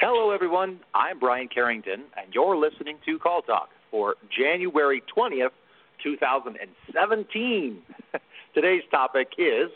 Hello, 0.00 0.30
everyone. 0.30 0.80
I'm 0.94 1.18
Brian 1.18 1.46
Carrington, 1.46 2.04
and 2.16 2.32
you're 2.32 2.56
listening 2.56 2.96
to 3.04 3.18
Call 3.18 3.42
Talk 3.42 3.68
for 3.90 4.14
January 4.34 5.02
20th, 5.14 5.50
2017. 6.02 7.82
Today's 8.54 8.82
topic 8.90 9.32
is 9.36 9.68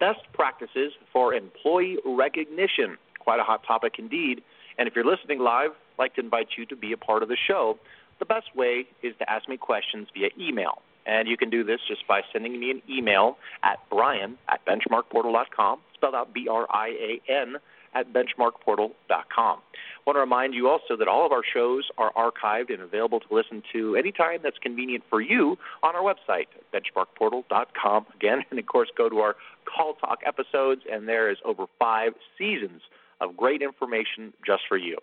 best 0.00 0.18
practices 0.32 0.94
for 1.12 1.32
employee 1.32 1.98
recognition. 2.04 2.98
Quite 3.20 3.38
a 3.38 3.44
hot 3.44 3.62
topic 3.64 4.00
indeed. 4.00 4.42
And 4.78 4.88
if 4.88 4.96
you're 4.96 5.06
listening 5.06 5.38
live, 5.38 5.70
I'd 5.70 6.02
like 6.02 6.14
to 6.16 6.22
invite 6.22 6.48
you 6.58 6.66
to 6.66 6.74
be 6.74 6.90
a 6.90 6.96
part 6.96 7.22
of 7.22 7.28
the 7.28 7.36
show. 7.36 7.78
The 8.18 8.26
best 8.26 8.56
way 8.56 8.84
is 9.04 9.14
to 9.20 9.30
ask 9.30 9.48
me 9.48 9.56
questions 9.56 10.08
via 10.12 10.30
email. 10.36 10.82
And 11.06 11.28
you 11.28 11.36
can 11.36 11.50
do 11.50 11.62
this 11.62 11.78
just 11.86 12.04
by 12.08 12.22
sending 12.32 12.58
me 12.58 12.72
an 12.72 12.82
email 12.90 13.38
at 13.62 13.78
brian 13.90 14.38
at 14.48 14.58
benchmarkportal.com, 14.66 15.78
spelled 15.94 16.16
out 16.16 16.34
B 16.34 16.48
R 16.50 16.66
I 16.68 17.20
A 17.28 17.32
N 17.32 17.58
at 17.94 18.12
benchmarkportal.com. 18.12 19.58
I 19.58 20.10
want 20.10 20.16
to 20.16 20.20
remind 20.20 20.54
you 20.54 20.68
also 20.68 20.96
that 20.96 21.08
all 21.08 21.26
of 21.26 21.32
our 21.32 21.42
shows 21.54 21.84
are 21.98 22.12
archived 22.14 22.72
and 22.72 22.82
available 22.82 23.20
to 23.20 23.34
listen 23.34 23.62
to 23.72 23.96
anytime 23.96 24.40
that's 24.42 24.58
convenient 24.58 25.04
for 25.10 25.20
you 25.20 25.56
on 25.82 25.94
our 25.94 26.02
website, 26.02 26.46
benchmarkportal.com. 26.72 28.06
Again, 28.14 28.44
and 28.50 28.58
of 28.58 28.66
course, 28.66 28.88
go 28.96 29.08
to 29.08 29.18
our 29.18 29.36
Call 29.64 29.94
Talk 29.94 30.20
episodes, 30.26 30.82
and 30.90 31.06
there 31.06 31.30
is 31.30 31.38
over 31.44 31.66
five 31.78 32.12
seasons 32.38 32.82
of 33.20 33.36
great 33.36 33.62
information 33.62 34.32
just 34.46 34.62
for 34.68 34.76
you. 34.76 34.96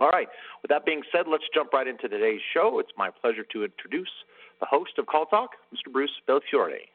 All 0.00 0.08
right, 0.08 0.28
with 0.62 0.70
that 0.70 0.86
being 0.86 1.02
said, 1.12 1.26
let's 1.30 1.44
jump 1.54 1.72
right 1.72 1.86
into 1.86 2.08
today's 2.08 2.40
show. 2.54 2.78
It's 2.78 2.92
my 2.96 3.10
pleasure 3.10 3.44
to 3.52 3.64
introduce 3.64 4.08
the 4.60 4.66
host 4.66 4.92
of 4.98 5.06
Call 5.06 5.26
Talk, 5.26 5.50
Mr. 5.74 5.92
Bruce 5.92 6.10
Belfiore. 6.28 6.86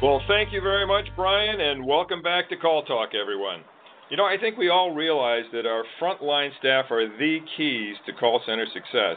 Well, 0.00 0.22
thank 0.28 0.52
you 0.52 0.60
very 0.60 0.86
much, 0.86 1.06
Brian, 1.16 1.60
and 1.60 1.84
welcome 1.84 2.22
back 2.22 2.48
to 2.50 2.56
Call 2.56 2.84
Talk, 2.84 3.16
everyone. 3.20 3.64
You 4.12 4.16
know, 4.16 4.26
I 4.26 4.36
think 4.40 4.56
we 4.56 4.68
all 4.68 4.94
realize 4.94 5.42
that 5.52 5.66
our 5.66 5.82
frontline 6.00 6.56
staff 6.60 6.84
are 6.92 7.08
the 7.08 7.40
keys 7.56 7.96
to 8.06 8.12
call 8.12 8.40
center 8.46 8.66
success. 8.72 9.16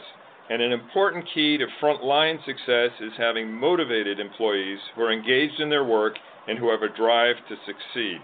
And 0.50 0.60
an 0.60 0.72
important 0.72 1.24
key 1.32 1.56
to 1.56 1.66
frontline 1.80 2.44
success 2.44 2.90
is 3.00 3.12
having 3.16 3.52
motivated 3.54 4.18
employees 4.18 4.80
who 4.96 5.02
are 5.02 5.12
engaged 5.12 5.60
in 5.60 5.70
their 5.70 5.84
work 5.84 6.14
and 6.48 6.58
who 6.58 6.68
have 6.72 6.82
a 6.82 6.96
drive 6.96 7.36
to 7.48 7.54
succeed. 7.64 8.18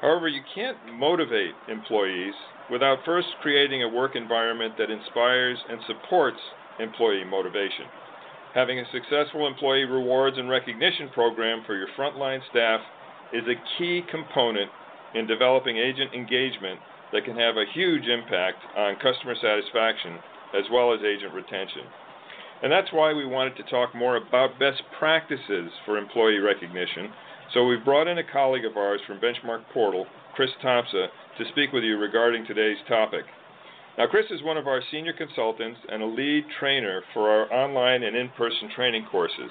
However, 0.00 0.28
you 0.28 0.42
can't 0.54 0.78
motivate 0.94 1.54
employees 1.66 2.34
without 2.70 3.04
first 3.04 3.26
creating 3.42 3.82
a 3.82 3.88
work 3.88 4.14
environment 4.14 4.74
that 4.78 4.92
inspires 4.92 5.58
and 5.68 5.80
supports 5.88 6.38
employee 6.78 7.24
motivation. 7.24 7.86
Having 8.54 8.80
a 8.80 8.90
successful 8.92 9.46
employee 9.46 9.84
rewards 9.84 10.38
and 10.38 10.48
recognition 10.48 11.10
program 11.10 11.62
for 11.66 11.76
your 11.76 11.88
frontline 11.98 12.40
staff 12.50 12.80
is 13.32 13.44
a 13.44 13.60
key 13.76 14.02
component 14.10 14.70
in 15.14 15.26
developing 15.26 15.76
agent 15.76 16.14
engagement 16.14 16.80
that 17.12 17.24
can 17.24 17.36
have 17.36 17.56
a 17.56 17.70
huge 17.74 18.06
impact 18.06 18.58
on 18.76 18.96
customer 18.96 19.34
satisfaction 19.34 20.18
as 20.54 20.64
well 20.72 20.94
as 20.94 21.00
agent 21.00 21.34
retention. 21.34 21.84
And 22.62 22.72
that's 22.72 22.92
why 22.92 23.12
we 23.12 23.26
wanted 23.26 23.56
to 23.56 23.70
talk 23.70 23.94
more 23.94 24.16
about 24.16 24.58
best 24.58 24.82
practices 24.98 25.70
for 25.84 25.98
employee 25.98 26.38
recognition. 26.38 27.12
So 27.54 27.66
we've 27.66 27.84
brought 27.84 28.08
in 28.08 28.18
a 28.18 28.24
colleague 28.24 28.64
of 28.64 28.76
ours 28.76 29.00
from 29.06 29.20
Benchmark 29.20 29.62
Portal, 29.72 30.06
Chris 30.34 30.50
Tomsa, 30.62 31.08
to 31.38 31.44
speak 31.52 31.72
with 31.72 31.84
you 31.84 31.98
regarding 31.98 32.46
today's 32.46 32.78
topic. 32.88 33.24
Now, 33.98 34.06
Chris 34.06 34.26
is 34.30 34.44
one 34.44 34.56
of 34.56 34.68
our 34.68 34.80
senior 34.92 35.12
consultants 35.12 35.80
and 35.88 36.04
a 36.04 36.06
lead 36.06 36.44
trainer 36.60 37.02
for 37.12 37.28
our 37.28 37.52
online 37.52 38.04
and 38.04 38.14
in 38.14 38.28
person 38.38 38.70
training 38.76 39.06
courses. 39.10 39.50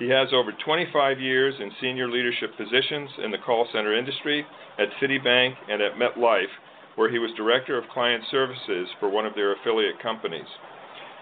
He 0.00 0.08
has 0.08 0.26
over 0.34 0.50
25 0.64 1.20
years 1.20 1.54
in 1.60 1.70
senior 1.80 2.10
leadership 2.10 2.50
positions 2.56 3.08
in 3.22 3.30
the 3.30 3.38
call 3.38 3.68
center 3.72 3.96
industry 3.96 4.44
at 4.80 4.88
Citibank 5.00 5.54
and 5.70 5.80
at 5.80 5.94
MetLife, 5.94 6.50
where 6.96 7.08
he 7.08 7.20
was 7.20 7.30
Director 7.36 7.78
of 7.78 7.88
Client 7.94 8.24
Services 8.28 8.88
for 8.98 9.08
one 9.08 9.24
of 9.24 9.36
their 9.36 9.52
affiliate 9.52 10.02
companies. 10.02 10.48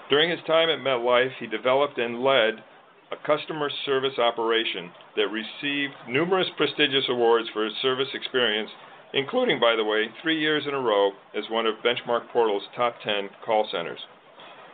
During 0.08 0.30
his 0.30 0.40
time 0.46 0.70
at 0.70 0.78
MetLife, 0.78 1.32
he 1.38 1.46
developed 1.46 1.98
and 1.98 2.24
led 2.24 2.64
a 3.12 3.26
customer 3.26 3.68
service 3.84 4.18
operation 4.18 4.90
that 5.16 5.28
received 5.28 5.92
numerous 6.08 6.48
prestigious 6.56 7.04
awards 7.10 7.46
for 7.52 7.66
his 7.66 7.74
service 7.82 8.08
experience 8.14 8.70
including, 9.14 9.60
by 9.60 9.76
the 9.76 9.84
way, 9.84 10.06
three 10.22 10.38
years 10.38 10.64
in 10.66 10.74
a 10.74 10.80
row 10.80 11.12
as 11.36 11.44
one 11.48 11.66
of 11.66 11.76
Benchmark 11.84 12.28
Portal's 12.32 12.64
top 12.76 12.96
10 13.04 13.30
call 13.44 13.66
centers. 13.70 14.00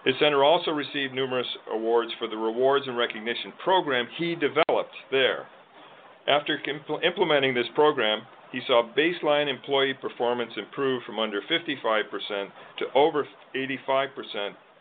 His 0.04 0.14
center 0.18 0.42
also 0.42 0.70
received 0.70 1.12
numerous 1.12 1.46
awards 1.70 2.10
for 2.18 2.26
the 2.26 2.36
rewards 2.36 2.86
and 2.88 2.96
recognition 2.96 3.52
program 3.62 4.08
he 4.16 4.34
developed 4.34 4.96
there. 5.10 5.46
After 6.26 6.58
impl- 6.58 7.04
implementing 7.04 7.52
this 7.52 7.66
program, 7.74 8.22
he 8.50 8.60
saw 8.66 8.90
baseline 8.96 9.48
employee 9.48 9.94
performance 9.94 10.52
improve 10.56 11.02
from 11.04 11.18
under 11.18 11.40
55% 11.42 12.48
to 12.78 12.86
over 12.94 13.26
85% 13.54 14.08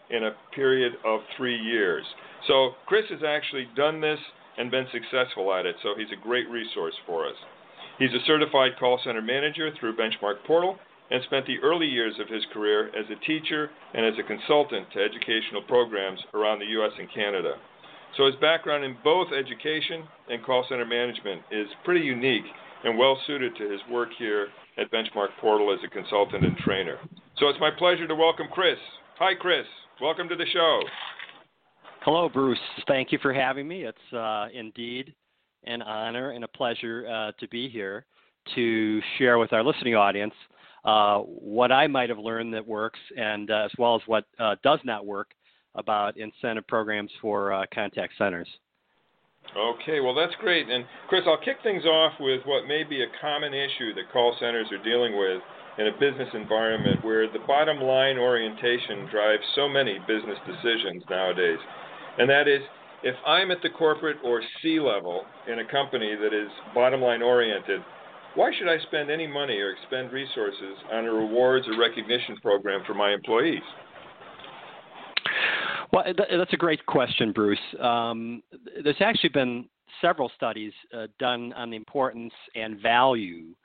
in 0.09 0.23
a 0.23 0.35
period 0.55 0.93
of 1.05 1.19
three 1.37 1.57
years. 1.57 2.03
So, 2.47 2.71
Chris 2.87 3.05
has 3.09 3.19
actually 3.27 3.67
done 3.75 4.01
this 4.01 4.19
and 4.57 4.71
been 4.71 4.87
successful 4.91 5.53
at 5.53 5.65
it, 5.65 5.75
so 5.83 5.89
he's 5.97 6.11
a 6.11 6.21
great 6.21 6.49
resource 6.49 6.95
for 7.05 7.27
us. 7.27 7.35
He's 7.99 8.13
a 8.13 8.25
certified 8.25 8.71
call 8.79 8.97
center 9.03 9.21
manager 9.21 9.71
through 9.77 9.97
Benchmark 9.97 10.45
Portal 10.47 10.77
and 11.11 11.21
spent 11.25 11.45
the 11.45 11.59
early 11.59 11.85
years 11.85 12.13
of 12.19 12.29
his 12.29 12.45
career 12.53 12.87
as 12.87 13.05
a 13.11 13.25
teacher 13.25 13.69
and 13.93 14.05
as 14.05 14.13
a 14.17 14.23
consultant 14.23 14.87
to 14.93 15.03
educational 15.03 15.61
programs 15.67 16.19
around 16.33 16.59
the 16.59 16.65
U.S. 16.79 16.93
and 16.97 17.11
Canada. 17.13 17.55
So 18.15 18.25
his 18.25 18.35
background 18.35 18.85
in 18.85 18.95
both 19.03 19.27
education 19.33 20.03
and 20.29 20.43
call 20.43 20.65
center 20.69 20.85
management 20.85 21.41
is 21.51 21.67
pretty 21.83 22.05
unique 22.05 22.45
and 22.85 22.97
well 22.97 23.19
suited 23.27 23.57
to 23.57 23.69
his 23.69 23.81
work 23.91 24.09
here 24.17 24.47
at 24.77 24.89
Benchmark 24.91 25.29
Portal 25.41 25.73
as 25.73 25.79
a 25.85 25.89
consultant 25.89 26.45
and 26.45 26.55
trainer. 26.57 26.97
So 27.37 27.49
it's 27.49 27.59
my 27.59 27.71
pleasure 27.77 28.07
to 28.07 28.15
welcome 28.15 28.47
Chris. 28.49 28.77
Hi, 29.17 29.33
Chris. 29.35 29.65
Welcome 30.01 30.29
to 30.29 30.37
the 30.37 30.45
show. 30.53 30.79
Hello, 32.03 32.29
Bruce. 32.29 32.57
Thank 32.87 33.11
you 33.11 33.19
for 33.21 33.33
having 33.33 33.67
me. 33.67 33.83
It's 33.83 34.13
uh, 34.13 34.47
indeed 34.53 35.13
an 35.65 35.81
honor 35.81 36.31
and 36.31 36.43
a 36.43 36.47
pleasure 36.47 37.07
uh, 37.07 37.31
to 37.39 37.47
be 37.49 37.69
here 37.69 38.05
to 38.55 39.01
share 39.17 39.37
with 39.37 39.53
our 39.53 39.63
listening 39.63 39.95
audience 39.95 40.33
uh, 40.85 41.19
what 41.19 41.71
I 41.71 41.87
might 41.87 42.09
have 42.09 42.19
learned 42.19 42.53
that 42.53 42.65
works, 42.65 42.99
and 43.17 43.51
uh, 43.51 43.65
as 43.65 43.71
well 43.77 43.95
as 43.95 44.01
what 44.05 44.25
uh, 44.39 44.55
does 44.63 44.79
not 44.83 45.05
work 45.05 45.31
about 45.75 46.17
incentive 46.17 46.65
programs 46.67 47.11
for 47.21 47.53
uh, 47.53 47.65
contact 47.73 48.13
centers. 48.17 48.47
Okay, 49.57 49.99
well, 49.99 50.13
that's 50.13 50.35
great. 50.39 50.69
And 50.69 50.85
Chris, 51.07 51.23
I'll 51.25 51.39
kick 51.43 51.57
things 51.63 51.85
off 51.85 52.13
with 52.19 52.41
what 52.45 52.67
may 52.67 52.83
be 52.83 53.01
a 53.01 53.07
common 53.19 53.53
issue 53.53 53.93
that 53.95 54.11
call 54.13 54.35
centers 54.39 54.67
are 54.71 54.83
dealing 54.83 55.17
with 55.17 55.41
in 55.79 55.87
a 55.87 55.91
business 55.99 56.29
environment 56.33 57.03
where 57.03 57.31
the 57.31 57.39
bottom 57.47 57.79
line 57.81 58.17
orientation 58.17 59.07
drives 59.09 59.43
so 59.55 59.67
many 59.67 59.97
business 60.07 60.37
decisions 60.45 61.03
nowadays. 61.09 61.57
And 62.19 62.29
that 62.29 62.47
is 62.47 62.61
if 63.03 63.15
I'm 63.25 63.51
at 63.51 63.61
the 63.61 63.69
corporate 63.69 64.17
or 64.23 64.41
C 64.61 64.79
level 64.79 65.23
in 65.47 65.59
a 65.59 65.65
company 65.65 66.15
that 66.15 66.33
is 66.33 66.49
bottom 66.73 67.01
line 67.01 67.21
oriented, 67.21 67.81
why 68.35 68.51
should 68.57 68.67
I 68.67 68.77
spend 68.87 69.09
any 69.09 69.27
money 69.27 69.57
or 69.57 69.71
expend 69.71 70.11
resources 70.11 70.77
on 70.91 71.05
a 71.05 71.11
rewards 71.11 71.67
or 71.67 71.79
recognition 71.79 72.37
program 72.41 72.81
for 72.85 72.93
my 72.93 73.13
employees? 73.13 73.61
Well, 75.91 76.03
that's 76.15 76.53
a 76.53 76.57
great 76.57 76.85
question, 76.85 77.31
Bruce. 77.31 77.57
Um, 77.81 78.43
there's 78.83 79.01
actually 79.01 79.29
been 79.29 79.65
several 80.01 80.31
studies 80.35 80.71
uh, 80.95 81.07
done 81.17 81.51
on 81.53 81.71
the 81.71 81.75
importance 81.75 82.33
and 82.53 82.79
value 82.79 83.55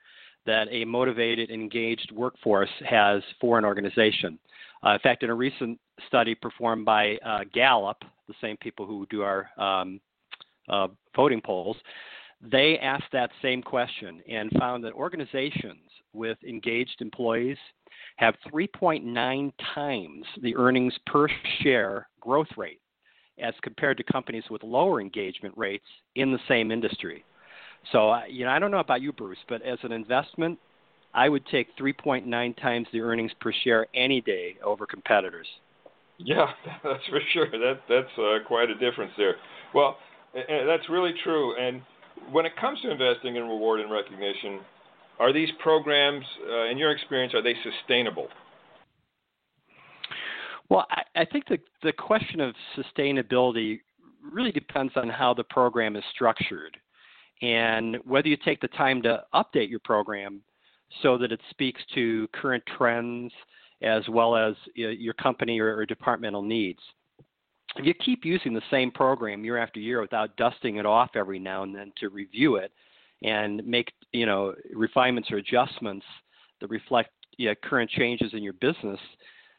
that 0.47 0.67
a 0.71 0.85
motivated, 0.85 1.51
engaged 1.51 2.13
workforce 2.13 2.71
has 2.89 3.23
for 3.41 3.59
an 3.59 3.65
organization. 3.65 4.39
Uh, 4.85 4.93
in 4.93 4.99
fact, 5.01 5.23
in 5.23 5.31
a 5.31 5.35
recent 5.35 5.79
study 6.07 6.35
performed 6.35 6.85
by 6.85 7.17
uh, 7.25 7.41
Gallup, 7.53 8.03
the 8.29 8.35
same 8.41 8.57
people 8.59 8.87
who 8.87 9.07
do 9.11 9.23
our 9.23 9.49
um, 9.59 10.01
uh, 10.69 10.89
voting 11.15 11.41
polls, 11.41 11.77
they 12.41 12.79
asked 12.79 13.13
that 13.13 13.31
same 13.43 13.63
question 13.63 14.21
and 14.29 14.51
found 14.59 14.85
that 14.85 14.93
organizations 14.93 15.91
with 16.13 16.39
engaged 16.47 17.01
employees 17.01 17.57
have 18.17 18.35
3.9 18.53 19.53
times 19.75 20.25
the 20.43 20.55
earnings 20.57 20.95
per 21.07 21.29
share 21.61 22.09
growth 22.21 22.49
rate 22.57 22.81
as 23.39 23.55
compared 23.63 23.97
to 23.97 24.05
companies 24.05 24.45
with 24.51 24.63
lower 24.63 25.01
engagement 25.01 25.57
rates 25.57 25.87
in 26.15 26.31
the 26.31 26.39
same 26.47 26.71
industry. 26.71 27.25
So, 27.93 28.11
uh, 28.11 28.23
you 28.29 28.45
know, 28.45 28.51
I 28.51 28.59
don't 28.59 28.71
know 28.71 28.79
about 28.79 29.03
you, 29.03 29.13
Bruce, 29.13 29.39
but 29.49 29.63
as 29.63 29.79
an 29.83 29.93
investment, 29.93 30.59
I 31.13 31.29
would 31.29 31.45
take 31.47 31.77
3.9 31.77 32.61
times 32.61 32.87
the 32.93 33.01
earnings 33.01 33.33
per 33.41 33.53
share 33.63 33.87
any 33.95 34.21
day 34.21 34.57
over 34.65 34.87
competitors. 34.87 35.47
Yeah, 36.19 36.47
that's 36.85 37.05
for 37.09 37.21
sure. 37.33 37.51
That 37.51 37.81
that's 37.89 38.19
uh, 38.19 38.47
quite 38.47 38.71
a 38.71 38.75
difference 38.75 39.13
there. 39.17 39.37
Well, 39.75 39.99
that's 40.35 40.89
really 40.89 41.13
true. 41.25 41.57
And 41.57 41.83
when 42.33 42.47
it 42.47 42.53
comes 42.61 42.81
to 42.83 42.91
investing 42.91 43.37
in 43.37 43.43
reward 43.43 43.81
and 43.81 43.91
recognition, 43.91 44.61
are 45.19 45.33
these 45.33 45.49
programs, 45.63 46.25
uh, 46.51 46.67
in 46.67 46.79
your 46.79 46.91
experience, 46.93 47.35
are 47.35 47.43
they 47.43 47.55
sustainable? 47.63 48.29
Well, 50.71 50.87
I, 50.91 51.23
I 51.23 51.25
think 51.27 51.47
the 51.49 51.59
the 51.83 51.93
question 51.93 52.41
of 52.41 52.55
sustainability 52.77 53.81
really 54.33 54.53
depends 54.53 54.93
on 54.97 55.09
how 55.09 55.35
the 55.35 55.45
program 55.45 55.97
is 55.97 56.05
structured. 56.15 56.77
and 57.43 57.97
whether 58.05 58.29
you 58.29 58.37
take 58.45 58.61
the 58.61 58.69
time 58.69 59.03
to 59.03 59.23
update 59.35 59.69
your 59.69 59.81
program 59.81 60.41
so 61.03 61.19
that 61.19 61.33
it 61.33 61.41
speaks 61.51 61.81
to 61.95 62.29
current 62.33 62.63
trends 62.77 63.33
as 63.85 64.09
well 64.09 64.35
as 64.35 64.55
your 64.75 65.15
company 65.15 65.61
or, 65.61 65.85
departmental 65.87 66.43
needs. 66.43 66.81
If 67.77 67.85
you 67.85 67.95
keep 67.95 68.25
using 68.25 68.55
the 68.55 68.63
same 68.71 68.91
program 68.91 69.45
year 69.45 69.59
after 69.59 69.81
year 69.81 70.01
without 70.01 70.37
dusting 70.37 70.77
it 70.77 70.87
off 70.87 71.11
every 71.15 71.39
now 71.39 71.65
and 71.65 71.75
then 71.75 71.93
to 71.99 72.09
review 72.09 72.57
it 72.57 72.73
and 73.23 73.65
make 73.67 73.93
you 74.13 74.27
know 74.27 74.55
refinements 74.73 75.31
or 75.31 75.37
adjustments 75.37 76.07
that 76.61 76.71
reflect 76.71 77.11
you 77.37 77.49
know, 77.49 77.55
current 77.63 77.91
changes 77.91 78.33
in 78.33 78.43
your 78.43 78.53
business, 78.55 79.01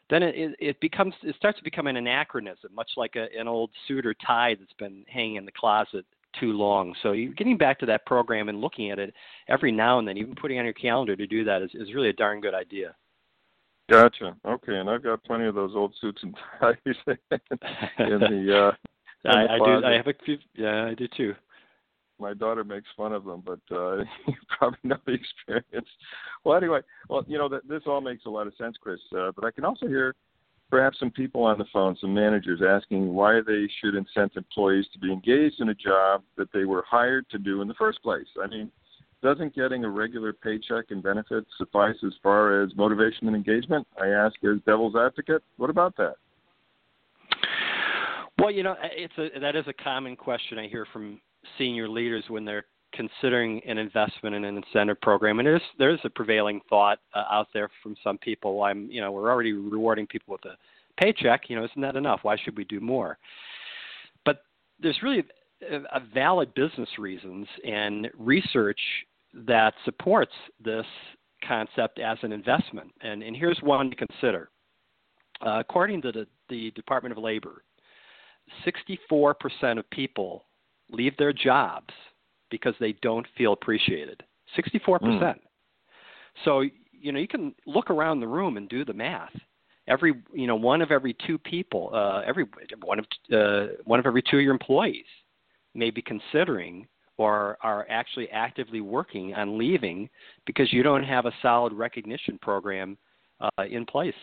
then 0.08 0.22
it, 0.22 0.56
it 0.58 0.80
becomes 0.80 1.14
it 1.22 1.36
starts 1.36 1.58
to 1.58 1.64
become 1.64 1.86
an 1.86 1.96
anachronism, 1.96 2.70
much 2.74 2.90
like 2.96 3.16
a, 3.16 3.26
an 3.38 3.46
old 3.48 3.70
suit 3.86 4.06
or 4.06 4.14
tie 4.14 4.56
that's 4.58 4.72
been 4.78 5.04
hanging 5.08 5.36
in 5.36 5.44
the 5.44 5.52
closet 5.52 6.04
too 6.40 6.52
long. 6.52 6.94
So 7.02 7.12
you're 7.12 7.32
getting 7.32 7.58
back 7.58 7.78
to 7.80 7.86
that 7.86 8.06
program 8.06 8.48
and 8.48 8.60
looking 8.60 8.90
at 8.90 8.98
it 8.98 9.14
every 9.48 9.72
now 9.72 9.98
and 9.98 10.08
then, 10.08 10.16
even 10.16 10.34
putting 10.34 10.58
on 10.58 10.64
your 10.64 10.74
calendar 10.74 11.16
to 11.16 11.26
do 11.26 11.44
that 11.44 11.62
is, 11.62 11.70
is 11.74 11.94
really 11.94 12.08
a 12.08 12.14
darn 12.14 12.40
good 12.40 12.54
idea. 12.54 12.94
Gotcha. 13.88 14.36
Okay, 14.44 14.76
and 14.76 14.90
I've 14.90 15.02
got 15.02 15.22
plenty 15.24 15.46
of 15.46 15.54
those 15.54 15.72
old 15.74 15.94
suits 16.00 16.22
and 16.22 16.34
ties 16.60 16.76
in 16.86 18.20
the. 18.20 18.72
Uh, 19.26 19.28
I, 19.28 19.54
I 19.54 19.58
do. 19.58 19.86
I 19.86 19.92
have 19.92 20.06
a 20.06 20.14
few. 20.24 20.38
Yeah, 20.54 20.86
I 20.86 20.94
do 20.94 21.06
too. 21.16 21.34
My 22.18 22.32
daughter 22.34 22.64
makes 22.64 22.88
fun 22.96 23.12
of 23.12 23.24
them, 23.24 23.42
but 23.44 23.60
uh, 23.70 23.98
you 24.26 24.34
probably 24.56 24.78
know 24.82 24.96
the 25.06 25.12
experience. 25.12 25.88
Well, 26.44 26.56
anyway, 26.56 26.80
well, 27.08 27.24
you 27.28 27.38
know, 27.38 27.48
that, 27.48 27.68
this 27.68 27.82
all 27.86 28.00
makes 28.00 28.24
a 28.24 28.30
lot 28.30 28.46
of 28.46 28.54
sense, 28.56 28.76
Chris. 28.80 29.00
Uh, 29.16 29.32
but 29.36 29.44
I 29.44 29.50
can 29.50 29.64
also 29.64 29.86
hear 29.86 30.14
perhaps 30.70 30.98
some 30.98 31.10
people 31.10 31.44
on 31.44 31.58
the 31.58 31.66
phone, 31.72 31.96
some 32.00 32.14
managers 32.14 32.60
asking 32.66 33.12
why 33.12 33.40
they 33.46 33.68
should 33.80 33.94
incent 33.94 34.36
employees 34.36 34.86
to 34.92 34.98
be 34.98 35.12
engaged 35.12 35.60
in 35.60 35.68
a 35.68 35.74
job 35.74 36.22
that 36.36 36.52
they 36.52 36.64
were 36.64 36.84
hired 36.88 37.28
to 37.30 37.38
do 37.38 37.62
in 37.62 37.68
the 37.68 37.74
first 37.74 38.02
place. 38.02 38.26
I 38.42 38.46
mean, 38.46 38.70
doesn't 39.26 39.56
getting 39.56 39.84
a 39.84 39.90
regular 39.90 40.32
paycheck 40.32 40.84
and 40.90 41.02
benefits 41.02 41.48
suffice 41.58 41.96
as 42.06 42.12
far 42.22 42.62
as 42.62 42.70
motivation 42.76 43.26
and 43.26 43.34
engagement? 43.34 43.84
I 44.00 44.06
ask 44.06 44.36
as 44.44 44.60
devil's 44.64 44.94
advocate. 44.94 45.42
What 45.56 45.68
about 45.68 45.96
that? 45.96 46.14
Well, 48.38 48.52
you 48.52 48.62
know, 48.62 48.76
it's 48.82 49.14
a 49.18 49.40
that 49.40 49.56
is 49.56 49.64
a 49.66 49.72
common 49.72 50.14
question 50.14 50.60
I 50.60 50.68
hear 50.68 50.86
from 50.92 51.20
senior 51.58 51.88
leaders 51.88 52.22
when 52.28 52.44
they're 52.44 52.66
considering 52.92 53.60
an 53.66 53.78
investment 53.78 54.36
in 54.36 54.44
an 54.44 54.58
incentive 54.58 55.00
program. 55.00 55.40
And 55.40 55.46
there's 55.46 55.62
there's 55.76 55.98
a 56.04 56.10
prevailing 56.10 56.60
thought 56.70 57.00
uh, 57.12 57.24
out 57.28 57.48
there 57.52 57.68
from 57.82 57.96
some 58.04 58.18
people. 58.18 58.62
I'm 58.62 58.88
you 58.88 59.00
know 59.00 59.10
we're 59.10 59.28
already 59.28 59.54
rewarding 59.54 60.06
people 60.06 60.34
with 60.34 60.44
a 60.44 60.56
paycheck. 61.02 61.50
You 61.50 61.56
know, 61.56 61.64
isn't 61.64 61.82
that 61.82 61.96
enough? 61.96 62.20
Why 62.22 62.36
should 62.36 62.56
we 62.56 62.62
do 62.62 62.78
more? 62.78 63.18
But 64.24 64.42
there's 64.80 65.02
really 65.02 65.24
a, 65.68 65.78
a 65.96 66.00
valid 66.14 66.54
business 66.54 66.90
reasons 66.96 67.48
and 67.66 68.08
research 68.16 68.80
that 69.46 69.74
supports 69.84 70.32
this 70.62 70.86
concept 71.46 71.98
as 71.98 72.18
an 72.22 72.32
investment. 72.32 72.90
And 73.02 73.22
and 73.22 73.36
here's 73.36 73.58
one 73.62 73.90
to 73.90 73.96
consider. 73.96 74.50
Uh, 75.44 75.60
according 75.60 76.00
to 76.02 76.12
the, 76.12 76.26
the 76.48 76.70
Department 76.70 77.16
of 77.16 77.22
Labor, 77.22 77.62
64% 78.64 79.78
of 79.78 79.90
people 79.90 80.44
leave 80.90 81.16
their 81.18 81.32
jobs 81.32 81.92
because 82.50 82.74
they 82.80 82.92
don't 83.02 83.26
feel 83.36 83.52
appreciated. 83.52 84.22
64%. 84.56 85.00
Mm. 85.02 85.34
So, 86.44 86.60
you 86.92 87.12
know, 87.12 87.18
you 87.18 87.28
can 87.28 87.54
look 87.66 87.90
around 87.90 88.20
the 88.20 88.28
room 88.28 88.56
and 88.56 88.68
do 88.68 88.84
the 88.84 88.94
math. 88.94 89.32
Every, 89.88 90.14
you 90.32 90.46
know, 90.46 90.56
one 90.56 90.80
of 90.80 90.90
every 90.90 91.14
two 91.26 91.38
people, 91.38 91.90
uh, 91.92 92.22
every 92.26 92.46
one 92.82 92.98
of 92.98 93.04
uh, 93.32 93.66
one 93.84 94.00
of 94.00 94.06
every 94.06 94.22
two 94.22 94.38
of 94.38 94.42
your 94.42 94.52
employees 94.52 95.04
may 95.74 95.90
be 95.90 96.02
considering 96.02 96.88
or 97.18 97.56
are 97.62 97.86
actually 97.88 98.28
actively 98.30 98.80
working 98.80 99.34
on 99.34 99.58
leaving 99.58 100.08
because 100.46 100.72
you 100.72 100.82
don't 100.82 101.04
have 101.04 101.26
a 101.26 101.32
solid 101.42 101.72
recognition 101.72 102.38
program 102.40 102.96
uh, 103.40 103.64
in 103.70 103.84
place. 103.86 104.14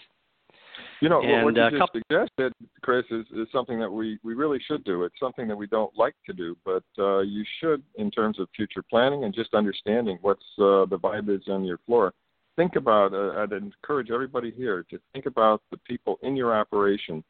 You 1.02 1.10
know, 1.10 1.22
and, 1.22 1.44
what 1.44 1.56
you 1.56 1.62
uh, 1.62 1.70
just 1.70 1.82
couple, 1.82 2.02
suggested, 2.10 2.54
Chris, 2.82 3.06
is, 3.12 3.26
is 3.36 3.48
something 3.52 3.80
that 3.80 3.92
we, 3.92 4.18
we 4.24 4.34
really 4.34 4.60
should 4.68 4.84
do. 4.84 5.04
It's 5.04 5.20
something 5.20 5.48
that 5.48 5.56
we 5.56 5.68
don't 5.68 5.96
like 5.98 6.16
to 6.26 6.34
do, 6.34 6.58
but 6.66 6.84
uh, 6.98 7.20
you 7.20 7.44
should, 7.60 7.84
in 7.96 8.10
terms 8.10 8.40
of 8.40 8.48
future 8.56 8.84
planning 8.90 9.24
and 9.24 9.34
just 9.34 9.54
understanding 9.54 10.18
what's 10.22 10.44
uh, 10.60 10.86
the 10.86 10.98
vibe 11.02 11.30
is 11.30 11.44
on 11.48 11.64
your 11.64 11.80
floor. 11.86 12.14
Think 12.56 12.76
about, 12.76 13.14
uh, 13.14 13.42
I'd 13.42 13.52
encourage 13.52 14.12
everybody 14.12 14.52
here 14.56 14.86
to 14.90 15.00
think 15.12 15.26
about 15.26 15.62
the 15.72 15.78
people 15.78 16.20
in 16.22 16.36
your 16.36 16.56
operation 16.56 17.24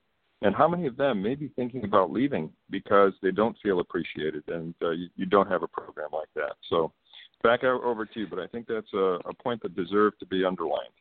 and 0.44 0.54
how 0.54 0.68
many 0.68 0.86
of 0.88 0.98
them 0.98 1.22
may 1.22 1.36
be 1.36 1.50
thinking 1.56 1.86
about 1.86 2.12
leaving 2.12 2.52
because 2.70 3.14
they 3.22 3.32
don't 3.32 3.58
feel 3.64 3.80
appreciated 3.80 4.44
and 4.48 4.76
uh, 4.82 4.92
you, 4.92 5.08
you 5.16 5.26
don't 5.26 5.50
have 5.50 5.64
a 5.64 5.68
program 5.68 6.10
like 6.12 6.30
that. 6.36 6.54
So 6.70 6.92
back 7.42 7.64
over 7.64 8.06
to 8.06 8.20
you, 8.20 8.28
but 8.28 8.40
I 8.40 8.48
think 8.48 8.68
that's 8.68 8.94
a, 8.94 9.20
a 9.26 9.34
point 9.34 9.62
that 9.64 9.76
deserves 9.76 10.18
to 10.20 10.26
be 10.26 10.46
underlined. 10.46 10.94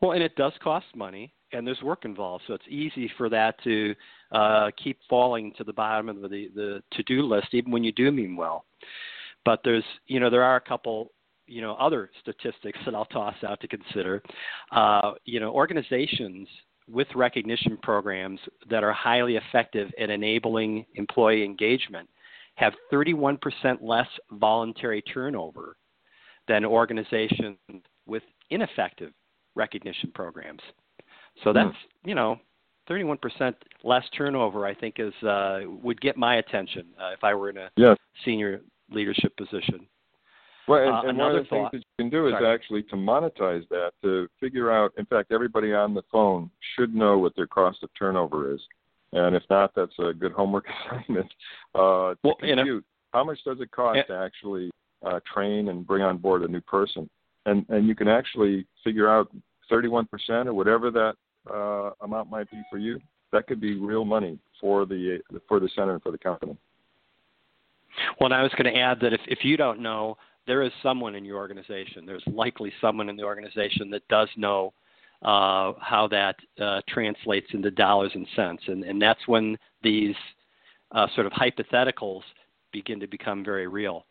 Well, 0.00 0.12
and 0.12 0.22
it 0.22 0.34
does 0.36 0.52
cost 0.62 0.86
money, 0.94 1.32
and 1.52 1.66
there's 1.66 1.82
work 1.82 2.04
involved, 2.04 2.44
so 2.46 2.54
it's 2.54 2.64
easy 2.68 3.10
for 3.16 3.28
that 3.28 3.62
to 3.64 3.94
uh, 4.32 4.70
keep 4.82 4.98
falling 5.08 5.52
to 5.56 5.64
the 5.64 5.72
bottom 5.72 6.08
of 6.08 6.30
the, 6.30 6.50
the 6.54 6.82
to-do 6.92 7.22
list, 7.22 7.48
even 7.52 7.70
when 7.70 7.84
you 7.84 7.92
do 7.92 8.10
mean 8.12 8.36
well. 8.36 8.64
But 9.44 9.60
there's, 9.64 9.84
you 10.06 10.20
know, 10.20 10.30
there 10.30 10.42
are 10.42 10.56
a 10.56 10.60
couple, 10.60 11.12
you 11.46 11.62
know, 11.62 11.74
other 11.74 12.10
statistics 12.20 12.78
that 12.84 12.94
I'll 12.94 13.06
toss 13.06 13.36
out 13.46 13.60
to 13.60 13.68
consider. 13.68 14.22
Uh, 14.70 15.12
you 15.24 15.40
know, 15.40 15.50
organizations 15.52 16.48
with 16.88 17.08
recognition 17.14 17.76
programs 17.82 18.40
that 18.70 18.82
are 18.82 18.92
highly 18.92 19.36
effective 19.36 19.90
at 20.00 20.10
enabling 20.10 20.86
employee 20.94 21.44
engagement 21.44 22.08
have 22.54 22.72
31% 22.92 23.38
less 23.80 24.08
voluntary 24.32 25.02
turnover 25.02 25.76
than 26.48 26.64
organizations 26.64 27.56
with 28.06 28.22
ineffective 28.50 29.12
recognition 29.54 30.10
programs. 30.14 30.60
So 31.44 31.52
that's 31.52 31.76
you 32.04 32.14
know, 32.14 32.40
31% 32.88 33.54
less 33.84 34.04
turnover. 34.16 34.66
I 34.66 34.74
think 34.74 34.96
is 34.98 35.12
uh, 35.22 35.60
would 35.82 36.00
get 36.00 36.16
my 36.16 36.36
attention 36.36 36.86
uh, 37.00 37.10
if 37.12 37.22
I 37.22 37.34
were 37.34 37.50
in 37.50 37.58
a 37.58 37.70
yes. 37.76 37.96
senior 38.24 38.60
leadership 38.90 39.36
position. 39.36 39.86
Well, 40.68 40.82
and, 40.82 40.94
uh, 40.94 41.08
and 41.08 41.18
one 41.18 41.34
of 41.34 41.42
the 41.42 41.48
thought, 41.48 41.70
things 41.72 41.82
that 41.98 42.02
you 42.02 42.04
can 42.04 42.10
do 42.10 42.28
is 42.28 42.34
Sorry. 42.34 42.54
actually 42.54 42.82
to 42.84 42.96
monetize 42.96 43.66
that, 43.70 43.92
to 44.02 44.28
figure 44.38 44.70
out. 44.70 44.92
In 44.98 45.06
fact, 45.06 45.32
everybody 45.32 45.72
on 45.72 45.94
the 45.94 46.02
phone 46.12 46.50
should 46.76 46.94
know 46.94 47.18
what 47.18 47.34
their 47.36 47.46
cost 47.46 47.82
of 47.82 47.90
turnover 47.98 48.52
is, 48.52 48.60
and 49.12 49.34
if 49.34 49.42
not, 49.48 49.74
that's 49.74 49.98
a 49.98 50.12
good 50.12 50.32
homework 50.32 50.66
assignment. 50.86 51.30
Uh, 51.74 52.14
well, 52.22 52.36
compute, 52.38 52.84
how 53.12 53.24
much 53.24 53.38
does 53.44 53.58
it 53.60 53.70
cost 53.70 54.00
to 54.08 54.14
actually 54.14 54.70
uh, 55.04 55.20
train 55.32 55.68
and 55.68 55.86
bring 55.86 56.02
on 56.02 56.18
board 56.18 56.42
a 56.42 56.48
new 56.48 56.60
person? 56.60 57.08
And 57.46 57.64
and 57.70 57.88
you 57.88 57.94
can 57.94 58.08
actually 58.08 58.66
figure 58.84 59.08
out 59.08 59.30
31% 59.70 60.06
or 60.46 60.54
whatever 60.54 60.90
that 60.90 61.14
uh, 61.50 61.90
amount 62.02 62.30
might 62.30 62.50
be 62.50 62.60
for 62.70 62.78
you, 62.78 63.00
that 63.32 63.46
could 63.46 63.60
be 63.60 63.78
real 63.78 64.04
money 64.04 64.38
for 64.60 64.84
the 64.84 65.20
for 65.46 65.60
the 65.60 65.68
center 65.74 65.94
and 65.94 66.02
for 66.02 66.12
the 66.12 66.18
company. 66.18 66.56
Well, 68.20 68.26
and 68.26 68.34
I 68.34 68.42
was 68.42 68.52
going 68.52 68.72
to 68.72 68.78
add 68.78 69.00
that 69.00 69.12
if, 69.12 69.20
if 69.26 69.40
you 69.42 69.56
don't 69.56 69.80
know, 69.80 70.16
there 70.48 70.62
is 70.62 70.72
someone 70.82 71.14
in 71.14 71.24
your 71.24 71.36
organization. 71.36 72.04
There's 72.06 72.24
likely 72.26 72.72
someone 72.80 73.08
in 73.08 73.16
the 73.16 73.22
organization 73.22 73.90
that 73.90 74.02
does 74.08 74.28
know 74.36 74.72
uh, 75.22 75.74
how 75.80 76.08
that 76.10 76.36
uh, 76.60 76.80
translates 76.88 77.46
into 77.52 77.70
dollars 77.70 78.10
and 78.14 78.26
cents, 78.34 78.62
and, 78.66 78.82
and 78.82 79.00
that's 79.00 79.20
when 79.26 79.56
these 79.82 80.16
uh, 80.92 81.06
sort 81.14 81.26
of 81.26 81.32
hypotheticals 81.32 82.22
begin 82.72 82.98
to 82.98 83.06
become 83.06 83.44
very 83.44 83.68
real. 83.68 84.06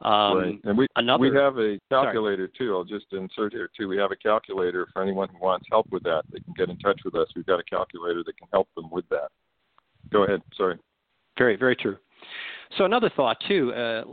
Um, 0.00 0.38
right. 0.38 0.60
And 0.64 0.78
we 0.78 0.86
another, 0.96 1.30
we 1.30 1.36
have 1.36 1.58
a 1.58 1.78
calculator 1.90 2.48
sorry. 2.56 2.68
too. 2.68 2.76
I'll 2.76 2.84
just 2.84 3.06
insert 3.12 3.52
here 3.52 3.68
too. 3.76 3.88
We 3.88 3.96
have 3.98 4.12
a 4.12 4.16
calculator 4.16 4.86
for 4.92 5.02
anyone 5.02 5.28
who 5.28 5.38
wants 5.40 5.66
help 5.70 5.86
with 5.90 6.02
that. 6.04 6.22
They 6.32 6.40
can 6.40 6.54
get 6.56 6.70
in 6.70 6.78
touch 6.78 7.00
with 7.04 7.14
us. 7.14 7.26
We've 7.34 7.46
got 7.46 7.58
a 7.58 7.64
calculator 7.64 8.22
that 8.24 8.36
can 8.36 8.48
help 8.52 8.68
them 8.76 8.90
with 8.90 9.08
that. 9.10 9.28
Go 10.12 10.24
ahead. 10.24 10.40
Sorry. 10.56 10.76
Very 11.36 11.56
very 11.56 11.76
true. 11.76 11.96
So 12.76 12.84
another 12.84 13.10
thought 13.14 13.38
too. 13.46 13.72
Uh, 13.72 14.04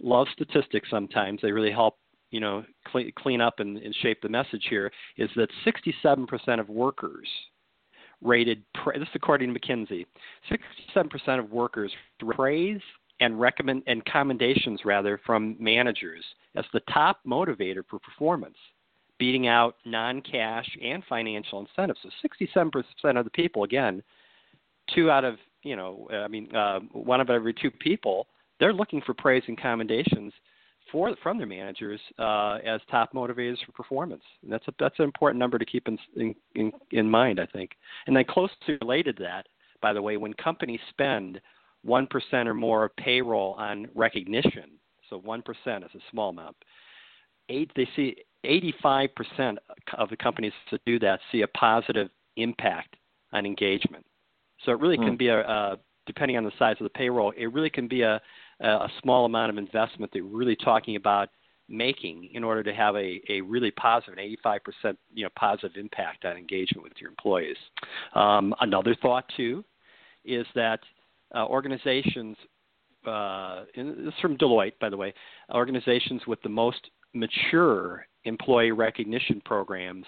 love 0.00 0.26
statistics 0.32 0.88
sometimes. 0.90 1.40
They 1.42 1.52
really 1.52 1.70
help 1.70 1.96
you 2.30 2.40
know 2.40 2.64
clean, 2.86 3.12
clean 3.16 3.40
up 3.40 3.60
and, 3.60 3.76
and 3.78 3.94
shape 4.02 4.20
the 4.22 4.28
message 4.28 4.66
here. 4.68 4.90
Is 5.16 5.30
that 5.36 5.48
67% 5.66 6.60
of 6.60 6.68
workers 6.68 7.28
rated 8.22 8.62
this 8.94 9.02
is 9.02 9.08
according 9.14 9.54
to 9.54 9.60
McKinsey. 9.60 10.06
67% 10.96 11.38
of 11.38 11.50
workers 11.50 11.92
praise 12.18 12.80
and 13.20 13.38
recommend 13.38 13.82
and 13.86 14.04
commendations 14.04 14.80
rather 14.84 15.20
from 15.24 15.56
managers 15.58 16.24
as 16.56 16.64
the 16.72 16.80
top 16.92 17.20
motivator 17.26 17.82
for 17.88 17.98
performance, 17.98 18.56
beating 19.18 19.46
out 19.46 19.76
non-cash 19.84 20.66
and 20.82 21.02
financial 21.08 21.60
incentives. 21.60 22.00
So 22.02 22.10
67% 22.46 22.82
of 23.18 23.24
the 23.24 23.30
people, 23.30 23.64
again, 23.64 24.02
two 24.94 25.10
out 25.10 25.24
of 25.24 25.36
you 25.62 25.76
know, 25.76 26.08
I 26.12 26.28
mean, 26.28 26.54
uh, 26.54 26.80
one 26.92 27.20
of 27.20 27.30
every 27.30 27.54
two 27.54 27.70
people, 27.70 28.26
they're 28.58 28.72
looking 28.72 29.00
for 29.02 29.14
praise 29.14 29.42
and 29.46 29.60
commendations 29.60 30.32
for 30.90 31.14
from 31.22 31.38
their 31.38 31.46
managers 31.46 32.00
uh, 32.18 32.58
as 32.64 32.80
top 32.90 33.12
motivators 33.12 33.58
for 33.64 33.72
performance. 33.72 34.22
And 34.42 34.52
that's 34.52 34.66
a, 34.68 34.74
that's 34.78 34.98
an 34.98 35.04
important 35.04 35.38
number 35.38 35.58
to 35.58 35.64
keep 35.64 35.88
in, 35.88 36.34
in 36.54 36.72
in 36.90 37.10
mind, 37.10 37.40
I 37.40 37.46
think. 37.46 37.72
And 38.06 38.16
then 38.16 38.24
closely 38.24 38.78
related 38.80 39.16
to 39.18 39.22
that, 39.24 39.46
by 39.80 39.92
the 39.92 40.02
way, 40.02 40.16
when 40.16 40.32
companies 40.34 40.80
spend 40.90 41.40
1% 41.86 42.46
or 42.46 42.54
more 42.54 42.84
of 42.84 42.96
payroll 42.96 43.54
on 43.54 43.88
recognition, 43.94 44.72
so 45.08 45.20
1% 45.20 45.40
is 45.84 45.90
a 45.94 46.10
small 46.10 46.30
amount. 46.30 46.56
Eight, 47.48 47.70
they 47.74 47.88
see 47.96 48.16
85% 48.44 49.56
of 49.94 50.10
the 50.10 50.16
companies 50.16 50.52
that 50.70 50.84
do 50.84 50.98
that 51.00 51.20
see 51.32 51.42
a 51.42 51.48
positive 51.48 52.10
impact 52.36 52.96
on 53.32 53.46
engagement. 53.46 54.04
So 54.64 54.72
it 54.72 54.80
really 54.80 54.96
can 54.96 55.10
hmm. 55.10 55.16
be 55.16 55.28
a, 55.28 55.40
a, 55.40 55.76
depending 56.06 56.36
on 56.36 56.44
the 56.44 56.52
size 56.58 56.76
of 56.80 56.84
the 56.84 56.90
payroll, 56.90 57.32
it 57.36 57.52
really 57.52 57.70
can 57.70 57.88
be 57.88 58.02
a, 58.02 58.20
a 58.60 58.88
small 59.02 59.24
amount 59.24 59.50
of 59.50 59.58
investment 59.58 60.12
that 60.12 60.24
we're 60.24 60.38
really 60.38 60.56
talking 60.56 60.96
about 60.96 61.28
making 61.68 62.28
in 62.34 62.42
order 62.42 62.62
to 62.64 62.74
have 62.74 62.96
a, 62.96 63.20
a 63.28 63.40
really 63.42 63.70
positive, 63.70 64.18
an 64.18 64.36
85% 64.44 64.96
you 65.14 65.24
know, 65.24 65.30
positive 65.38 65.76
impact 65.76 66.24
on 66.24 66.36
engagement 66.36 66.82
with 66.82 66.94
your 67.00 67.10
employees. 67.10 67.56
Um, 68.14 68.54
another 68.60 68.96
thought, 69.00 69.24
too, 69.36 69.64
is 70.24 70.46
that 70.54 70.80
uh, 71.34 71.46
organizations, 71.46 72.36
uh, 73.06 73.64
this 73.74 73.86
is 73.86 74.14
from 74.20 74.36
Deloitte, 74.36 74.78
by 74.80 74.90
the 74.90 74.96
way, 74.96 75.14
organizations 75.54 76.22
with 76.26 76.42
the 76.42 76.48
most 76.48 76.90
mature 77.14 78.04
employee 78.24 78.72
recognition 78.72 79.40
programs 79.44 80.06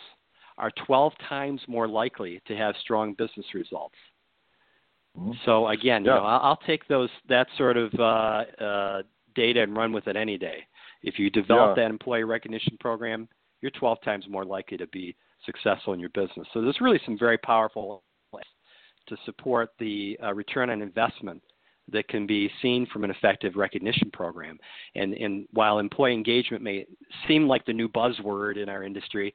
are 0.59 0.71
12 0.87 1.13
times 1.29 1.61
more 1.67 1.89
likely 1.89 2.41
to 2.47 2.57
have 2.57 2.75
strong 2.81 3.15
business 3.15 3.47
results. 3.55 3.97
Mm-hmm. 5.19 5.33
So 5.45 5.69
again, 5.69 6.05
yeah. 6.05 6.15
you 6.15 6.21
know, 6.21 6.27
I'll, 6.27 6.41
I'll, 6.41 6.61
take 6.67 6.89
those 6.89 7.11
that 7.29 7.47
sort 7.59 7.77
of 7.77 7.93
uh, 7.99 8.65
uh, 8.65 9.03
data 9.35 9.63
and 9.63 9.77
run 9.77 9.93
with 9.93 10.07
it 10.07 10.17
any 10.17 10.39
day. 10.39 10.67
If 11.03 11.19
you 11.19 11.31
develop 11.31 11.77
yeah. 11.77 11.85
that 11.85 11.91
employee 11.91 12.25
recognition 12.25 12.77
program, 12.81 13.29
you're 13.61 13.73
12 13.73 13.99
times 14.03 14.25
more 14.29 14.45
likely 14.45 14.77
to 14.79 14.87
be 14.89 15.15
successful 15.45 15.93
in 15.93 16.01
your 16.01 16.11
business. 16.11 16.47
So 16.53 16.63
there's 16.63 16.81
really 16.81 17.01
some 17.05 17.19
very 17.19 17.39
powerful 17.39 18.03
ways 18.33 18.45
to 19.09 19.17
support 19.25 19.71
the 19.79 20.19
uh, 20.23 20.33
return 20.33 20.71
on 20.71 20.81
investment 20.81 21.43
that 21.91 22.09
can 22.09 22.27
be 22.27 22.51
seen 22.63 22.87
from 22.93 23.05
an 23.05 23.11
effective 23.11 23.57
recognition 23.57 24.11
program. 24.13 24.59
And, 24.95 25.15
and 25.15 25.47
while 25.53 25.79
employee 25.79 26.15
engagement 26.15 26.63
may 26.63 26.87
seem 27.27 27.49
like 27.49 27.67
the 27.67 27.73
new 27.73 27.89
buzzword 27.89 28.57
in 28.57 28.69
our 28.69 28.85
industry, 28.85 29.35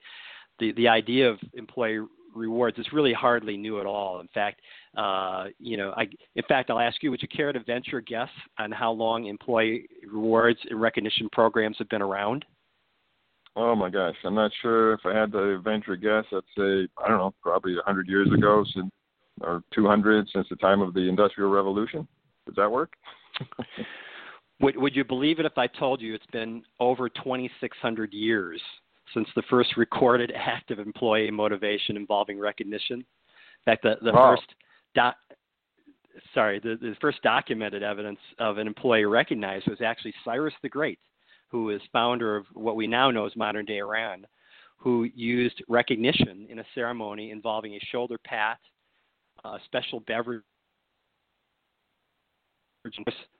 the, 0.60 0.72
the 0.74 0.88
idea 0.88 1.30
of 1.30 1.40
employee 1.54 2.00
rewards 2.38 2.78
is 2.78 2.88
really 2.94 3.14
hardly 3.14 3.58
new 3.58 3.80
at 3.80 3.86
all. 3.86 4.20
In 4.20 4.28
fact, 4.34 4.62
uh, 4.96 5.46
you 5.60 5.78
know, 5.78 5.94
I, 5.98 6.04
in 6.36 6.44
fact, 6.48 6.70
I'll 6.70 6.80
ask 6.80 7.02
you: 7.04 7.12
Would 7.12 7.22
you 7.22 7.28
care 7.28 7.52
to 7.52 7.60
venture 7.64 7.98
a 7.98 8.04
guess 8.04 8.30
on 8.58 8.72
how 8.72 8.92
long 8.92 9.26
employee 9.26 9.88
rewards 10.10 10.60
and 10.70 10.80
recognition 10.80 11.30
programs 11.32 11.78
have 11.80 11.90
been 11.90 12.02
around? 12.02 12.46
Oh 13.56 13.76
my 13.76 13.90
gosh, 13.90 14.16
I'm 14.24 14.36
not 14.36 14.52
sure 14.62 14.94
if 14.94 15.00
I 15.06 15.18
had 15.18 15.32
to 15.32 15.60
venture 15.60 15.94
a 15.94 15.98
guess. 15.98 16.26
I'd 16.32 16.42
say 16.56 16.88
I 17.04 17.08
don't 17.08 17.18
know, 17.18 17.34
probably 17.42 17.74
100 17.76 18.08
years 18.08 18.32
ago, 18.32 18.64
since, 18.74 18.92
or 19.42 19.64
200 19.74 20.28
since 20.32 20.48
the 20.50 20.56
time 20.58 20.82
of 20.82 20.94
the 20.94 21.10
Industrial 21.10 21.50
Revolution. 21.50 22.08
Does 22.46 22.56
that 22.56 22.72
work? 22.72 22.94
would 24.62 24.78
Would 24.78 24.96
you 24.96 25.04
believe 25.04 25.40
it 25.40 25.46
if 25.46 25.58
I 25.58 25.68
told 25.68 26.02
you 26.02 26.14
it's 26.14 26.26
been 26.28 26.64
over 26.80 27.10
2,600 27.10 28.14
years 28.14 28.62
since 29.14 29.28
the 29.36 29.44
first 29.50 29.78
recorded 29.78 30.32
act 30.36 30.72
of 30.72 30.80
employee 30.80 31.32
motivation 31.32 31.98
involving 31.98 32.40
recognition? 32.40 33.00
In 33.00 33.06
fact, 33.66 33.84
the 33.84 33.96
the 34.02 34.12
wow. 34.12 34.36
first 34.36 34.48
doc, 34.96 35.16
sorry, 36.34 36.60
the, 36.60 36.78
the 36.80 36.96
first 37.02 37.22
documented 37.22 37.84
evidence 37.84 38.20
of 38.40 38.58
an 38.58 38.68
employee 38.68 39.06
recognized 39.06 39.68
was 39.68 39.82
actually 39.82 40.14
Cyrus 40.24 40.54
the 40.62 40.70
Great, 40.70 41.00
who 41.50 41.70
is 41.70 41.82
founder 41.92 42.36
of 42.36 42.46
what 42.54 42.76
we 42.76 42.88
now 42.88 43.12
know 43.12 43.26
as 43.26 43.36
modern 43.36 43.66
day 43.66 43.80
Iran, 43.80 44.26
who 44.78 45.06
used 45.16 45.64
recognition 45.68 46.48
in 46.50 46.60
a 46.60 46.66
ceremony 46.76 47.32
involving 47.32 47.74
a 47.74 47.80
shoulder 47.92 48.18
pat, 48.24 48.60
a 49.44 49.58
special 49.66 50.00
beverage 50.02 50.44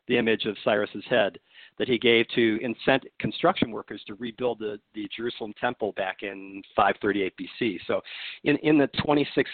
the 0.08 0.18
image 0.18 0.46
of 0.46 0.56
Cyrus's 0.64 1.04
head 1.10 1.38
that 1.78 1.88
he 1.88 1.98
gave 1.98 2.28
to 2.30 2.60
incent 2.64 3.04
construction 3.20 3.72
workers 3.72 4.02
to 4.08 4.16
rebuild 4.16 4.60
the, 4.60 4.80
the 4.96 5.08
Jerusalem 5.16 5.54
temple 5.60 5.94
back 5.94 6.24
in 6.24 6.62
538 6.76 7.34
BC. 7.38 7.80
So, 7.88 8.02
in, 8.44 8.58
in 8.58 8.78
the 8.78 8.88
26 9.04 9.50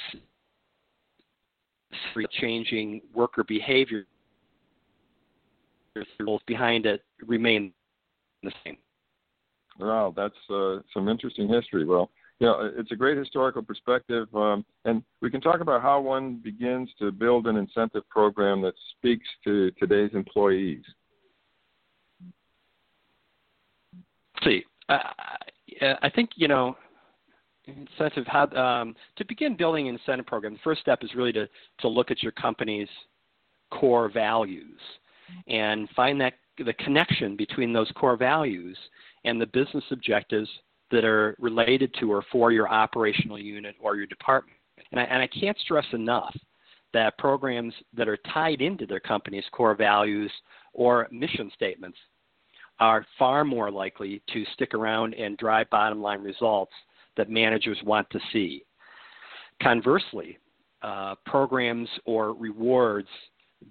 changing 2.32 3.02
worker 3.14 3.44
behavior, 3.44 4.06
rules 6.20 6.42
behind 6.48 6.86
it 6.86 7.04
remain 7.26 7.72
the 8.42 8.52
same. 8.64 8.78
Wow, 9.80 10.14
that's 10.16 10.34
uh, 10.50 10.78
some 10.94 11.08
interesting 11.08 11.48
history. 11.48 11.86
Well, 11.86 12.10
know, 12.44 12.72
it's 12.76 12.92
a 12.92 12.96
great 12.96 13.18
historical 13.18 13.62
perspective, 13.62 14.28
um, 14.36 14.66
and 14.86 15.04
we 15.22 15.32
can 15.32 15.42
talk 15.42 15.62
about 15.62 15.82
how 15.82 16.00
one 16.02 16.36
begins 16.44 16.90
to 17.00 17.12
build 17.12 17.48
an 17.48 17.56
incentive 17.56 18.08
program 18.10 18.62
that 18.62 18.74
speaks 18.92 19.28
to 19.46 19.72
today's 19.80 20.12
employees. 20.14 20.84
See, 24.44 24.64
I 24.90 26.10
think 26.14 26.32
you 26.36 26.48
know, 26.48 26.76
incentive 27.66 28.26
how 28.28 28.48
um, 28.52 28.96
to 29.16 29.26
begin 29.26 29.56
building 29.56 29.88
an 29.88 29.96
incentive 29.96 30.26
program. 30.26 30.54
The 30.54 30.60
first 30.64 30.82
step 30.82 31.00
is 31.04 31.14
really 31.16 31.34
to 31.34 31.48
to 31.80 31.88
look 31.88 32.12
at 32.12 32.22
your 32.22 32.32
company's 32.34 32.90
core 33.72 34.10
values 34.10 34.80
and 35.48 35.90
find 35.96 36.20
that 36.22 36.34
the 36.64 36.74
connection 36.74 37.36
between 37.36 37.74
those 37.74 37.92
core 37.96 38.18
values 38.18 38.78
and 39.26 39.42
the 39.42 39.48
business 39.48 39.84
objectives 39.92 40.50
that 40.92 41.04
are 41.04 41.36
related 41.40 41.94
to 42.00 42.12
or 42.12 42.24
for 42.32 42.52
your 42.52 42.70
operational 42.70 43.40
unit 43.40 43.76
or 43.82 43.96
your 43.96 44.06
department. 44.06 44.58
And 44.92 45.00
I, 45.00 45.04
and 45.06 45.22
I 45.22 45.28
can't 45.28 45.58
stress 45.60 45.86
enough 45.94 46.36
that 46.94 47.18
programs 47.18 47.74
that 47.98 48.08
are 48.08 48.20
tied 48.32 48.62
into 48.62 48.86
their 48.86 49.00
company's 49.00 49.46
core 49.52 49.74
values 49.74 50.32
or 50.74 51.08
mission 51.12 51.50
statements 51.56 51.98
are 52.84 53.06
far 53.18 53.46
more 53.46 53.72
likely 53.72 54.22
to 54.34 54.44
stick 54.54 54.74
around 54.74 55.14
and 55.14 55.38
drive 55.38 55.70
bottom 55.70 56.02
line 56.02 56.22
results 56.22 56.74
that 57.16 57.30
managers 57.30 57.78
want 57.86 58.06
to 58.10 58.20
see. 58.34 58.66
Conversely, 59.62 60.38
uh, 60.82 61.16
programs 61.26 61.88
or 62.04 62.34
rewards 62.34 63.08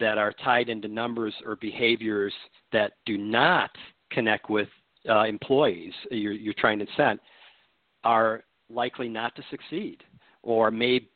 that 0.00 0.16
are 0.16 0.32
tied 0.42 0.70
into 0.70 0.88
numbers 0.88 1.34
or 1.44 1.56
behaviors 1.56 2.32
that 2.72 2.92
do 3.04 3.18
not 3.18 3.70
connect 4.10 4.48
with 4.48 4.68
uh, 5.10 5.24
employees 5.24 5.92
you're, 6.10 6.32
you're 6.32 6.54
trying 6.56 6.78
to 6.78 6.86
incent 6.86 7.18
are 8.04 8.44
likely 8.70 9.10
not 9.10 9.36
to 9.36 9.42
succeed 9.50 10.02
or 10.42 10.70
may 10.70 11.06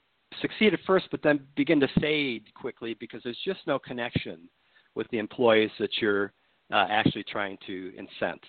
succeed 0.42 0.74
at 0.74 0.80
first 0.86 1.06
but 1.10 1.22
then 1.22 1.40
begin 1.56 1.80
to 1.80 1.88
fade 1.98 2.42
quickly 2.54 2.94
because 3.00 3.22
there's 3.22 3.38
just 3.42 3.60
no 3.66 3.78
connection 3.78 4.50
with 4.94 5.08
the 5.12 5.18
employees 5.18 5.70
that 5.78 5.90
you're 6.00 6.34
uh, 6.72 6.86
actually 6.88 7.24
trying 7.24 7.58
to 7.66 7.92
incent. 7.98 8.40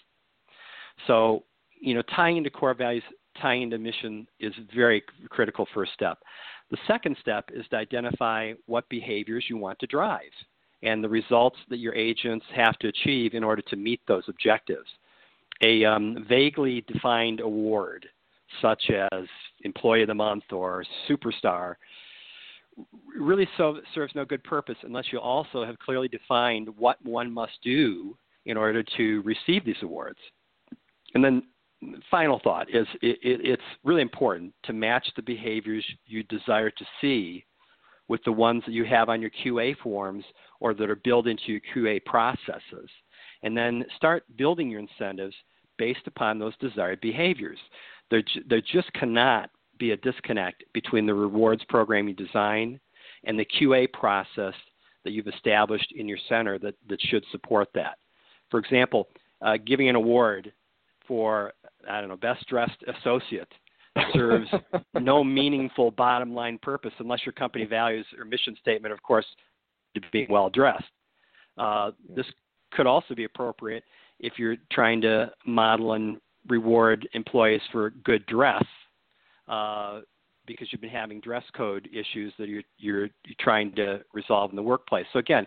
So, 1.05 1.43
you 1.79 1.93
know, 1.93 2.01
tying 2.15 2.37
into 2.37 2.49
core 2.49 2.73
values, 2.73 3.03
tying 3.41 3.63
into 3.63 3.77
mission 3.77 4.27
is 4.39 4.53
very 4.75 5.03
critical 5.29 5.67
first 5.73 5.93
step. 5.93 6.17
The 6.71 6.77
second 6.87 7.15
step 7.21 7.49
is 7.53 7.65
to 7.69 7.77
identify 7.77 8.53
what 8.65 8.89
behaviors 8.89 9.45
you 9.49 9.57
want 9.57 9.79
to 9.79 9.87
drive 9.87 10.31
and 10.83 11.03
the 11.03 11.09
results 11.09 11.57
that 11.69 11.77
your 11.77 11.95
agents 11.95 12.45
have 12.55 12.77
to 12.79 12.87
achieve 12.87 13.33
in 13.33 13.43
order 13.43 13.61
to 13.63 13.75
meet 13.75 14.01
those 14.07 14.23
objectives. 14.27 14.87
A 15.61 15.83
um, 15.85 16.25
vaguely 16.29 16.81
defined 16.81 17.39
award, 17.39 18.05
such 18.61 18.91
as 19.11 19.23
Employee 19.63 20.03
of 20.03 20.07
the 20.07 20.13
Month 20.13 20.51
or 20.51 20.85
Superstar, 21.09 21.75
really 23.17 23.47
so, 23.57 23.79
serves 23.93 24.13
no 24.15 24.25
good 24.25 24.43
purpose 24.43 24.77
unless 24.83 25.05
you 25.11 25.19
also 25.19 25.65
have 25.65 25.77
clearly 25.79 26.07
defined 26.07 26.69
what 26.77 27.03
one 27.03 27.31
must 27.31 27.53
do 27.63 28.17
in 28.45 28.57
order 28.57 28.83
to 28.97 29.21
receive 29.23 29.65
these 29.65 29.75
awards. 29.81 30.19
And 31.13 31.23
then, 31.23 31.43
final 32.09 32.39
thought 32.43 32.67
is 32.73 32.87
it, 33.03 33.19
it, 33.21 33.39
it's 33.43 33.61
really 33.83 34.01
important 34.01 34.51
to 34.63 34.73
match 34.73 35.07
the 35.15 35.21
behaviors 35.21 35.85
you 36.07 36.23
desire 36.23 36.71
to 36.71 36.85
see 36.99 37.45
with 38.07 38.23
the 38.23 38.31
ones 38.31 38.63
that 38.65 38.71
you 38.71 38.83
have 38.85 39.09
on 39.09 39.21
your 39.21 39.29
QA 39.45 39.77
forms 39.77 40.23
or 40.59 40.73
that 40.73 40.89
are 40.89 40.95
built 40.95 41.27
into 41.27 41.43
your 41.51 41.61
QA 41.75 42.03
processes. 42.05 42.89
And 43.43 43.55
then 43.55 43.85
start 43.95 44.23
building 44.37 44.69
your 44.71 44.79
incentives 44.79 45.35
based 45.77 46.07
upon 46.07 46.39
those 46.39 46.57
desired 46.57 46.99
behaviors. 47.01 47.59
There, 48.09 48.23
there 48.49 48.61
just 48.61 48.91
cannot 48.93 49.51
be 49.77 49.91
a 49.91 49.97
disconnect 49.97 50.63
between 50.73 51.05
the 51.05 51.13
rewards 51.13 51.63
program 51.65 52.07
you 52.07 52.13
design 52.13 52.79
and 53.23 53.37
the 53.37 53.45
QA 53.45 53.91
process 53.91 54.53
that 55.03 55.11
you've 55.11 55.27
established 55.27 55.93
in 55.95 56.07
your 56.07 56.17
center 56.27 56.59
that, 56.59 56.75
that 56.89 57.01
should 57.01 57.23
support 57.31 57.69
that. 57.73 57.97
For 58.49 58.59
example, 58.59 59.07
uh, 59.41 59.57
giving 59.65 59.89
an 59.89 59.95
award 59.95 60.51
for, 61.07 61.53
I 61.89 61.99
don't 61.99 62.09
know, 62.09 62.17
best 62.17 62.45
dressed 62.47 62.83
associate 62.99 63.51
serves 64.13 64.49
no 64.99 65.23
meaningful 65.23 65.91
bottom 65.91 66.33
line 66.33 66.59
purpose 66.61 66.91
unless 66.99 67.25
your 67.25 67.33
company 67.33 67.65
values 67.65 68.05
or 68.17 68.25
mission 68.25 68.55
statement, 68.59 68.93
of 68.93 69.01
course, 69.01 69.25
to 69.95 70.01
being 70.11 70.27
well 70.29 70.49
dressed. 70.49 70.83
Uh, 71.57 71.91
this 72.15 72.25
could 72.71 72.85
also 72.87 73.15
be 73.15 73.23
appropriate 73.23 73.83
if 74.19 74.33
you're 74.37 74.57
trying 74.71 75.01
to 75.01 75.31
model 75.45 75.93
and 75.93 76.17
reward 76.47 77.07
employees 77.13 77.61
for 77.71 77.91
good 78.03 78.25
dress 78.25 78.63
uh, 79.47 80.01
because 80.45 80.69
you've 80.71 80.81
been 80.81 80.89
having 80.89 81.19
dress 81.19 81.43
code 81.55 81.89
issues 81.93 82.33
that 82.39 82.47
you're, 82.47 82.63
you're, 82.77 83.01
you're 83.01 83.35
trying 83.39 83.75
to 83.75 83.99
resolve 84.13 84.49
in 84.49 84.55
the 84.55 84.63
workplace. 84.63 85.05
So 85.13 85.19
again, 85.19 85.45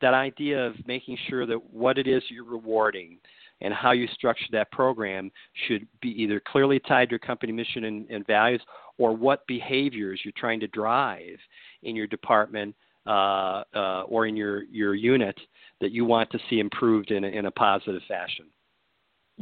that 0.00 0.14
idea 0.14 0.66
of 0.66 0.74
making 0.86 1.16
sure 1.28 1.46
that 1.46 1.72
what 1.72 1.98
it 1.98 2.06
is 2.06 2.22
you're 2.28 2.44
rewarding 2.44 3.18
and 3.62 3.72
how 3.72 3.92
you 3.92 4.06
structure 4.08 4.44
that 4.52 4.70
program 4.72 5.30
should 5.66 5.86
be 6.00 6.10
either 6.22 6.40
clearly 6.40 6.80
tied 6.80 7.08
to 7.08 7.12
your 7.12 7.18
company 7.18 7.52
mission 7.52 7.84
and, 7.84 8.10
and 8.10 8.26
values 8.26 8.60
or 8.98 9.16
what 9.16 9.46
behaviors 9.46 10.20
you're 10.24 10.32
trying 10.36 10.60
to 10.60 10.66
drive 10.68 11.38
in 11.82 11.96
your 11.96 12.06
department 12.06 12.74
uh, 13.06 13.62
uh, 13.74 14.02
or 14.02 14.26
in 14.26 14.36
your, 14.36 14.64
your 14.64 14.94
unit 14.94 15.38
that 15.80 15.92
you 15.92 16.04
want 16.04 16.30
to 16.30 16.38
see 16.48 16.60
improved 16.60 17.10
in 17.10 17.24
a, 17.24 17.28
in 17.28 17.46
a 17.46 17.50
positive 17.50 18.02
fashion. 18.06 18.46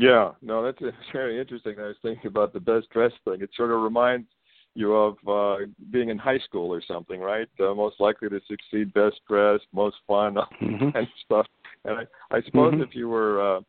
Yeah, 0.01 0.31
no, 0.41 0.63
that's 0.81 0.81
very 1.13 1.39
interesting. 1.39 1.77
I 1.79 1.89
was 1.89 1.97
thinking 2.03 2.27
about 2.27 2.55
the 2.55 2.61
best 2.61 2.89
dress 2.91 3.13
thing. 3.25 3.43
It 3.43 3.51
sort 3.55 3.71
of 3.71 3.83
reminds 3.83 4.27
you 4.75 4.95
of 4.95 5.17
uh, 5.29 5.67
being 5.91 6.09
in 6.09 6.17
high 6.17 6.39
school 6.39 6.73
or 6.73 6.83
something, 6.87 7.21
right? 7.21 7.49
Uh, 7.61 7.75
most 7.75 8.01
likely 8.01 8.29
to 8.31 8.41
succeed, 8.49 8.95
best 8.95 9.17
dressed, 9.29 9.67
most 9.75 9.97
fun, 10.07 10.37
mm-hmm. 10.63 10.97
and 10.97 11.07
stuff. 11.25 11.47
And 11.85 11.99
I, 11.99 12.37
I 12.37 12.41
suppose 12.43 12.75
mm-hmm. 12.75 12.83
if 12.83 12.95
you 12.95 13.09
were 13.09 13.57
uh, 13.57 13.61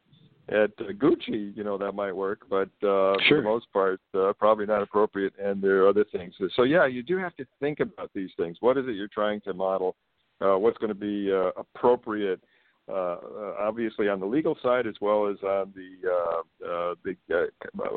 at 0.50 0.71
uh, 0.79 0.93
Gucci, 0.93 1.55
you 1.55 1.63
know 1.65 1.77
that 1.77 1.93
might 1.93 2.15
work, 2.15 2.41
but 2.50 2.69
uh, 2.83 3.17
sure. 3.27 3.27
for 3.27 3.35
the 3.38 3.43
most 3.43 3.65
part, 3.73 4.00
uh, 4.13 4.31
probably 4.39 4.65
not 4.65 4.81
appropriate. 4.81 5.33
And 5.38 5.61
there 5.61 5.83
are 5.83 5.89
other 5.89 6.05
things. 6.13 6.33
So 6.55 6.63
yeah, 6.63 6.85
you 6.85 7.03
do 7.03 7.17
have 7.17 7.35
to 7.38 7.45
think 7.59 7.81
about 7.81 8.09
these 8.15 8.29
things. 8.38 8.57
What 8.61 8.77
is 8.77 8.85
it 8.88 8.95
you're 8.95 9.09
trying 9.09 9.41
to 9.41 9.53
model? 9.53 9.95
Uh, 10.39 10.57
what's 10.57 10.77
going 10.77 10.89
to 10.89 10.95
be 10.95 11.31
uh, 11.31 11.51
appropriate? 11.57 12.41
Uh, 12.89 12.93
uh, 12.93 13.17
obviously, 13.59 14.09
on 14.09 14.19
the 14.19 14.25
legal 14.25 14.57
side 14.61 14.88
as 14.88 14.95
well 15.01 15.27
as 15.27 15.38
on 15.43 15.73
the 15.75 16.09
uh, 16.09 16.67
uh, 16.67 16.95
the 17.03 17.47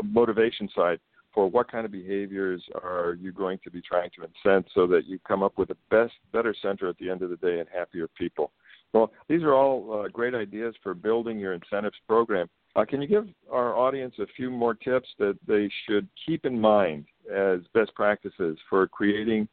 motivation 0.04 0.68
side 0.74 1.00
for 1.34 1.50
what 1.50 1.70
kind 1.70 1.84
of 1.84 1.90
behaviors 1.90 2.62
are 2.82 3.18
you 3.20 3.32
going 3.32 3.58
to 3.64 3.70
be 3.70 3.82
trying 3.82 4.08
to 4.10 4.22
incent 4.22 4.64
so 4.72 4.86
that 4.86 5.06
you 5.06 5.18
come 5.26 5.42
up 5.42 5.58
with 5.58 5.68
the 5.68 5.76
best, 5.90 6.12
better 6.32 6.54
center 6.62 6.88
at 6.88 6.96
the 6.98 7.10
end 7.10 7.22
of 7.22 7.30
the 7.30 7.36
day 7.36 7.58
and 7.58 7.68
happier 7.74 8.08
people. 8.16 8.52
Well, 8.92 9.10
these 9.28 9.42
are 9.42 9.52
all 9.52 10.04
uh, 10.04 10.08
great 10.08 10.34
ideas 10.34 10.74
for 10.80 10.94
building 10.94 11.40
your 11.40 11.52
incentives 11.52 11.96
program. 12.06 12.48
Uh, 12.76 12.84
can 12.84 13.02
you 13.02 13.08
give 13.08 13.26
our 13.50 13.76
audience 13.76 14.14
a 14.20 14.26
few 14.36 14.50
more 14.50 14.74
tips 14.74 15.08
that 15.18 15.36
they 15.46 15.68
should 15.86 16.08
keep 16.24 16.44
in 16.44 16.60
mind 16.60 17.04
as 17.32 17.60
best 17.72 17.92
practices 17.94 18.56
for 18.70 18.86
creating 18.86 19.48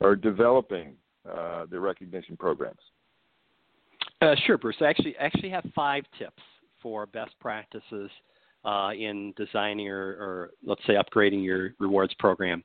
or 0.00 0.16
developing 0.16 0.94
uh, 1.30 1.66
the 1.70 1.78
recognition 1.78 2.36
programs? 2.36 2.80
Uh, 4.22 4.34
sure, 4.46 4.56
Bruce. 4.56 4.76
I 4.80 4.86
actually 4.86 5.16
actually 5.18 5.50
have 5.50 5.64
five 5.74 6.04
tips 6.18 6.42
for 6.82 7.06
best 7.06 7.32
practices 7.40 8.10
uh, 8.64 8.90
in 8.96 9.32
designing 9.36 9.88
or, 9.88 10.08
or, 10.08 10.50
let's 10.64 10.80
say 10.86 10.94
upgrading 10.94 11.44
your 11.44 11.70
rewards 11.78 12.14
program. 12.14 12.64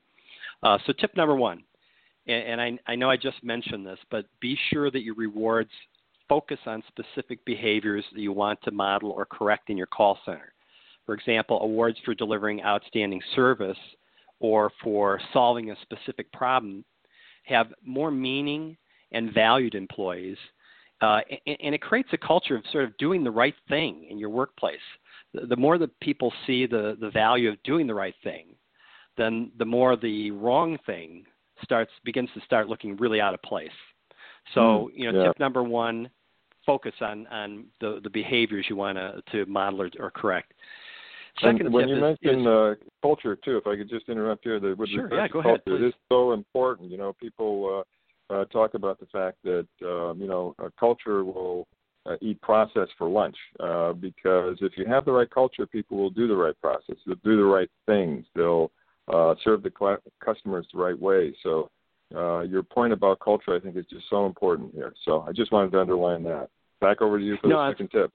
Uh, 0.62 0.78
so 0.86 0.92
tip 0.92 1.16
number 1.16 1.36
one, 1.36 1.62
and, 2.26 2.60
and 2.60 2.60
I, 2.60 2.78
I, 2.92 2.96
know 2.96 3.08
I 3.10 3.16
just 3.16 3.42
mentioned 3.44 3.86
this, 3.86 3.98
but 4.10 4.26
be 4.40 4.58
sure 4.72 4.90
that 4.90 5.02
your 5.02 5.14
rewards 5.14 5.70
focus 6.28 6.58
on 6.66 6.82
specific 6.88 7.44
behaviors 7.44 8.04
that 8.12 8.20
you 8.20 8.32
want 8.32 8.60
to 8.62 8.70
model 8.70 9.10
or 9.10 9.26
correct 9.26 9.70
in 9.70 9.76
your 9.76 9.86
call 9.86 10.18
center. 10.24 10.52
For 11.06 11.14
example, 11.14 11.60
awards 11.60 11.98
for 12.04 12.14
delivering 12.14 12.62
outstanding 12.62 13.20
service 13.34 13.78
or 14.40 14.72
for 14.82 15.20
solving 15.32 15.70
a 15.70 15.76
specific 15.82 16.32
problem 16.32 16.84
have 17.44 17.72
more 17.84 18.10
meaning 18.10 18.76
and 19.12 19.32
valued 19.34 19.74
employees. 19.74 20.38
Uh, 21.02 21.20
and, 21.46 21.56
and, 21.60 21.74
it 21.74 21.82
creates 21.82 22.08
a 22.12 22.16
culture 22.16 22.56
of 22.56 22.62
sort 22.70 22.84
of 22.84 22.96
doing 22.96 23.24
the 23.24 23.30
right 23.30 23.56
thing 23.68 24.06
in 24.08 24.18
your 24.18 24.30
workplace 24.30 24.78
the 25.34 25.56
more 25.56 25.78
that 25.78 25.98
people 26.00 26.32
see 26.46 26.66
the, 26.66 26.96
the 27.00 27.10
value 27.10 27.48
of 27.48 27.62
doing 27.62 27.86
the 27.86 27.94
right 27.94 28.14
thing, 28.22 28.46
then 29.16 29.50
the 29.58 29.64
more 29.64 29.96
the 29.96 30.30
wrong 30.30 30.78
thing 30.84 31.24
starts 31.62 31.90
begins 32.04 32.28
to 32.34 32.40
start 32.42 32.68
looking 32.68 32.96
really 32.96 33.20
out 33.20 33.34
of 33.34 33.42
place. 33.42 33.70
So, 34.54 34.60
mm, 34.60 34.88
you 34.94 35.10
know, 35.10 35.18
yeah. 35.18 35.26
tip 35.28 35.40
number 35.40 35.62
one, 35.62 36.10
focus 36.66 36.94
on, 37.00 37.26
on 37.28 37.66
the, 37.80 38.00
the 38.02 38.10
behaviors 38.10 38.66
you 38.68 38.76
want 38.76 38.98
to, 38.98 39.22
to 39.32 39.46
model 39.46 39.82
or, 39.82 39.90
or 39.98 40.10
correct. 40.10 40.52
Second 41.40 41.66
and 41.66 41.72
when 41.72 41.88
you 41.88 41.96
is, 41.96 42.18
mention 42.22 42.46
uh, 42.46 42.74
culture 43.00 43.36
too, 43.36 43.56
if 43.56 43.66
I 43.66 43.76
could 43.76 43.88
just 43.88 44.08
interrupt 44.10 44.44
here, 44.44 44.60
that 44.60 44.76
with 44.76 44.90
sure, 44.90 45.08
yeah, 45.14 45.28
go 45.28 45.40
culture, 45.40 45.62
ahead, 45.66 45.82
it 45.82 45.86
is 45.86 45.94
so 46.10 46.32
important. 46.32 46.90
You 46.90 46.98
know, 46.98 47.14
people 47.14 47.80
uh, 47.80 47.82
uh, 48.32 48.44
talk 48.46 48.74
about 48.74 48.98
the 48.98 49.06
fact 49.06 49.36
that 49.44 49.66
um, 49.84 50.20
you 50.20 50.26
know 50.26 50.54
a 50.58 50.70
culture 50.78 51.24
will 51.24 51.66
uh, 52.06 52.16
eat 52.20 52.40
process 52.40 52.88
for 52.98 53.08
lunch 53.08 53.36
uh, 53.60 53.92
because 53.92 54.56
if 54.60 54.72
you 54.76 54.86
have 54.86 55.04
the 55.04 55.12
right 55.12 55.30
culture, 55.30 55.66
people 55.66 55.96
will 55.96 56.10
do 56.10 56.26
the 56.26 56.34
right 56.34 56.58
process. 56.60 56.96
They'll 57.06 57.16
do 57.24 57.36
the 57.36 57.44
right 57.44 57.70
things. 57.86 58.24
They'll 58.34 58.70
uh, 59.12 59.34
serve 59.44 59.62
the 59.62 59.72
cl- 59.78 60.02
customers 60.24 60.66
the 60.72 60.80
right 60.80 60.98
way. 60.98 61.34
So 61.42 61.70
uh, 62.14 62.40
your 62.40 62.62
point 62.62 62.92
about 62.92 63.20
culture, 63.20 63.54
I 63.54 63.60
think, 63.60 63.76
is 63.76 63.86
just 63.88 64.04
so 64.10 64.26
important 64.26 64.74
here. 64.74 64.92
So 65.04 65.24
I 65.28 65.32
just 65.32 65.52
wanted 65.52 65.72
to 65.72 65.80
underline 65.80 66.22
that. 66.24 66.48
Back 66.80 67.00
over 67.00 67.18
to 67.18 67.24
you 67.24 67.36
for 67.40 67.46
no, 67.46 67.64
the 67.64 67.70
second 67.70 67.90
tip. 67.90 68.12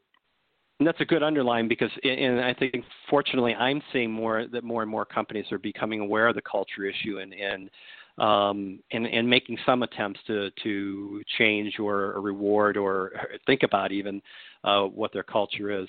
And 0.79 0.87
that's 0.87 1.01
a 1.01 1.05
good 1.05 1.23
underline 1.23 1.67
because, 1.67 1.89
and 2.03 2.39
I 2.39 2.53
think, 2.53 2.83
fortunately, 3.09 3.55
I'm 3.55 3.81
seeing 3.91 4.11
more 4.11 4.45
that 4.51 4.63
more 4.63 4.83
and 4.83 4.91
more 4.91 5.05
companies 5.05 5.45
are 5.51 5.57
becoming 5.57 6.01
aware 6.01 6.27
of 6.27 6.35
the 6.35 6.41
culture 6.41 6.85
issue 6.85 7.19
and 7.19 7.33
and 7.33 7.69
um, 8.17 8.79
and, 8.91 9.05
and 9.05 9.29
making 9.29 9.57
some 9.65 9.83
attempts 9.83 10.19
to, 10.27 10.49
to 10.63 11.21
change 11.37 11.79
or, 11.79 12.19
reward 12.21 12.77
or 12.77 13.11
think 13.45 13.63
about 13.63 13.91
even 13.91 14.21
uh, 14.63 14.83
what 14.83 15.13
their 15.13 15.23
culture 15.23 15.71
is. 15.71 15.87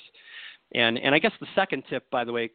And, 0.75 0.99
and 0.99 1.14
I 1.14 1.19
guess 1.19 1.33
the 1.41 1.47
second 1.55 1.85
tip, 1.88 2.11
by 2.11 2.25
the 2.25 2.33
way, 2.33 2.51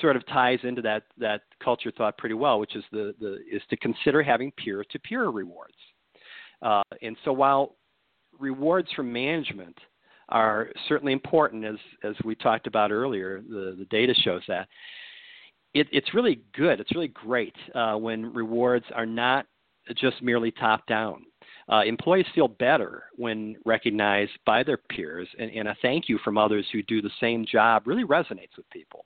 sort 0.00 0.16
of 0.16 0.26
ties 0.26 0.58
into 0.64 0.82
that, 0.82 1.04
that 1.18 1.42
culture 1.62 1.92
thought 1.96 2.18
pretty 2.18 2.34
well, 2.34 2.58
which 2.58 2.76
is, 2.76 2.84
the, 2.90 3.14
the, 3.20 3.38
is 3.50 3.62
to 3.70 3.76
consider 3.76 4.22
having 4.22 4.50
peer 4.52 4.84
to 4.90 4.98
peer 4.98 5.28
rewards. 5.28 5.74
Uh, 6.60 6.82
and 7.00 7.16
so 7.24 7.32
while 7.32 7.76
rewards 8.38 8.88
from 8.92 9.12
management 9.12 9.76
are 10.28 10.70
certainly 10.88 11.12
important, 11.12 11.64
as, 11.64 11.76
as 12.04 12.14
we 12.24 12.34
talked 12.34 12.66
about 12.66 12.90
earlier, 12.90 13.42
the, 13.48 13.76
the 13.78 13.86
data 13.90 14.14
shows 14.14 14.42
that 14.48 14.68
it, 15.74 15.88
it's 15.92 16.14
really 16.14 16.40
good. 16.54 16.80
It's 16.80 16.94
really 16.94 17.08
great 17.08 17.54
uh, 17.74 17.94
when 17.94 18.32
rewards 18.32 18.84
are 18.94 19.06
not 19.06 19.46
just 19.96 20.22
merely 20.22 20.50
top 20.50 20.86
down. 20.86 21.24
Uh, 21.68 21.82
employees 21.84 22.26
feel 22.34 22.48
better 22.48 23.04
when 23.16 23.56
recognized 23.64 24.32
by 24.44 24.62
their 24.62 24.76
peers, 24.76 25.28
and, 25.38 25.50
and, 25.52 25.68
a 25.68 25.76
thank 25.80 26.08
you 26.08 26.18
from 26.24 26.36
others 26.36 26.66
who 26.72 26.82
do 26.82 27.00
the 27.00 27.10
same 27.20 27.46
job 27.50 27.86
really 27.86 28.04
resonates 28.04 28.56
with 28.56 28.68
people. 28.70 29.04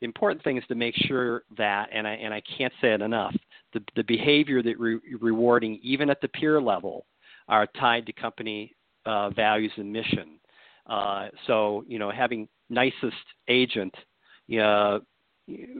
The 0.00 0.06
important 0.06 0.42
thing 0.44 0.56
is 0.56 0.64
to 0.68 0.74
make 0.74 0.94
sure 0.94 1.44
that, 1.56 1.88
and 1.92 2.06
I, 2.06 2.12
and 2.12 2.32
I 2.32 2.42
can't 2.56 2.72
say 2.80 2.92
it 2.92 3.02
enough, 3.02 3.34
the, 3.72 3.82
the 3.96 4.04
behavior 4.04 4.62
that 4.62 4.78
re- 4.78 5.00
rewarding, 5.20 5.78
even 5.82 6.10
at 6.10 6.20
the 6.20 6.28
peer 6.28 6.60
level, 6.60 7.06
are 7.48 7.66
tied 7.78 8.06
to 8.06 8.12
company 8.12 8.74
uh, 9.06 9.30
values 9.30 9.72
and 9.76 9.92
mission. 9.92 10.38
Uh, 10.86 11.28
so, 11.46 11.84
you 11.86 11.98
know, 11.98 12.10
having 12.10 12.48
nicest 12.68 13.16
agent 13.48 13.94
uh, 14.60 14.98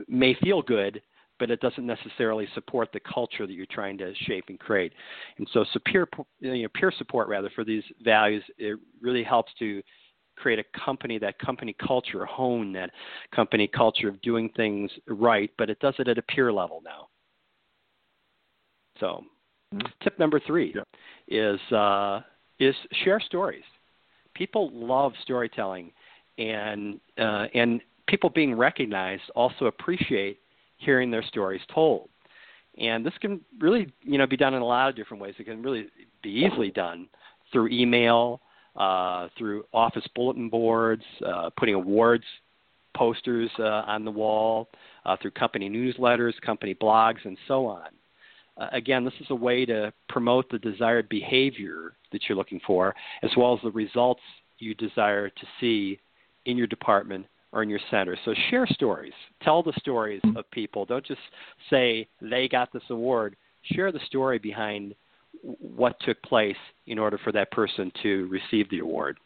may 0.07 0.35
feel 0.35 0.61
good, 0.61 1.01
but 1.39 1.49
it 1.49 1.59
doesn't 1.59 1.85
necessarily 1.87 2.47
support 2.53 2.89
the 2.93 2.99
culture 2.99 3.47
that 3.47 3.53
you're 3.53 3.65
trying 3.71 3.97
to 3.97 4.13
shape 4.27 4.45
and 4.49 4.59
create. 4.59 4.93
And 5.37 5.47
so, 5.51 5.65
so 5.73 5.79
peer, 5.85 6.07
you 6.39 6.61
know, 6.63 6.69
peer 6.75 6.91
support 6.97 7.27
rather 7.27 7.49
for 7.55 7.63
these 7.63 7.83
values, 8.03 8.43
it 8.57 8.77
really 9.01 9.23
helps 9.23 9.51
to 9.59 9.81
create 10.37 10.59
a 10.59 10.79
company, 10.79 11.17
that 11.19 11.37
company 11.39 11.75
culture, 11.85 12.25
hone 12.25 12.71
that 12.73 12.91
company 13.33 13.67
culture 13.67 14.07
of 14.07 14.21
doing 14.21 14.49
things 14.55 14.91
right, 15.07 15.51
but 15.57 15.69
it 15.69 15.79
does 15.79 15.95
it 15.99 16.07
at 16.07 16.17
a 16.17 16.21
peer 16.23 16.51
level 16.51 16.81
now. 16.83 17.07
So, 18.99 19.23
mm-hmm. 19.73 19.87
tip 20.03 20.19
number 20.19 20.39
three 20.45 20.75
yeah. 20.75 21.53
is 21.53 21.71
uh, 21.71 22.21
is 22.59 22.75
share 23.03 23.19
stories. 23.19 23.63
People 24.35 24.69
love 24.73 25.13
storytelling, 25.23 25.91
and 26.37 26.99
uh, 27.17 27.47
and 27.53 27.81
people 28.11 28.29
being 28.29 28.53
recognized 28.53 29.23
also 29.35 29.65
appreciate 29.65 30.37
hearing 30.77 31.09
their 31.09 31.23
stories 31.23 31.61
told. 31.73 32.09
And 32.77 33.05
this 33.05 33.13
can 33.21 33.39
really, 33.59 33.91
you 34.03 34.17
know, 34.17 34.27
be 34.27 34.37
done 34.37 34.53
in 34.53 34.61
a 34.61 34.65
lot 34.65 34.89
of 34.89 34.95
different 34.95 35.23
ways. 35.23 35.33
It 35.39 35.45
can 35.45 35.63
really 35.63 35.87
be 36.21 36.29
easily 36.29 36.71
done 36.71 37.07
through 37.51 37.69
email, 37.69 38.41
uh, 38.75 39.29
through 39.37 39.63
office 39.73 40.05
bulletin 40.13 40.49
boards, 40.49 41.03
uh, 41.25 41.49
putting 41.57 41.75
awards 41.75 42.25
posters 42.95 43.49
uh, 43.59 43.83
on 43.87 44.03
the 44.03 44.11
wall, 44.11 44.67
uh, 45.05 45.15
through 45.21 45.31
company 45.31 45.69
newsletters, 45.69 46.33
company 46.41 46.75
blogs, 46.75 47.23
and 47.23 47.37
so 47.47 47.65
on. 47.65 47.87
Uh, 48.57 48.67
again, 48.73 49.05
this 49.05 49.13
is 49.21 49.27
a 49.29 49.35
way 49.35 49.65
to 49.65 49.93
promote 50.09 50.49
the 50.51 50.59
desired 50.59 51.07
behavior 51.07 51.93
that 52.11 52.21
you're 52.27 52.37
looking 52.37 52.59
for, 52.67 52.93
as 53.23 53.31
well 53.37 53.53
as 53.53 53.59
the 53.63 53.71
results 53.71 54.21
you 54.59 54.75
desire 54.75 55.29
to 55.29 55.45
see 55.61 55.97
in 56.45 56.57
your 56.57 56.67
department 56.67 57.25
or 57.53 57.63
in 57.63 57.69
your 57.69 57.79
center. 57.89 58.17
So 58.25 58.33
share 58.49 58.65
stories. 58.67 59.13
Tell 59.41 59.61
the 59.61 59.73
stories 59.79 60.21
of 60.35 60.49
people. 60.51 60.85
Don't 60.85 61.05
just 61.05 61.21
say 61.69 62.07
they 62.21 62.47
got 62.47 62.71
this 62.71 62.83
award. 62.89 63.35
Share 63.63 63.91
the 63.91 63.99
story 64.07 64.39
behind 64.39 64.95
what 65.41 65.95
took 66.01 66.21
place 66.23 66.55
in 66.87 66.99
order 66.99 67.19
for 67.23 67.31
that 67.31 67.51
person 67.51 67.91
to 68.03 68.27
receive 68.27 68.69
the 68.69 68.79
award. 68.79 69.17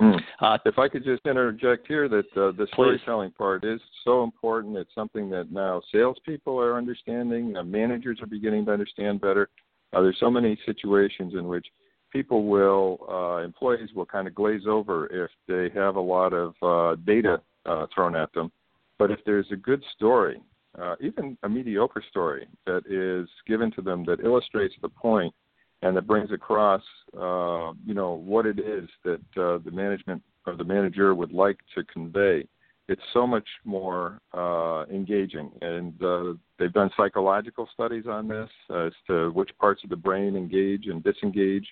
Mm. 0.00 0.20
Uh, 0.40 0.58
if 0.64 0.78
I 0.78 0.88
could 0.88 1.04
just 1.04 1.26
interject 1.26 1.88
here, 1.88 2.08
that 2.08 2.26
uh, 2.36 2.52
the 2.52 2.68
storytelling 2.72 3.32
part 3.32 3.64
is 3.64 3.80
so 4.04 4.22
important. 4.22 4.76
It's 4.76 4.94
something 4.94 5.28
that 5.30 5.50
now 5.50 5.82
salespeople 5.90 6.56
are 6.60 6.76
understanding, 6.76 7.54
managers 7.64 8.20
are 8.22 8.26
beginning 8.26 8.66
to 8.66 8.72
understand 8.72 9.20
better. 9.20 9.48
Uh, 9.92 10.02
there's 10.02 10.18
so 10.20 10.30
many 10.30 10.56
situations 10.66 11.34
in 11.34 11.48
which 11.48 11.66
people 12.12 12.46
will, 12.46 12.98
uh, 13.08 13.44
employees 13.44 13.90
will 13.94 14.06
kind 14.06 14.26
of 14.26 14.34
glaze 14.34 14.62
over 14.66 15.06
if 15.06 15.30
they 15.46 15.68
have 15.78 15.96
a 15.96 16.00
lot 16.00 16.32
of 16.32 16.54
uh, 16.62 16.96
data 17.06 17.40
uh, 17.66 17.86
thrown 17.94 18.16
at 18.16 18.32
them. 18.32 18.50
But 18.98 19.10
if 19.10 19.20
there's 19.24 19.46
a 19.52 19.56
good 19.56 19.82
story, 19.94 20.40
uh, 20.80 20.96
even 21.00 21.36
a 21.42 21.48
mediocre 21.48 22.02
story 22.08 22.46
that 22.66 22.82
is 22.86 23.28
given 23.46 23.70
to 23.72 23.82
them 23.82 24.04
that 24.06 24.20
illustrates 24.20 24.74
the 24.82 24.88
point 24.88 25.34
and 25.82 25.96
that 25.96 26.06
brings 26.06 26.32
across, 26.32 26.82
uh, 27.16 27.72
you 27.86 27.94
know, 27.94 28.14
what 28.24 28.46
it 28.46 28.58
is 28.58 28.88
that 29.04 29.20
uh, 29.36 29.58
the 29.64 29.70
management 29.72 30.22
or 30.46 30.56
the 30.56 30.64
manager 30.64 31.14
would 31.14 31.32
like 31.32 31.58
to 31.74 31.84
convey, 31.84 32.46
it's 32.88 33.02
so 33.12 33.26
much 33.26 33.46
more 33.64 34.20
uh, 34.32 34.84
engaging. 34.92 35.50
And 35.60 36.02
uh, 36.02 36.34
they've 36.58 36.72
done 36.72 36.90
psychological 36.96 37.68
studies 37.72 38.04
on 38.08 38.28
this 38.28 38.48
as 38.74 38.92
to 39.06 39.30
which 39.32 39.50
parts 39.60 39.84
of 39.84 39.90
the 39.90 39.96
brain 39.96 40.36
engage 40.36 40.86
and 40.86 41.02
disengage, 41.04 41.68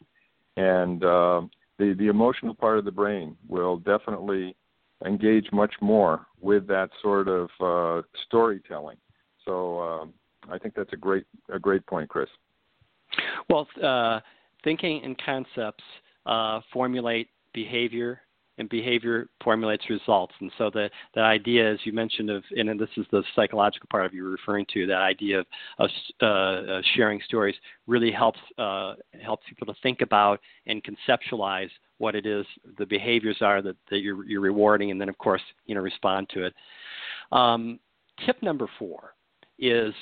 and 0.57 1.05
uh, 1.05 1.43
the 1.79 1.95
the 1.99 2.09
emotional 2.09 2.55
part 2.55 2.79
of 2.79 2.85
the 2.85 2.91
brain 2.91 3.37
will 3.49 3.79
definitely 3.79 4.57
engage 5.05 5.47
much 5.53 5.75
more 5.81 6.27
with 6.41 6.67
that 6.69 6.91
sort 7.03 7.29
of 7.29 7.49
uh, 7.61 8.03
storytelling. 8.27 8.97
So 9.45 9.81
um, 9.81 10.15
I 10.51 10.59
think 10.59 10.75
that's 10.75 10.93
a 10.93 10.97
great 10.97 11.25
a 11.53 11.59
great 11.59 11.85
point, 11.87 12.09
Chris. 12.09 12.29
Well, 13.49 13.67
uh, 13.83 14.21
thinking 14.65 15.03
and 15.05 15.17
concepts 15.25 15.85
uh, 16.25 16.61
formulate 16.73 17.29
behavior, 17.53 18.21
and 18.59 18.69
behavior 18.69 19.29
formulates 19.43 19.89
results. 19.91 20.35
And 20.41 20.51
so 20.59 20.71
the 20.71 20.91
the 21.15 21.21
idea, 21.21 21.71
as 21.73 21.79
you 21.85 21.93
mentioned, 21.93 22.31
of 22.31 22.43
and 22.57 22.79
this 22.79 22.89
is 22.97 23.07
the 23.11 23.23
psychological 23.35 23.89
part 23.91 24.07
of 24.07 24.15
you 24.15 24.29
referring 24.29 24.67
to, 24.75 24.87
that 24.87 25.01
idea 25.01 25.41
of, 25.41 25.47
of 25.79 25.91
uh, 26.21 26.81
sharing 26.95 27.21
stories 27.23 27.55
really 27.87 28.11
helps 28.11 28.41
uh, 28.59 28.95
helps 29.23 29.45
people 29.49 29.67
to 29.67 29.75
think 29.83 30.01
about 30.01 30.41
and 30.67 30.83
conceptualize 30.85 31.71
what 31.99 32.15
it 32.15 32.27
is 32.27 32.45
the 32.79 32.87
behaviors 32.87 33.39
are 33.41 33.63
that, 33.63 33.77
that 33.91 33.99
you're, 33.99 34.25
you're 34.27 34.41
rewarding, 34.41 34.91
and 34.91 35.01
then 35.01 35.09
of 35.09 35.19
course 35.19 35.43
you 35.67 35.75
know 35.75 35.81
respond 35.81 36.29
to 36.31 36.45
it. 36.45 36.55
Um, 37.33 37.79
tip 38.25 38.43
number 38.43 38.69
four 38.79 39.15
is 39.59 39.95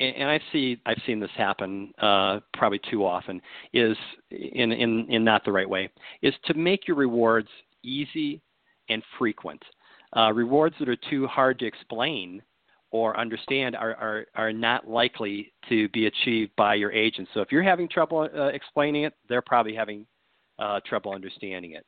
and 0.00 0.30
I 0.30 0.40
see 0.50 0.80
I've 0.86 1.00
seen 1.06 1.20
this 1.20 1.30
happen 1.36 1.92
uh, 2.00 2.40
probably 2.54 2.80
too 2.90 3.04
often 3.04 3.40
is 3.72 3.96
in, 4.30 4.72
in 4.72 5.06
in 5.10 5.24
not 5.24 5.44
the 5.44 5.52
right 5.52 5.68
way 5.68 5.90
is 6.22 6.34
to 6.46 6.54
make 6.54 6.88
your 6.88 6.96
rewards 6.96 7.48
easy 7.82 8.40
and 8.88 9.02
frequent. 9.18 9.62
Uh, 10.16 10.32
rewards 10.32 10.74
that 10.78 10.88
are 10.88 10.98
too 11.08 11.26
hard 11.26 11.58
to 11.58 11.66
explain 11.66 12.42
or 12.90 13.18
understand 13.18 13.76
are, 13.76 13.94
are, 13.94 14.26
are 14.34 14.52
not 14.52 14.88
likely 14.88 15.52
to 15.68 15.88
be 15.90 16.06
achieved 16.06 16.50
by 16.56 16.74
your 16.74 16.90
agent. 16.90 17.28
So 17.32 17.40
if 17.40 17.52
you're 17.52 17.62
having 17.62 17.88
trouble 17.88 18.28
uh, 18.36 18.46
explaining 18.46 19.04
it, 19.04 19.14
they're 19.28 19.42
probably 19.42 19.74
having 19.74 20.06
uh, 20.58 20.80
trouble 20.84 21.12
understanding 21.12 21.72
it. 21.72 21.86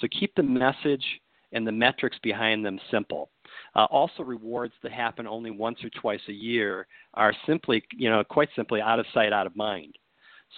So 0.00 0.06
keep 0.18 0.34
the 0.34 0.42
message 0.42 1.04
and 1.52 1.66
the 1.66 1.72
metrics 1.72 2.16
behind 2.22 2.64
them 2.64 2.78
simple. 2.90 3.30
Uh, 3.74 3.86
also, 3.90 4.22
rewards 4.22 4.74
that 4.82 4.92
happen 4.92 5.26
only 5.26 5.50
once 5.50 5.78
or 5.82 5.90
twice 6.00 6.20
a 6.28 6.32
year 6.32 6.86
are 7.14 7.32
simply, 7.46 7.82
you 7.92 8.10
know, 8.10 8.22
quite 8.24 8.48
simply 8.56 8.80
out 8.80 8.98
of 8.98 9.06
sight, 9.14 9.32
out 9.32 9.46
of 9.46 9.56
mind. 9.56 9.96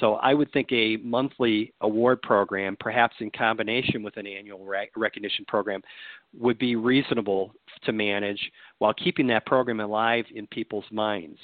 So 0.00 0.14
I 0.14 0.34
would 0.34 0.52
think 0.52 0.70
a 0.72 0.98
monthly 0.98 1.72
award 1.80 2.20
program, 2.22 2.76
perhaps 2.78 3.16
in 3.20 3.30
combination 3.30 4.02
with 4.02 4.16
an 4.16 4.26
annual 4.26 4.64
rec- 4.64 4.90
recognition 4.96 5.44
program, 5.48 5.80
would 6.38 6.58
be 6.58 6.76
reasonable 6.76 7.54
to 7.84 7.92
manage 7.92 8.40
while 8.78 8.92
keeping 8.92 9.26
that 9.28 9.46
program 9.46 9.80
alive 9.80 10.26
in 10.34 10.46
people's 10.48 10.84
minds. 10.90 11.38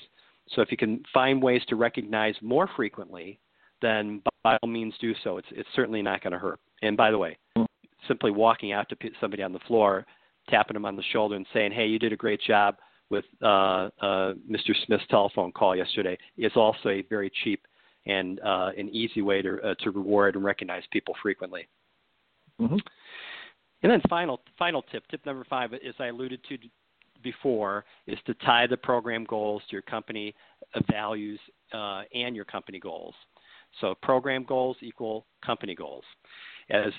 So 0.55 0.61
if 0.61 0.71
you 0.71 0.77
can 0.77 1.03
find 1.15 1.43
ways 1.43 1.63
to 1.69 1.77
recognize 1.77 2.35
more 2.43 2.69
frequently, 2.77 3.39
then 3.81 4.23
by 4.45 4.59
all 4.63 4.69
means 4.69 4.95
do 5.01 5.15
so. 5.25 5.39
It's, 5.39 5.49
it's 5.53 5.69
certainly 5.75 6.03
not 6.03 6.23
going 6.23 6.33
to 6.33 6.39
hurt. 6.39 6.61
And 6.83 6.97
by 6.97 7.11
the 7.11 7.19
way, 7.19 7.39
simply 8.07 8.31
walking 8.31 8.73
out 8.73 8.89
to 8.91 8.97
somebody 9.21 9.43
on 9.43 9.53
the 9.53 9.61
floor, 9.61 10.05
tapping 10.49 10.75
them 10.75 10.85
on 10.85 10.97
the 10.97 11.03
shoulder 11.13 11.37
and 11.37 11.47
saying, 11.53 11.73
"Hey, 11.73 11.87
you 11.87 11.99
did 11.99 12.13
a 12.13 12.17
great 12.17 12.41
job 12.41 12.77
with 13.11 13.25
uh, 13.43 13.89
uh, 14.01 14.35
Mr. 14.51 14.73
Smith's 14.87 15.05
telephone 15.09 15.53
call 15.53 15.77
yesterday," 15.77 16.19
is 16.37 16.53
also 16.57 16.89
a 16.89 17.03
very 17.03 17.31
cheap 17.45 17.67
and 18.07 18.41
uh, 18.41 18.71
an 18.77 18.89
easy 18.89 19.23
way 19.23 19.43
to 19.43 19.61
uh, 19.63 19.75
to 19.81 19.91
reward 19.91 20.37
and 20.37 20.45
recognize 20.45 20.83
people 20.91 21.15
frequently. 21.23 21.69
Mm-hmm. 22.61 22.77
And 23.83 23.93
then 23.93 24.01
final 24.09 24.41
final 24.59 24.83
tip, 24.83 25.07
tip 25.09 25.25
number 25.27 25.45
five, 25.49 25.73
as 25.73 25.95
I 25.99 26.07
alluded 26.07 26.41
to 26.49 26.59
before, 27.23 27.85
is 28.07 28.19
to 28.27 28.35
tie 28.35 28.67
the 28.67 28.77
program 28.77 29.25
goals 29.25 29.63
to 29.69 29.73
your 29.73 29.83
company 29.83 30.35
uh, 30.75 30.81
values 30.91 31.41
uh, 31.73 32.03
and 32.15 32.35
your 32.35 32.45
company 32.45 32.79
goals. 32.79 33.15
So 33.81 33.95
program 34.03 34.45
goals 34.45 34.77
equal 34.81 35.27
company 35.45 35.75
goals. 35.75 36.05
As 36.71 36.93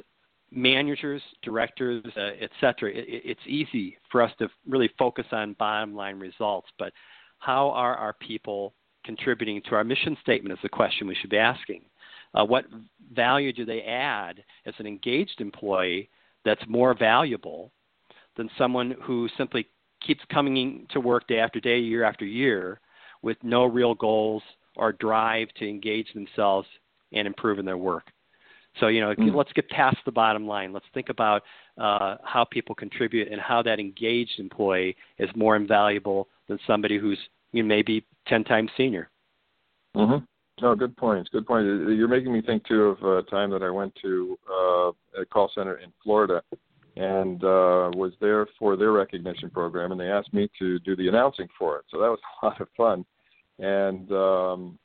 managers, 0.51 1.21
directors, 1.43 2.03
uh, 2.17 2.31
et 2.39 2.49
cetera, 2.61 2.91
it, 2.91 3.05
it's 3.07 3.47
easy 3.47 3.97
for 4.11 4.21
us 4.21 4.31
to 4.39 4.49
really 4.67 4.89
focus 4.97 5.25
on 5.31 5.55
bottom 5.59 5.93
line 5.95 6.19
results, 6.19 6.67
but 6.79 6.93
how 7.39 7.69
are 7.71 7.95
our 7.95 8.13
people 8.13 8.73
contributing 9.03 9.61
to 9.69 9.75
our 9.75 9.83
mission 9.83 10.17
statement 10.21 10.53
is 10.53 10.59
the 10.63 10.69
question 10.69 11.07
we 11.07 11.15
should 11.15 11.29
be 11.29 11.37
asking. 11.37 11.81
Uh, 12.33 12.43
what 12.43 12.65
value 13.13 13.53
do 13.53 13.65
they 13.65 13.81
add 13.81 14.43
as 14.65 14.73
an 14.79 14.87
engaged 14.87 15.39
employee 15.39 16.09
that's 16.45 16.63
more 16.67 16.97
valuable 16.97 17.71
than 18.35 18.49
someone 18.57 18.95
who 19.03 19.29
simply 19.37 19.67
keeps 20.05 20.21
coming 20.31 20.87
to 20.89 20.99
work 20.99 21.27
day 21.27 21.39
after 21.39 21.59
day, 21.59 21.79
year 21.79 22.03
after 22.03 22.25
year, 22.25 22.79
with 23.21 23.37
no 23.43 23.65
real 23.65 23.93
goals 23.93 24.41
or 24.75 24.91
drive 24.91 25.47
to 25.59 25.69
engage 25.69 26.11
themselves 26.13 26.67
and 27.11 27.27
improve 27.27 27.59
in 27.59 27.65
their 27.65 27.77
work? 27.77 28.05
So, 28.79 28.87
you 28.87 29.01
know, 29.01 29.13
mm. 29.13 29.35
let's 29.35 29.53
get 29.53 29.69
past 29.69 29.97
the 30.03 30.11
bottom 30.11 30.47
line. 30.47 30.73
Let's 30.73 30.85
think 30.95 31.09
about 31.09 31.43
uh, 31.77 32.17
how 32.23 32.43
people 32.43 32.73
contribute 32.73 33.31
and 33.31 33.39
how 33.39 33.61
that 33.61 33.79
engaged 33.79 34.39
employee 34.39 34.95
is 35.19 35.29
more 35.35 35.55
invaluable 35.55 36.27
than 36.47 36.57
somebody 36.65 36.97
who's 36.97 37.19
you 37.51 37.63
may 37.63 37.83
be 37.83 38.03
10 38.27 38.43
times 38.43 38.71
senior. 38.77 39.09
Mm-hmm. 39.95 40.65
Oh, 40.65 40.75
good 40.75 40.95
point. 40.95 41.29
Good 41.31 41.45
point. 41.45 41.65
You're 41.65 42.07
making 42.07 42.31
me 42.31 42.41
think 42.41 42.65
too 42.65 42.83
of 42.83 43.03
a 43.03 43.23
time 43.29 43.49
that 43.51 43.63
I 43.63 43.69
went 43.69 43.93
to 44.01 44.37
uh, 44.49 45.21
a 45.21 45.25
call 45.31 45.51
center 45.53 45.77
in 45.77 45.91
Florida 46.03 46.41
and 46.95 47.43
uh, 47.43 47.89
was 47.95 48.13
there 48.21 48.47
for 48.59 48.75
their 48.75 48.91
recognition 48.91 49.49
program, 49.49 49.91
and 49.91 49.99
they 49.99 50.09
asked 50.09 50.33
me 50.33 50.49
to 50.59 50.77
do 50.79 50.95
the 50.95 51.07
announcing 51.07 51.47
for 51.57 51.77
it. 51.79 51.85
So 51.89 51.99
that 51.99 52.07
was 52.07 52.19
a 52.41 52.45
lot 52.45 52.61
of 52.61 52.67
fun. 52.77 53.05
And 53.59 54.11
um, 54.11 54.79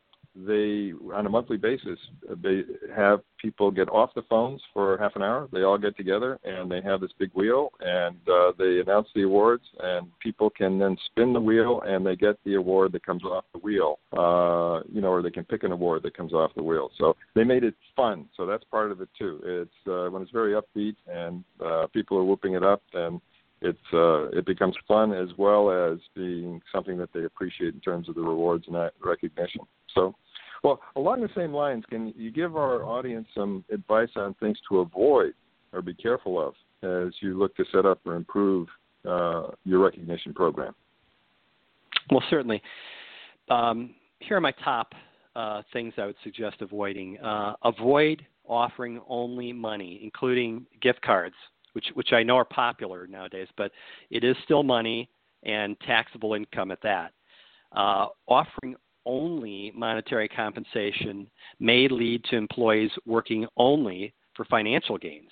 they 0.47 0.93
on 1.15 1.27
a 1.27 1.29
monthly 1.29 1.57
basis 1.57 1.99
they 2.43 2.63
have 2.95 3.21
people 3.41 3.71
get 3.71 3.89
off 3.89 4.11
the 4.15 4.23
phones 4.23 4.61
for 4.73 4.97
half 4.99 5.17
an 5.17 5.23
hour. 5.23 5.49
They 5.53 5.63
all 5.63 5.79
get 5.79 5.97
together 5.97 6.39
and 6.45 6.71
they 6.71 6.81
have 6.83 7.01
this 7.01 7.11
big 7.19 7.31
wheel 7.35 7.71
and 7.81 8.17
uh, 8.29 8.53
they 8.59 8.81
announce 8.81 9.09
the 9.15 9.23
awards 9.23 9.65
and 9.81 10.07
people 10.21 10.51
can 10.51 10.79
then 10.79 10.97
spin 11.07 11.33
the 11.33 11.41
wheel 11.41 11.83
and 11.87 12.05
they 12.05 12.17
get 12.17 12.37
the 12.45 12.55
award 12.55 12.93
that 12.93 13.05
comes 13.05 13.25
off 13.25 13.45
the 13.53 13.59
wheel 13.59 13.99
uh 14.13 14.81
you 14.93 15.01
know 15.01 15.09
or 15.09 15.23
they 15.23 15.31
can 15.31 15.45
pick 15.45 15.63
an 15.63 15.73
award 15.73 16.03
that 16.03 16.17
comes 16.17 16.33
off 16.33 16.53
the 16.57 16.63
wheel. 16.63 16.91
So 16.99 17.17
they 17.35 17.45
made 17.45 17.65
it 17.65 17.75
fun. 17.97 18.27
So 18.37 18.47
that's 18.47 18.65
part 18.65 18.93
of 18.93 19.01
it 19.01 19.09
too. 19.19 19.41
It's 19.45 19.89
uh, 19.89 20.11
when 20.11 20.23
it's 20.23 20.31
very 20.31 20.55
upbeat 20.55 20.97
and 21.07 21.45
uh, 21.65 21.87
people 21.93 22.17
are 22.19 22.25
whooping 22.25 22.55
it 22.55 22.63
up 22.63 22.83
and 22.93 23.21
it's 23.61 23.79
uh, 23.93 24.29
it 24.29 24.47
becomes 24.47 24.77
fun 24.87 25.13
as 25.13 25.29
well 25.37 25.71
as 25.71 25.99
being 26.15 26.61
something 26.73 26.97
that 26.99 27.13
they 27.13 27.25
appreciate 27.25 27.75
in 27.75 27.81
terms 27.81 28.09
of 28.09 28.15
the 28.15 28.21
rewards 28.21 28.65
and 28.69 28.77
recognition. 29.05 29.63
So 29.95 30.15
well, 30.63 30.81
along 30.97 31.21
the 31.21 31.29
same 31.37 31.53
lines, 31.53 31.85
can 31.89 32.13
you 32.17 32.31
give 32.31 32.57
our 32.57 32.85
audience 32.85 33.27
some 33.35 33.65
advice 33.73 34.11
on 34.17 34.35
things 34.35 34.59
to 34.69 34.81
avoid 34.81 35.35
or 35.73 35.83
be 35.83 35.95
careful 35.95 36.41
of 36.41 36.55
as 36.83 37.13
you 37.21 37.39
look 37.39 37.57
to 37.57 37.65
set 37.73 37.87
up 37.87 38.01
or 38.07 38.15
improve 38.15 38.69
uh, 39.07 39.49
your 39.65 39.81
recognition 39.81 40.33
program? 40.35 40.75
Well, 42.11 42.23
certainly. 42.31 42.63
Um, 43.51 43.95
here 44.21 44.37
are 44.37 44.41
my 44.41 44.53
top 44.65 44.95
uh, 45.37 45.63
things 45.73 45.95
I 45.99 46.07
would 46.07 46.17
suggest 46.25 46.57
avoiding. 46.61 47.19
Uh, 47.19 47.55
avoid 47.65 48.25
offering 48.47 49.01
only 49.09 49.53
money, 49.53 50.01
including 50.03 50.67
gift 50.81 51.01
cards, 51.03 51.35
which 51.75 51.87
which 51.95 52.13
I 52.13 52.23
know 52.23 52.37
are 52.37 52.45
popular 52.45 53.07
nowadays, 53.07 53.49
but 53.57 53.71
it 54.11 54.25
is 54.25 54.37
still 54.45 54.63
money 54.63 55.09
and 55.45 55.79
taxable 55.81 56.35
income 56.35 56.71
at 56.71 56.83
that. 56.83 57.13
Uh, 57.73 58.07
offering 58.27 58.75
only 59.09 59.73
monetary 59.75 60.29
compensation 60.29 61.27
may 61.59 61.89
lead 61.89 62.23
to 62.25 62.37
employees 62.37 62.91
working 63.07 63.47
only 63.57 64.13
for 64.37 64.45
financial 64.45 64.99
gains. 64.99 65.31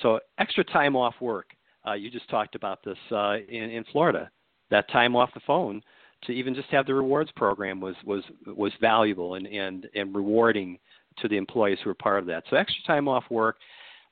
So, 0.00 0.20
extra 0.38 0.64
time 0.64 0.96
off 0.96 1.14
work, 1.20 1.50
uh, 1.86 1.92
you 1.92 2.10
just 2.10 2.30
talked 2.30 2.54
about 2.54 2.82
this 2.84 2.96
uh, 3.10 3.36
in, 3.48 3.70
in 3.70 3.84
Florida. 3.92 4.30
That 4.70 4.90
time 4.90 5.16
off 5.16 5.34
the 5.34 5.40
phone 5.46 5.82
to 6.24 6.32
even 6.32 6.54
just 6.54 6.68
have 6.68 6.86
the 6.86 6.94
rewards 6.94 7.30
program 7.32 7.80
was, 7.80 7.96
was, 8.04 8.22
was 8.46 8.72
valuable 8.80 9.34
and, 9.34 9.46
and, 9.46 9.88
and 9.94 10.14
rewarding 10.14 10.78
to 11.18 11.28
the 11.28 11.36
employees 11.36 11.78
who 11.82 11.90
were 11.90 11.94
part 11.94 12.20
of 12.20 12.26
that. 12.26 12.44
So, 12.48 12.56
extra 12.56 12.82
time 12.86 13.08
off 13.08 13.24
work, 13.28 13.56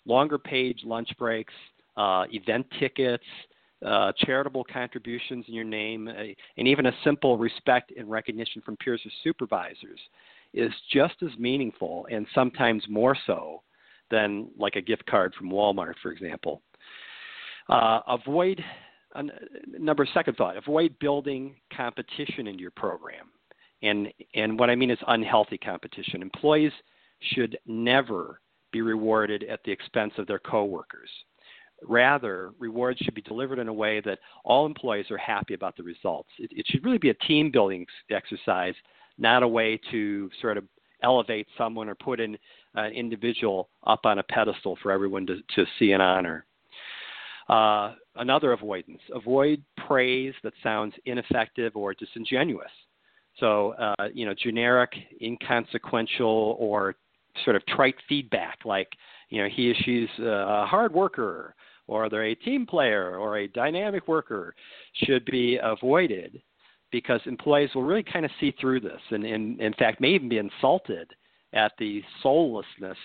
longer 0.05 0.39
paid 0.39 0.79
lunch 0.85 1.11
breaks, 1.19 1.55
uh, 1.97 2.25
event 2.33 2.67
tickets, 2.79 3.25
uh, 3.85 4.13
charitable 4.19 4.65
contributions 4.65 5.45
in 5.49 5.55
your 5.55 5.65
name, 5.65 6.09
uh, 6.09 6.13
and 6.57 6.69
even 6.69 6.87
a 6.87 6.93
simple 7.05 7.39
respect 7.39 7.93
and 7.97 8.11
recognition 8.11 8.61
from 8.63 8.77
peers 8.77 9.01
or 9.05 9.11
supervisors 9.23 10.01
is 10.55 10.73
just 10.93 11.15
as 11.23 11.39
meaningful 11.39 12.07
and 12.11 12.27
sometimes 12.35 12.83
more 12.89 13.17
so 13.27 13.63
than 14.11 14.49
like 14.59 14.77
a 14.77 14.81
gift 14.81 15.05
card 15.07 15.35
from 15.35 15.51
Walmart, 15.51 15.95
for 16.03 16.11
example. 16.11 16.63
Uh, 17.69 18.01
avoid 18.09 18.63
uh, 19.15 19.23
number 19.79 20.07
second 20.13 20.35
thought: 20.37 20.57
avoid 20.57 20.99
building 20.99 21.55
competition 21.75 22.47
into 22.47 22.61
your 22.61 22.71
program, 22.73 23.27
and 23.83 24.09
and 24.35 24.59
what 24.59 24.71
I 24.71 24.75
mean 24.75 24.91
is 24.91 24.99
unhealthy 25.07 25.59
competition. 25.59 26.23
Employees 26.23 26.73
should 27.35 27.59
never 27.67 28.41
be 28.73 28.81
rewarded 28.81 29.45
at 29.45 29.61
the 29.65 29.73
expense 29.73 30.13
of 30.19 30.27
their 30.27 30.39
coworkers. 30.39 31.11
Rather, 31.87 32.53
rewards 32.59 32.99
should 33.01 33.15
be 33.15 33.23
delivered 33.23 33.59
in 33.59 33.69
a 33.69 33.73
way 33.73 34.01
that 34.01 34.19
all 34.45 34.67
employees 34.67 35.11
are 35.11 35.19
happy 35.19 35.55
about 35.55 35.77
the 35.77 35.83
results. 35.83 36.29
It, 36.39 36.51
it 36.53 36.67
should 36.69 36.85
really 36.85 36.99
be 36.99 37.11
a 37.11 37.15
team 37.15 37.51
building 37.51 37.87
exercise, 38.11 38.75
not 39.17 39.43
a 39.43 39.49
way 39.49 39.81
to 39.91 40.31
sort 40.41 40.57
of 40.57 40.65
elevate 41.03 41.47
someone 41.57 41.89
or 41.89 41.95
put 41.95 42.19
an 42.21 42.37
individual 42.93 43.69
up 43.87 44.01
on 44.05 44.19
a 44.19 44.23
pedestal 44.25 44.77
for 44.83 44.91
everyone 44.91 45.27
to, 45.27 45.37
to 45.55 45.65
see 45.79 45.93
and 45.93 46.03
honor. 46.03 46.45
Uh, 47.49 47.95
another 48.17 48.53
avoidance 48.53 49.01
avoid 49.15 49.63
praise 49.87 50.35
that 50.43 50.53
sounds 50.63 50.93
ineffective 51.07 51.77
or 51.77 51.95
disingenuous. 51.95 52.71
So, 53.41 53.73
uh, 53.75 54.09
you 54.13 54.27
know, 54.27 54.35
generic, 54.35 54.91
inconsequential, 55.23 56.57
or 56.59 56.97
sort 57.45 57.57
of 57.57 57.65
trite 57.67 57.95
feedback 58.09 58.59
like, 58.65 58.89
you 59.31 59.41
know, 59.43 59.49
he 59.49 59.71
or 59.71 59.75
she's 59.85 60.09
a 60.19 60.67
hard 60.67 60.93
worker, 60.93 61.55
or 61.89 62.09
they're 62.09 62.27
a 62.27 62.35
team 62.35 62.67
player, 62.67 63.17
or 63.17 63.39
a 63.39 63.49
dynamic 63.49 64.07
worker 64.07 64.55
should 65.05 65.25
be 65.25 65.59
avoided 65.63 66.41
because 66.93 67.21
employees 67.27 67.71
will 67.75 67.83
really 67.83 68.03
kind 68.03 68.25
of 68.25 68.31
see 68.41 68.55
through 68.61 68.81
this 68.81 69.01
and, 69.11 69.25
and 69.25 69.61
in 69.61 69.73
fact, 69.75 70.01
may 70.01 70.11
even 70.11 70.29
be 70.29 70.39
insulted 70.39 71.11
at 71.53 71.73
the 71.79 72.03
soullessness 72.23 72.97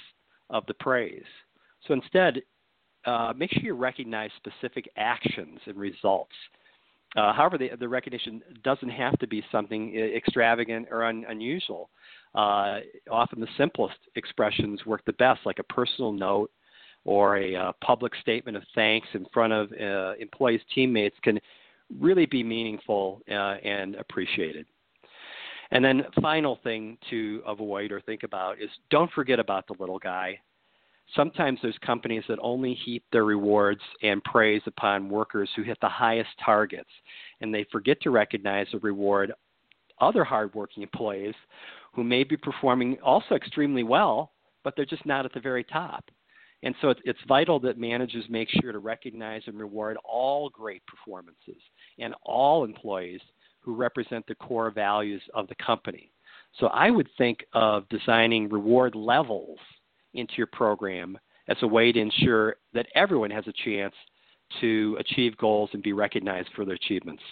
of 0.49 0.65
the 0.67 0.73
praise. 0.75 1.23
So 1.87 1.93
instead, 1.93 2.41
uh, 3.05 3.33
make 3.35 3.51
sure 3.51 3.63
you 3.63 3.73
recognize 3.73 4.29
specific 4.37 4.89
actions 4.95 5.59
and 5.65 5.77
results. 5.77 6.31
Uh, 7.15 7.33
however, 7.33 7.57
the, 7.57 7.71
the, 7.79 7.87
recognition 7.87 8.41
doesn't 8.63 8.89
have 8.89 9.17
to 9.19 9.27
be 9.27 9.43
something 9.51 9.95
extravagant 9.95 10.87
or 10.89 11.03
un, 11.03 11.25
unusual. 11.29 11.89
Uh, 12.33 12.79
often 13.11 13.39
the 13.39 13.47
simplest 13.57 13.97
expressions 14.15 14.83
work 14.85 15.03
the 15.05 15.13
best, 15.13 15.41
like 15.45 15.59
a 15.59 15.73
personal 15.73 16.11
note 16.11 16.49
or 17.05 17.37
a 17.37 17.55
uh, 17.55 17.71
public 17.83 18.13
statement 18.21 18.55
of 18.55 18.63
thanks 18.75 19.07
in 19.13 19.25
front 19.33 19.53
of 19.53 19.71
uh, 19.73 20.13
employees' 20.19 20.61
teammates 20.73 21.15
can 21.21 21.39
really 21.99 22.25
be 22.25 22.43
meaningful 22.43 23.21
uh, 23.29 23.55
and 23.63 23.95
appreciated. 23.95 24.65
And 25.71 25.83
then, 25.83 26.03
final 26.21 26.59
thing 26.63 26.97
to 27.09 27.41
avoid 27.47 27.91
or 27.91 27.99
think 28.01 28.23
about 28.23 28.61
is 28.61 28.69
don't 28.89 29.11
forget 29.11 29.39
about 29.39 29.67
the 29.67 29.75
little 29.79 29.99
guy. 29.99 30.39
Sometimes 31.15 31.59
there's 31.61 31.77
companies 31.85 32.23
that 32.27 32.39
only 32.41 32.73
heap 32.73 33.03
their 33.11 33.25
rewards 33.25 33.81
and 34.01 34.23
praise 34.23 34.61
upon 34.67 35.09
workers 35.09 35.49
who 35.55 35.63
hit 35.63 35.77
the 35.81 35.89
highest 35.89 36.29
targets, 36.43 36.89
and 37.41 37.53
they 37.53 37.65
forget 37.71 37.99
to 38.01 38.11
recognize 38.11 38.67
or 38.73 38.79
reward 38.79 39.33
other 39.99 40.23
hardworking 40.23 40.83
employees 40.83 41.35
who 41.93 42.03
may 42.03 42.23
be 42.23 42.37
performing 42.37 42.97
also 43.03 43.35
extremely 43.35 43.83
well, 43.83 44.31
but 44.63 44.75
they're 44.75 44.85
just 44.85 45.05
not 45.05 45.25
at 45.25 45.33
the 45.33 45.39
very 45.39 45.63
top. 45.63 46.05
And 46.63 46.73
so 46.81 46.89
it's, 46.89 47.01
it's 47.03 47.19
vital 47.27 47.59
that 47.59 47.77
managers 47.77 48.25
make 48.29 48.47
sure 48.61 48.71
to 48.71 48.79
recognize 48.79 49.41
and 49.47 49.59
reward 49.59 49.97
all 50.03 50.49
great 50.49 50.81
performances 50.87 51.61
and 51.99 52.15
all 52.23 52.63
employees 52.63 53.19
who 53.59 53.75
represent 53.75 54.25
the 54.27 54.35
core 54.35 54.71
values 54.71 55.21
of 55.33 55.47
the 55.47 55.55
company. 55.55 56.11
So 56.59 56.67
I 56.67 56.89
would 56.89 57.09
think 57.17 57.39
of 57.53 57.87
designing 57.89 58.49
reward 58.49 58.95
levels 58.95 59.59
into 60.13 60.33
your 60.37 60.47
program 60.47 61.17
as 61.47 61.57
a 61.61 61.67
way 61.67 61.91
to 61.91 61.99
ensure 61.99 62.55
that 62.73 62.87
everyone 62.95 63.31
has 63.31 63.45
a 63.47 63.53
chance 63.65 63.93
to 64.61 64.95
achieve 64.99 65.35
goals 65.37 65.69
and 65.73 65.83
be 65.83 65.93
recognized 65.93 66.49
for 66.55 66.63
their 66.63 66.75
achievements. 66.75 67.23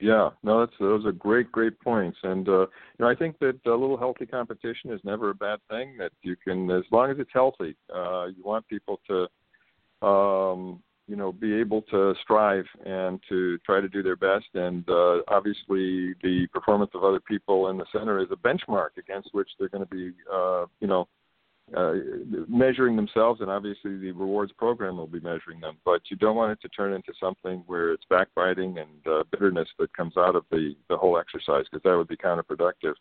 Yeah, 0.00 0.30
no, 0.42 0.60
that's 0.60 0.72
those 0.80 1.04
are 1.04 1.12
great, 1.12 1.52
great 1.52 1.78
points, 1.80 2.16
and 2.22 2.48
uh, 2.48 2.60
you 2.62 2.66
know 3.00 3.08
I 3.08 3.14
think 3.14 3.38
that 3.40 3.60
a 3.66 3.70
little 3.70 3.98
healthy 3.98 4.24
competition 4.24 4.90
is 4.92 5.00
never 5.04 5.28
a 5.28 5.34
bad 5.34 5.58
thing. 5.68 5.96
That 5.98 6.12
you 6.22 6.36
can, 6.36 6.70
as 6.70 6.84
long 6.90 7.10
as 7.10 7.18
it's 7.18 7.30
healthy, 7.34 7.76
uh, 7.94 8.26
you 8.26 8.42
want 8.42 8.66
people 8.66 8.98
to, 9.08 10.06
um, 10.06 10.82
you 11.06 11.16
know, 11.16 11.32
be 11.32 11.52
able 11.52 11.82
to 11.90 12.14
strive 12.22 12.64
and 12.86 13.20
to 13.28 13.58
try 13.58 13.82
to 13.82 13.90
do 13.90 14.02
their 14.02 14.16
best. 14.16 14.46
And 14.54 14.88
uh, 14.88 15.18
obviously, 15.28 16.14
the 16.22 16.46
performance 16.50 16.92
of 16.94 17.04
other 17.04 17.20
people 17.20 17.68
in 17.68 17.76
the 17.76 17.86
center 17.92 18.20
is 18.20 18.28
a 18.32 18.36
benchmark 18.36 18.96
against 18.96 19.28
which 19.32 19.50
they're 19.58 19.68
going 19.68 19.86
to 19.86 19.94
be, 19.94 20.12
uh, 20.32 20.64
you 20.80 20.86
know, 20.86 21.08
uh, 21.76 21.92
measuring 22.48 22.96
themselves, 22.96 23.40
and 23.40 23.50
obviously 23.50 23.96
the 23.96 24.12
rewards 24.12 24.52
program 24.52 24.96
will 24.96 25.06
be 25.06 25.20
measuring 25.20 25.60
them. 25.60 25.76
But 25.84 26.02
you 26.10 26.16
don't 26.16 26.36
want 26.36 26.52
it 26.52 26.60
to 26.62 26.68
turn 26.68 26.92
into 26.92 27.12
something 27.20 27.62
where 27.66 27.92
it's 27.92 28.04
backbiting 28.10 28.78
and 28.78 29.06
uh, 29.06 29.22
bitterness 29.30 29.68
that 29.78 29.92
comes 29.96 30.16
out 30.16 30.36
of 30.36 30.44
the 30.50 30.74
the 30.88 30.96
whole 30.96 31.18
exercise, 31.18 31.64
because 31.70 31.82
that 31.84 31.96
would 31.96 32.08
be 32.08 32.16
counterproductive. 32.16 32.94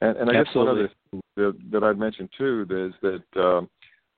And, 0.00 0.16
and 0.16 0.30
I 0.30 0.44
guess 0.44 0.54
one 0.54 0.68
other 0.68 0.90
thing 1.10 1.20
that, 1.36 1.56
that 1.72 1.82
I'd 1.82 1.98
mention 1.98 2.28
too 2.36 2.66
is 2.70 2.92
that 3.02 3.40
um, 3.40 3.68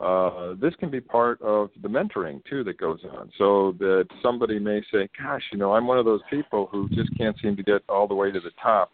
uh, 0.01 0.55
this 0.61 0.75
can 0.77 0.91
be 0.91 1.01
part 1.01 1.41
of 1.43 1.71
the 1.83 1.89
mentoring 1.89 2.45
too 2.49 2.65
that 2.65 2.79
goes 2.79 3.01
on. 3.17 3.31
So 3.39 3.75
that 3.79 4.07
somebody 4.23 4.59
may 4.59 4.81
say, 4.93 5.09
"Gosh, 5.21 5.43
you 5.53 5.59
know, 5.59 5.73
I'm 5.73 5.87
one 5.87 5.99
of 5.99 6.05
those 6.05 6.21
people 6.31 6.69
who 6.71 6.89
just 6.91 7.17
can't 7.17 7.37
seem 7.41 7.57
to 7.57 7.63
get 7.63 7.83
all 7.89 8.07
the 8.07 8.15
way 8.15 8.31
to 8.31 8.41
the 8.41 8.53
top." 8.63 8.91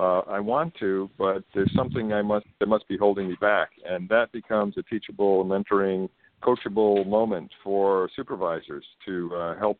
Uh, 0.00 0.22
I 0.28 0.40
want 0.40 0.74
to, 0.76 1.10
but 1.18 1.44
there's 1.54 1.70
something 1.76 2.12
I 2.12 2.22
must 2.22 2.46
that 2.58 2.68
must 2.68 2.88
be 2.88 2.96
holding 2.96 3.28
me 3.28 3.36
back, 3.38 3.70
and 3.86 4.08
that 4.08 4.32
becomes 4.32 4.78
a 4.78 4.82
teachable, 4.82 5.44
mentoring, 5.44 6.08
coachable 6.42 7.06
moment 7.06 7.50
for 7.62 8.08
supervisors 8.16 8.84
to 9.04 9.30
uh, 9.34 9.58
help 9.58 9.78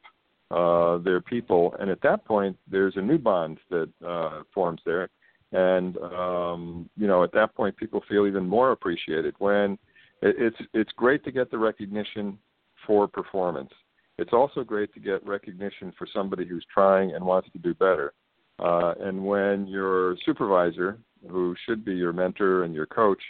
uh, 0.50 0.98
their 0.98 1.22
people. 1.22 1.74
And 1.80 1.88
at 1.88 2.02
that 2.02 2.26
point, 2.26 2.59
there's 2.70 2.96
a 2.96 3.00
new 3.00 3.16
bond 3.16 3.59
that 3.70 3.88
uh, 4.06 4.42
forms 4.52 4.83
there, 4.85 5.09
and 5.52 5.96
um, 5.98 6.90
you 6.98 7.06
know, 7.06 7.24
at 7.24 7.33
that 7.33 7.54
point, 7.54 7.76
people 7.78 8.02
feel 8.06 8.26
even 8.26 8.46
more 8.46 8.72
appreciated. 8.72 9.35
When 9.38 9.78
it, 10.20 10.37
it's 10.38 10.68
it's 10.74 10.92
great 10.96 11.24
to 11.24 11.33
get 11.33 11.50
the 11.50 11.59
recognition 11.59 12.37
for 12.87 13.09
performance. 13.09 13.72
It's 14.18 14.35
also 14.35 14.64
great 14.64 14.92
to 14.92 15.00
get 15.00 15.26
recognition 15.26 15.94
for 15.96 16.06
somebody 16.12 16.46
who's 16.46 16.66
trying 16.70 17.14
and 17.14 17.24
wants 17.24 17.48
to 17.52 17.59
do 17.59 17.72
better 17.72 18.12
uh, 18.62 18.94
and 19.01 19.25
when 19.25 19.66
your 19.66 20.16
supervisor, 20.25 20.99
who 21.29 21.55
should 21.66 21.85
be 21.85 21.94
your 21.94 22.12
mentor 22.12 22.64
and 22.64 22.75
your 22.75 22.87
coach, 22.87 23.23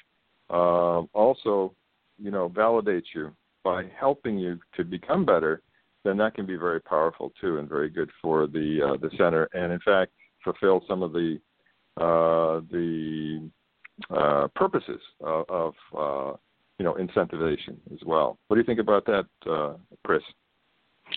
uh, 0.51 1.03
also, 1.13 1.73
you 2.19 2.31
know, 2.31 2.49
validates 2.49 3.15
you 3.15 3.33
by 3.63 3.85
helping 3.99 4.39
you 4.39 4.59
to 4.77 4.85
become 4.85 5.25
better, 5.25 5.63
then 6.05 6.17
that 6.17 6.35
can 6.35 6.47
be 6.47 6.57
very 6.57 6.81
powerful 6.81 7.33
too, 7.41 7.59
and 7.59 7.69
very 7.69 7.91
good 7.91 8.11
for 8.21 8.47
the 8.47 8.81
uh, 8.83 8.97
the 8.97 9.11
center. 9.17 9.49
And 9.53 9.73
in 9.73 9.81
fact, 9.81 10.13
fulfill 10.43 10.83
some 10.89 11.03
of 11.03 11.13
the 11.13 11.39
uh, 11.97 12.61
the 12.71 13.51
uh, 14.11 14.49
purposes 14.57 15.01
of, 15.21 15.45
of 15.49 15.75
uh, 15.97 16.37
you 16.79 16.85
know 16.85 16.95
incentivization 16.95 17.77
as 17.93 17.99
well. 18.05 18.39
What 18.49 18.57
do 18.57 18.61
you 18.61 18.67
think 18.67 18.81
about 18.81 19.07
that, 19.07 19.27
Chris? 20.05 20.23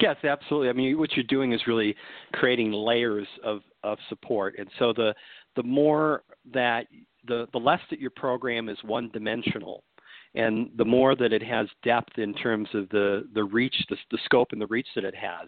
Yes, 0.02 0.16
absolutely. 0.24 0.70
I 0.70 0.74
mean, 0.74 0.98
what 0.98 1.12
you're 1.14 1.24
doing 1.26 1.54
is 1.54 1.62
really 1.68 1.96
creating 2.34 2.72
layers 2.72 3.28
of, 3.44 3.62
of 3.84 3.98
support, 4.10 4.56
and 4.58 4.70
so 4.80 4.94
the 4.94 5.14
the 5.56 5.64
more 5.64 6.24
that 6.52 6.88
the 7.28 7.48
the 7.54 7.60
less 7.60 7.80
that 7.90 8.00
your 8.00 8.12
program 8.12 8.70
is 8.70 8.78
one 8.84 9.10
dimensional, 9.14 9.84
and 10.36 10.70
the 10.78 10.86
more 10.86 11.16
that 11.16 11.32
it 11.32 11.44
has 11.44 11.68
depth 11.84 12.18
in 12.18 12.34
terms 12.34 12.68
of 12.74 12.90
the 12.90 13.28
the 13.34 13.44
reach, 13.44 13.76
the, 13.90 13.98
the 14.12 14.18
scope, 14.26 14.50
and 14.52 14.62
the 14.62 14.68
reach 14.68 14.88
that 14.96 15.04
it 15.04 15.16
has, 15.16 15.48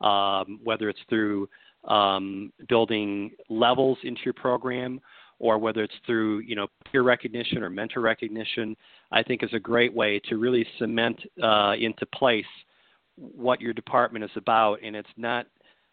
um, 0.00 0.58
whether 0.64 0.88
it's 0.88 1.00
through 1.08 1.48
um, 1.84 2.52
building 2.68 3.30
levels 3.48 3.98
into 4.02 4.20
your 4.24 4.34
program 4.34 5.00
or 5.38 5.58
whether 5.58 5.82
it's 5.82 5.94
through 6.06 6.38
you 6.40 6.56
know 6.56 6.66
peer 6.90 7.02
recognition 7.02 7.62
or 7.62 7.70
mentor 7.70 8.00
recognition, 8.00 8.76
I 9.12 9.22
think 9.22 9.42
is 9.42 9.52
a 9.52 9.60
great 9.60 9.92
way 9.92 10.20
to 10.28 10.36
really 10.36 10.66
cement 10.78 11.20
uh, 11.42 11.74
into 11.78 12.06
place 12.06 12.44
what 13.16 13.60
your 13.60 13.72
department 13.72 14.24
is 14.24 14.30
about, 14.36 14.78
and 14.82 14.96
it's 14.96 15.08
not 15.16 15.46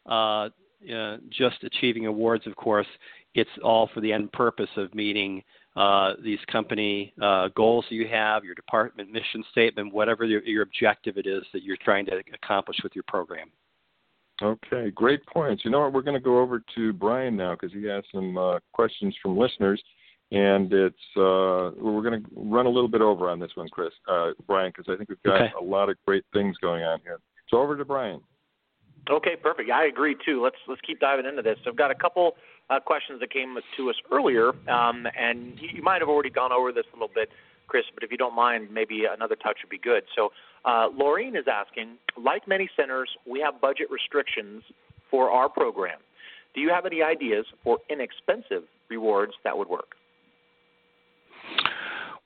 uh, 0.09 0.49
uh, 0.93 1.17
just 1.29 1.63
achieving 1.63 2.05
awards. 2.07 2.47
Of 2.47 2.55
course, 2.55 2.87
it's 3.35 3.49
all 3.63 3.89
for 3.93 4.01
the 4.01 4.11
end 4.11 4.31
purpose 4.31 4.69
of 4.77 4.93
meeting 4.93 5.43
uh, 5.75 6.13
these 6.21 6.39
company 6.51 7.13
uh, 7.21 7.47
goals 7.55 7.85
you 7.89 8.07
have, 8.07 8.43
your 8.43 8.55
department 8.55 9.11
mission 9.11 9.43
statement, 9.51 9.93
whatever 9.93 10.25
your, 10.25 10.43
your 10.43 10.63
objective 10.63 11.17
it 11.17 11.25
is 11.25 11.43
that 11.53 11.63
you're 11.63 11.77
trying 11.77 12.05
to 12.07 12.21
accomplish 12.33 12.77
with 12.83 12.93
your 12.93 13.05
program. 13.07 13.49
Okay, 14.41 14.89
great 14.91 15.25
points. 15.27 15.63
You 15.63 15.71
know 15.71 15.81
what? 15.81 15.93
We're 15.93 16.01
going 16.01 16.17
to 16.17 16.23
go 16.23 16.39
over 16.39 16.63
to 16.75 16.93
Brian 16.93 17.37
now 17.37 17.53
because 17.53 17.71
he 17.71 17.85
has 17.85 18.03
some 18.13 18.37
uh, 18.37 18.59
questions 18.73 19.15
from 19.21 19.37
listeners. 19.37 19.81
And 20.31 20.71
it's 20.71 20.95
uh, 21.17 21.71
we're 21.77 22.01
going 22.01 22.23
to 22.23 22.29
run 22.35 22.65
a 22.65 22.69
little 22.69 22.87
bit 22.87 23.01
over 23.01 23.29
on 23.29 23.39
this 23.39 23.51
one, 23.55 23.67
Chris, 23.69 23.91
uh, 24.09 24.31
Brian, 24.47 24.71
because 24.75 24.91
I 24.91 24.97
think 24.97 25.09
we've 25.09 25.21
got 25.23 25.41
okay. 25.41 25.51
a 25.59 25.63
lot 25.63 25.89
of 25.89 25.97
great 26.05 26.23
things 26.33 26.55
going 26.57 26.83
on 26.83 26.99
here. 27.03 27.19
So 27.49 27.59
over 27.59 27.77
to 27.77 27.85
Brian. 27.85 28.21
Okay, 29.09 29.35
perfect. 29.35 29.69
I 29.71 29.87
agree 29.87 30.15
too. 30.25 30.41
Let's 30.41 30.55
let's 30.67 30.81
keep 30.81 30.99
diving 30.99 31.25
into 31.25 31.41
this. 31.41 31.57
I've 31.67 31.75
got 31.75 31.91
a 31.91 31.95
couple 31.95 32.33
uh, 32.69 32.79
questions 32.79 33.19
that 33.19 33.31
came 33.31 33.57
to 33.77 33.89
us 33.89 33.95
earlier, 34.11 34.49
um, 34.69 35.05
and 35.19 35.59
you 35.59 35.83
might 35.83 36.01
have 36.01 36.09
already 36.09 36.29
gone 36.29 36.51
over 36.51 36.71
this 36.71 36.85
a 36.93 36.95
little 36.95 37.11
bit, 37.13 37.29
Chris. 37.67 37.83
But 37.93 38.03
if 38.03 38.11
you 38.11 38.17
don't 38.17 38.35
mind, 38.35 38.69
maybe 38.71 39.03
another 39.11 39.35
touch 39.35 39.57
would 39.63 39.69
be 39.69 39.79
good. 39.79 40.03
So, 40.15 40.29
uh, 40.63 40.87
Laureen 40.89 41.37
is 41.37 41.45
asking, 41.51 41.97
like 42.15 42.47
many 42.47 42.69
centers, 42.77 43.09
we 43.27 43.41
have 43.41 43.59
budget 43.59 43.87
restrictions 43.89 44.63
for 45.09 45.29
our 45.29 45.49
program. 45.49 45.99
Do 46.53 46.61
you 46.61 46.69
have 46.69 46.85
any 46.85 47.01
ideas 47.01 47.45
for 47.63 47.79
inexpensive 47.89 48.63
rewards 48.89 49.33
that 49.43 49.57
would 49.57 49.67
work? 49.67 49.95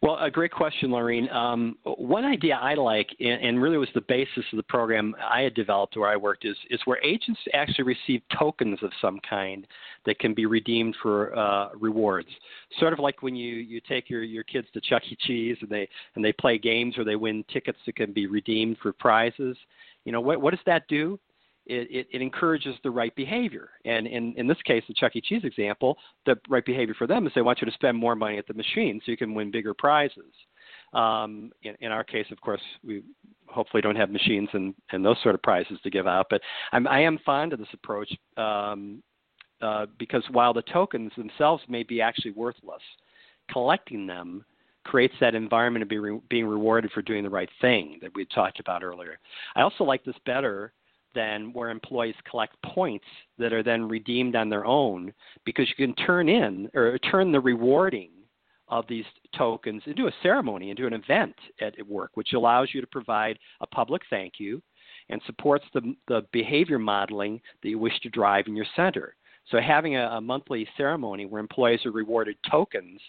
Well, 0.06 0.20
a 0.20 0.30
great 0.30 0.52
question, 0.52 0.92
Laureen. 0.92 1.34
Um, 1.34 1.78
one 1.84 2.26
idea 2.26 2.60
I 2.62 2.76
like, 2.76 3.10
and, 3.20 3.42
and, 3.44 3.60
really 3.60 3.80
was 3.80 3.90
the 3.96 4.02
basis 4.02 4.46
of 4.54 4.58
the 4.58 4.64
program 4.70 5.16
I 5.20 5.42
had 5.42 5.56
developed 5.56 5.98
where 5.98 6.08
I 6.08 6.16
worked, 6.16 6.46
is, 6.46 6.56
is 6.70 6.80
where 6.86 7.04
agents 7.04 7.40
actually 7.56 7.86
receive 7.86 8.22
tokens 8.38 8.78
of 8.84 8.92
some 9.02 9.20
kind 9.28 9.66
that 10.06 10.20
can 10.20 10.36
be 10.36 10.46
redeemed 10.46 10.96
for 11.02 11.36
uh, 11.36 11.70
rewards. 11.74 12.28
Sort 12.80 12.94
of 12.94 13.00
like 13.00 13.24
when 13.24 13.36
you, 13.36 13.56
you 13.56 13.82
take 13.90 14.08
your, 14.08 14.22
your 14.22 14.44
kids 14.44 14.68
to 14.76 14.82
Chuck 14.82 15.02
E. 15.10 15.18
Cheese 15.22 15.58
and 15.62 15.72
they 15.72 15.90
and 16.14 16.24
they 16.24 16.34
play 16.34 16.60
games 16.60 17.00
or 17.00 17.04
they 17.04 17.16
win 17.16 17.44
tickets 17.52 17.80
that 17.88 17.96
can 17.96 18.14
be 18.14 18.28
redeemed 18.28 18.78
for 18.84 18.94
prizes. 18.94 19.58
You 20.04 20.12
know 20.12 20.22
what 20.22 20.40
what 20.40 20.52
does 20.52 20.64
that 20.68 20.88
do? 20.88 21.20
It, 21.66 21.88
it, 21.90 22.08
it, 22.12 22.22
encourages 22.22 22.76
the 22.84 22.92
right 22.92 23.16
behavior. 23.16 23.70
And 23.86 24.08
in, 24.08 24.34
in 24.38 24.48
this 24.48 24.62
case, 24.66 24.84
the 24.88 24.94
Chuck 24.94 25.16
E. 25.16 25.22
Cheese 25.22 25.44
example, 25.44 25.98
the 26.26 26.36
right 26.48 26.66
behavior 26.66 26.96
for 26.98 27.08
them 27.08 27.26
is 27.26 27.34
they 27.34 27.42
want 27.42 27.62
you 27.62 27.66
to 27.66 27.74
spend 27.74 27.98
more 27.98 28.16
money 28.16 28.38
at 28.38 28.48
the 28.48 28.54
machine 28.54 29.02
so 29.04 29.12
you 29.12 29.18
can 29.18 29.34
win 29.34 29.52
bigger 29.52 29.74
prizes. 29.74 30.34
Um, 30.94 31.52
in, 31.64 31.76
in, 31.82 31.92
our 31.92 32.04
case, 32.04 32.28
of 32.32 32.40
course, 32.40 32.62
we 32.86 33.04
hopefully 33.48 33.82
don't 33.82 33.96
have 33.96 34.10
machines 34.10 34.50
and, 34.54 34.74
and 34.92 35.04
those 35.04 35.18
sort 35.24 35.36
of 35.36 35.42
prizes 35.42 35.80
to 35.84 35.90
give 35.90 36.08
out. 36.08 36.28
But 36.30 36.42
I'm, 36.72 36.88
I 36.88 37.02
am 37.02 37.20
fond 37.26 37.54
of 37.54 37.60
this 37.60 37.68
approach 37.74 38.12
um, 38.38 39.02
uh, 39.62 39.88
because 39.98 40.24
while 40.32 40.54
the 40.54 40.62
tokens 40.62 41.12
themselves 41.18 41.64
may 41.68 41.84
be 41.84 42.02
actually 42.02 42.32
worthless, 42.32 42.82
collecting 43.52 44.08
them 44.08 44.46
creates 44.84 45.16
that 45.20 45.36
environment 45.36 45.84
of 45.84 45.90
re- 45.90 46.22
being 46.30 46.46
rewarded 46.46 46.92
for 46.92 47.02
doing 47.02 47.24
the 47.24 47.30
right 47.30 47.50
thing 47.60 47.98
that 48.02 48.12
we 48.16 48.26
talked 48.26 48.60
about 48.60 48.84
earlier. 48.84 49.18
I 49.56 49.62
also 49.62 49.84
like 49.84 50.06
this 50.06 50.16
better 50.26 50.74
than 51.16 51.54
where 51.54 51.70
employees 51.70 52.16
collect 52.30 52.56
points 52.64 53.06
that 53.40 53.54
are 53.54 53.64
then 53.64 53.88
redeemed 53.88 54.36
on 54.36 54.50
their 54.50 54.66
own 54.66 55.14
because 55.46 55.68
you 55.70 55.76
can 55.76 55.96
turn 56.06 56.30
in 56.30 56.70
or 56.76 56.98
turn 57.00 57.32
the 57.32 57.40
rewarding 57.40 58.10
of 58.68 58.86
these 58.88 59.06
tokens 59.38 59.82
into 59.86 60.08
a 60.08 60.14
ceremony, 60.22 60.70
into 60.70 60.88
an 60.88 60.94
event 60.94 61.36
at 61.62 61.76
work, 61.88 62.12
which 62.16 62.34
allows 62.34 62.70
you 62.74 62.82
to 62.82 62.88
provide 62.88 63.38
a 63.62 63.68
public 63.68 64.02
thank 64.10 64.34
you 64.40 64.62
and 65.10 65.22
supports 65.26 65.66
the, 65.74 65.96
the 66.08 66.22
behavior 66.32 66.80
modeling 66.80 67.40
that 67.62 67.70
you 67.70 67.80
wish 67.80 68.00
to 68.02 68.10
drive 68.10 68.48
in 68.48 68.56
your 68.56 68.66
center. 68.76 69.16
So, 69.52 69.60
having 69.60 69.96
a, 69.96 70.08
a, 70.08 70.22
monthly 70.22 70.68
ceremony 70.76 71.28
where 71.28 71.40
employees 71.40 71.86
are 71.86 71.92
rewarded 71.92 72.36
tokens 72.50 73.00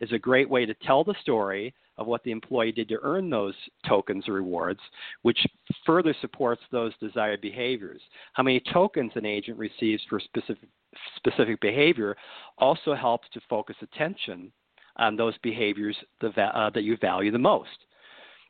is 0.00 0.12
a 0.12 0.18
great 0.18 0.48
way 0.48 0.66
to 0.66 0.74
tell 0.86 1.04
the 1.04 1.14
story 1.22 1.72
of 1.98 2.06
what 2.06 2.22
the 2.24 2.30
employee 2.30 2.72
did 2.72 2.88
to 2.88 2.98
earn 3.02 3.30
those 3.30 3.54
tokens 3.88 4.28
or 4.28 4.34
rewards, 4.34 4.80
which 5.22 5.38
further 5.84 6.14
supports 6.20 6.62
those 6.70 6.92
desired 7.00 7.40
behaviors. 7.40 8.00
How 8.34 8.42
many 8.42 8.60
tokens 8.72 9.12
an 9.14 9.24
agent 9.24 9.58
receives 9.58 10.02
for 10.08 10.20
specific, 10.20 10.68
specific 11.16 11.60
behavior 11.60 12.16
also 12.58 12.94
helps 12.94 13.28
to 13.32 13.40
focus 13.48 13.76
attention 13.82 14.52
on 14.96 15.16
those 15.16 15.34
behaviors 15.42 15.96
the, 16.20 16.28
uh, 16.40 16.70
that 16.70 16.82
you 16.82 16.96
value 16.96 17.30
the 17.30 17.38
most. 17.38 17.68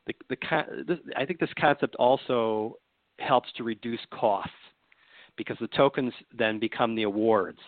The, 0.07 0.13
the, 0.29 0.99
I 1.17 1.25
think 1.25 1.39
this 1.39 1.49
concept 1.59 1.95
also 1.95 2.77
helps 3.19 3.51
to 3.57 3.63
reduce 3.63 3.99
costs 4.11 4.51
because 5.35 5.57
the 5.59 5.67
tokens 5.69 6.13
then 6.37 6.59
become 6.59 6.95
the 6.95 7.03
awards 7.03 7.59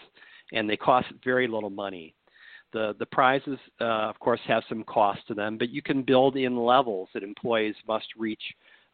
and 0.53 0.69
they 0.69 0.77
cost 0.77 1.07
very 1.23 1.47
little 1.47 1.69
money. 1.69 2.15
The 2.71 2.95
the 2.99 3.05
prizes, 3.05 3.57
uh, 3.81 4.09
of 4.09 4.19
course, 4.19 4.39
have 4.47 4.63
some 4.69 4.83
cost 4.83 5.19
to 5.27 5.33
them, 5.33 5.57
but 5.57 5.69
you 5.69 5.81
can 5.81 6.03
build 6.03 6.35
in 6.35 6.57
levels 6.57 7.09
that 7.13 7.23
employees 7.23 7.75
must 7.87 8.07
reach 8.17 8.41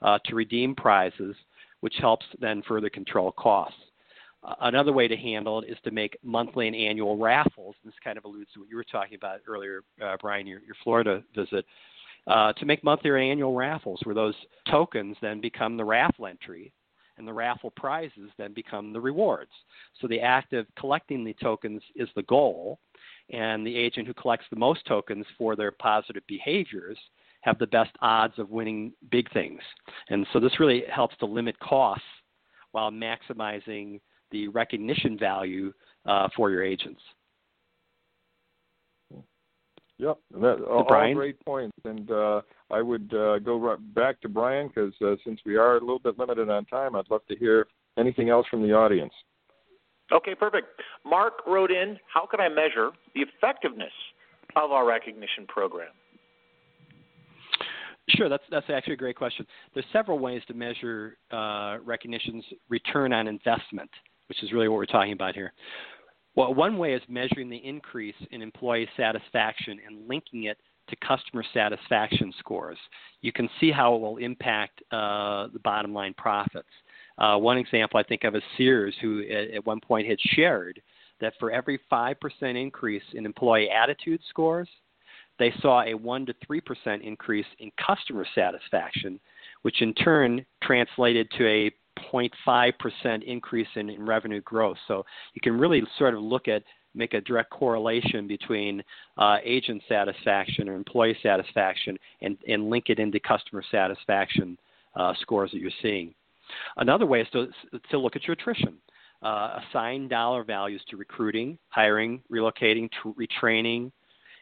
uh, 0.02 0.20
to 0.26 0.36
redeem 0.36 0.76
prizes, 0.76 1.36
which 1.82 1.96
helps 2.00 2.26
then 2.40 2.62
further 2.68 2.90
control 2.90 3.32
costs. 3.34 3.80
Uh, 4.44 4.56
another 4.62 4.94
way 4.94 5.08
to 5.08 5.18
handle 5.18 5.62
it 5.62 5.70
is 5.70 5.78
to 5.84 5.92
make 5.92 6.18
monthly 6.24 6.68
and 6.68 6.76
annual 6.76 7.18
raffles. 7.18 7.76
This 7.84 7.94
kind 8.04 8.18
of 8.18 8.26
alludes 8.26 8.52
to 8.54 8.60
what 8.60 8.70
you 8.70 8.76
were 8.76 8.84
talking 8.84 9.16
about 9.16 9.40
earlier, 9.48 9.82
uh, 10.04 10.18
Brian, 10.22 10.46
your, 10.46 10.62
your 10.62 10.76
Florida 10.84 11.24
visit. 11.36 11.66
Uh, 12.28 12.52
to 12.54 12.66
make 12.66 12.84
monthly 12.84 13.10
or 13.12 13.18
annual 13.18 13.54
raffles 13.54 14.00
where 14.04 14.16
those 14.16 14.34
tokens 14.70 15.16
then 15.22 15.40
become 15.40 15.78
the 15.78 15.86
raffle 15.86 16.26
entry 16.26 16.74
and 17.18 17.28
the 17.28 17.34
raffle 17.34 17.72
prizes 17.72 18.32
then 18.38 18.54
become 18.54 18.92
the 18.92 19.00
rewards. 19.00 19.52
So 20.02 20.08
the 20.08 20.20
act 20.20 20.54
of 20.54 20.66
collecting 20.78 21.24
the 21.24 21.36
tokens 21.42 21.82
is 21.96 22.10
the 22.16 22.24
goal, 22.24 22.80
and 23.32 23.66
the 23.66 23.76
agent 23.76 24.08
who 24.08 24.14
collects 24.14 24.46
the 24.50 24.56
most 24.56 24.86
tokens 24.86 25.26
for 25.38 25.56
their 25.56 25.72
positive 25.72 26.24
behaviors 26.28 26.98
have 27.42 27.58
the 27.60 27.68
best 27.68 27.92
odds 28.02 28.38
of 28.40 28.50
winning 28.50 28.92
big 29.12 29.32
things. 29.32 29.62
And 30.10 30.26
so 30.34 30.40
this 30.40 30.60
really 30.60 30.84
helps 30.94 31.16
to 31.18 31.26
limit 31.26 31.58
costs 31.60 32.04
while 32.72 32.92
maximizing 32.92 34.02
the 34.32 34.48
recognition 34.50 35.18
value 35.18 35.72
uh, 36.06 36.28
for 36.36 36.50
your 36.52 36.64
agents. 36.64 37.02
Yep, 39.98 40.18
that, 40.42 40.62
all, 40.70 40.86
all 40.90 41.14
great 41.14 41.40
points. 41.46 41.78
And 41.86 42.12
uh, 42.12 42.42
I 42.70 42.82
would 42.82 43.14
uh, 43.14 43.40
go 43.40 43.58
right 43.58 43.94
back 43.94 44.20
to 44.22 44.30
Brian 44.30 44.68
because 44.68 44.94
uh, 45.02 45.16
since 45.24 45.40
we 45.46 45.56
are 45.56 45.78
a 45.78 45.80
little 45.80 46.00
bit 46.00 46.20
limited 46.20 46.50
on 46.50 46.66
time, 46.66 46.96
I'd 46.96 47.10
love 47.10 47.26
to 47.28 47.36
hear 47.38 47.68
anything 47.98 48.30
else 48.30 48.46
from 48.50 48.62
the 48.62 48.74
audience. 48.74 49.14
Okay, 50.12 50.36
perfect. 50.36 50.68
Mark 51.06 51.34
wrote 51.48 51.72
in, 51.72 51.98
how 52.14 52.26
can 52.26 52.40
I 52.40 52.50
measure 52.50 52.92
the 53.14 53.22
effectiveness 53.22 53.92
of 54.56 54.72
our 54.72 54.86
recognition 54.86 55.46
program? 55.48 55.92
Sure, 58.10 58.30
that's 58.30 58.44
that's 58.52 58.70
actually 58.70 58.94
a 58.94 58.98
great 58.98 59.16
question. 59.16 59.48
There's 59.74 59.86
several 59.92 60.20
ways 60.20 60.44
to 60.48 60.54
measure 60.54 61.18
uh, 61.32 61.78
recognition's 61.84 62.46
return 62.70 63.12
on 63.12 63.28
investment, 63.28 63.90
which 64.30 64.44
is 64.44 64.52
really 64.52 64.68
what 64.68 64.78
we're 64.78 64.86
talking 64.86 65.14
about 65.14 65.34
here. 65.34 65.54
Well, 66.36 66.54
one 66.54 66.78
way 66.78 66.94
is 66.94 67.02
measuring 67.08 67.50
the 67.50 67.58
increase 67.58 68.16
in 68.32 68.44
employee 68.44 68.88
satisfaction 68.96 69.80
and 69.88 70.08
linking 70.08 70.44
it 70.44 70.58
to 70.90 70.96
customer 70.98 71.44
satisfaction 71.54 72.32
scores. 72.38 72.78
You 73.22 73.32
can 73.32 73.50
see 73.60 73.72
how 73.72 73.96
it 73.96 74.02
will 74.02 74.18
impact 74.18 74.84
uh, 74.92 75.48
the 75.52 75.60
bottom 75.64 75.94
line 75.94 76.14
profits. 76.16 76.68
Uh, 77.18 77.38
one 77.38 77.58
example 77.58 78.00
I 78.00 78.04
think 78.04 78.24
of 78.24 78.36
is 78.36 78.44
Sears, 78.58 78.96
who 79.02 79.24
at, 79.24 79.52
at 79.52 79.66
one 79.66 79.80
point 79.80 80.08
had 80.08 80.20
shared 80.20 80.82
that 81.22 81.34
for 81.40 81.52
every 81.52 81.80
5% 81.92 82.16
increase 82.42 83.04
in 83.14 83.26
employee 83.26 83.70
attitude 83.70 84.22
scores, 84.30 84.68
they 85.40 85.54
saw 85.62 85.84
a 85.84 85.94
1 85.94 86.26
to 86.28 86.34
3% 86.50 87.02
increase 87.02 87.46
in 87.60 87.72
customer 87.86 88.26
satisfaction, 88.36 89.20
which 89.62 89.82
in 89.82 89.94
turn 89.94 90.46
translated 90.64 91.30
to 91.38 91.48
a 91.48 91.72
0.5% 92.14 93.24
increase 93.24 93.68
in, 93.76 93.90
in 93.90 94.06
revenue 94.06 94.42
growth. 94.42 94.78
So 94.88 95.06
you 95.34 95.42
can 95.42 95.58
really 95.58 95.82
sort 95.98 96.14
of 96.14 96.22
look 96.22 96.48
at 96.48 96.64
make 96.94 97.14
a 97.14 97.22
direct 97.22 97.50
correlation 97.50 98.28
between 98.28 98.82
uh, 99.18 99.38
agent 99.44 99.82
satisfaction 99.88 100.70
or 100.70 100.76
employee 100.76 101.18
satisfaction 101.22 101.98
and, 102.22 102.38
and 102.48 102.70
link 102.70 102.86
it 102.88 103.00
into 103.00 103.20
customer 103.20 103.64
satisfaction 103.70 104.58
uh, 104.96 105.14
scores 105.20 105.52
that 105.52 105.60
you're 105.60 105.72
seeing. 105.82 106.14
Another 106.78 107.06
way 107.06 107.22
is 107.22 107.28
to, 107.34 107.48
to 107.92 107.98
look 107.98 108.16
at 108.16 108.26
your 108.26 108.34
attrition. 108.34 108.78
Uh, 109.22 109.60
assign 109.70 110.08
dollar 110.08 110.44
values 110.44 110.82
to 110.90 110.98
recruiting, 110.98 111.58
hiring, 111.70 112.22
relocating, 112.32 112.90
retraining, 113.06 113.92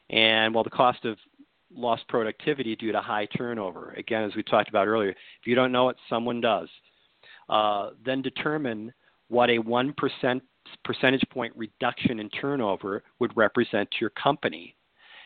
and 0.09 0.53
while 0.53 0.63
the 0.63 0.69
cost 0.69 1.05
of 1.05 1.17
lost 1.73 2.07
productivity 2.07 2.75
due 2.75 2.91
to 2.91 2.99
high 2.99 3.25
turnover. 3.37 3.93
Again, 3.97 4.23
as 4.23 4.35
we 4.35 4.43
talked 4.43 4.69
about 4.69 4.87
earlier, 4.87 5.09
if 5.09 5.45
you 5.45 5.55
don't 5.55 5.71
know 5.71 5.89
it, 5.89 5.97
someone 6.09 6.41
does. 6.41 6.69
Uh, 7.49 7.91
then 8.05 8.21
determine 8.21 8.93
what 9.29 9.49
a 9.49 9.57
1% 9.57 10.41
percentage 10.83 11.23
point 11.29 11.53
reduction 11.55 12.19
in 12.19 12.29
turnover 12.29 13.03
would 13.19 13.35
represent 13.35 13.89
to 13.91 13.97
your 14.01 14.11
company 14.11 14.75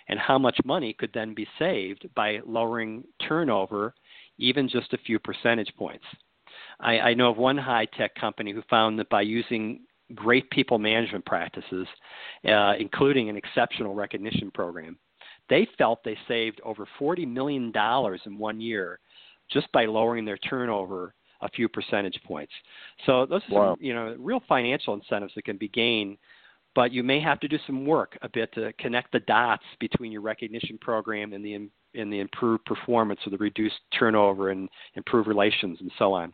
and 0.08 0.20
how 0.20 0.38
much 0.38 0.58
money 0.66 0.94
could 0.94 1.12
then 1.14 1.34
be 1.34 1.48
saved 1.60 2.08
by 2.16 2.40
lowering 2.46 3.04
turnover 3.28 3.94
even 4.40 4.70
just 4.70 4.94
a 4.94 4.98
few 5.00 5.20
percentage 5.20 5.72
points. 5.78 6.06
I, 6.80 7.00
I 7.00 7.14
know 7.14 7.30
of 7.30 7.38
one 7.38 7.58
high 7.58 7.86
tech 7.98 8.16
company 8.16 8.52
who 8.52 8.62
found 8.70 9.00
that 9.00 9.10
by 9.10 9.22
using 9.22 9.82
great 10.16 10.50
people 10.52 10.78
management 10.78 11.26
practices, 11.26 11.88
uh, 12.48 12.74
including 12.80 13.30
an 13.30 13.38
exceptional 13.38 13.94
recognition 13.94 14.52
program, 14.52 14.98
they 15.50 15.68
felt 15.78 16.04
they 16.04 16.18
saved 16.28 16.62
over 16.64 16.88
$40 17.00 17.28
million 17.28 17.72
in 18.26 18.38
one 18.38 18.62
year 18.62 19.00
just 19.50 19.72
by 19.72 19.86
lowering 19.86 20.26
their 20.26 20.38
turnover 20.38 21.14
a 21.42 21.50
few 21.50 21.70
percentage 21.70 22.20
points. 22.26 22.52
So 23.06 23.26
those 23.26 23.42
are 23.52 23.54
wow. 23.54 23.76
some, 23.76 23.84
you 23.84 23.94
know 23.94 24.16
real 24.18 24.42
financial 24.48 24.94
incentives 24.94 25.34
that 25.36 25.46
can 25.46 25.58
be 25.58 25.70
gained 25.70 26.18
but 26.78 26.92
you 26.92 27.02
may 27.02 27.20
have 27.20 27.40
to 27.40 27.48
do 27.48 27.58
some 27.66 27.88
work 27.88 28.16
a 28.22 28.30
bit 28.30 28.54
to 28.54 28.72
connect 28.74 29.12
the 29.12 29.20
dots 29.22 29.64
between 29.80 30.12
your 30.12 30.22
recognition 30.22 30.78
program 30.80 31.34
and 31.34 31.44
the 31.44 31.56
in 31.96 32.10
the 32.12 32.20
improved 32.20 32.64
performance 32.66 33.20
or 33.26 33.32
the 33.32 33.38
reduced 33.38 33.80
turnover 33.98 34.52
and 34.52 34.70
improved 34.94 35.28
relations 35.28 35.80
and 35.82 35.92
so 35.98 36.14
on. 36.14 36.32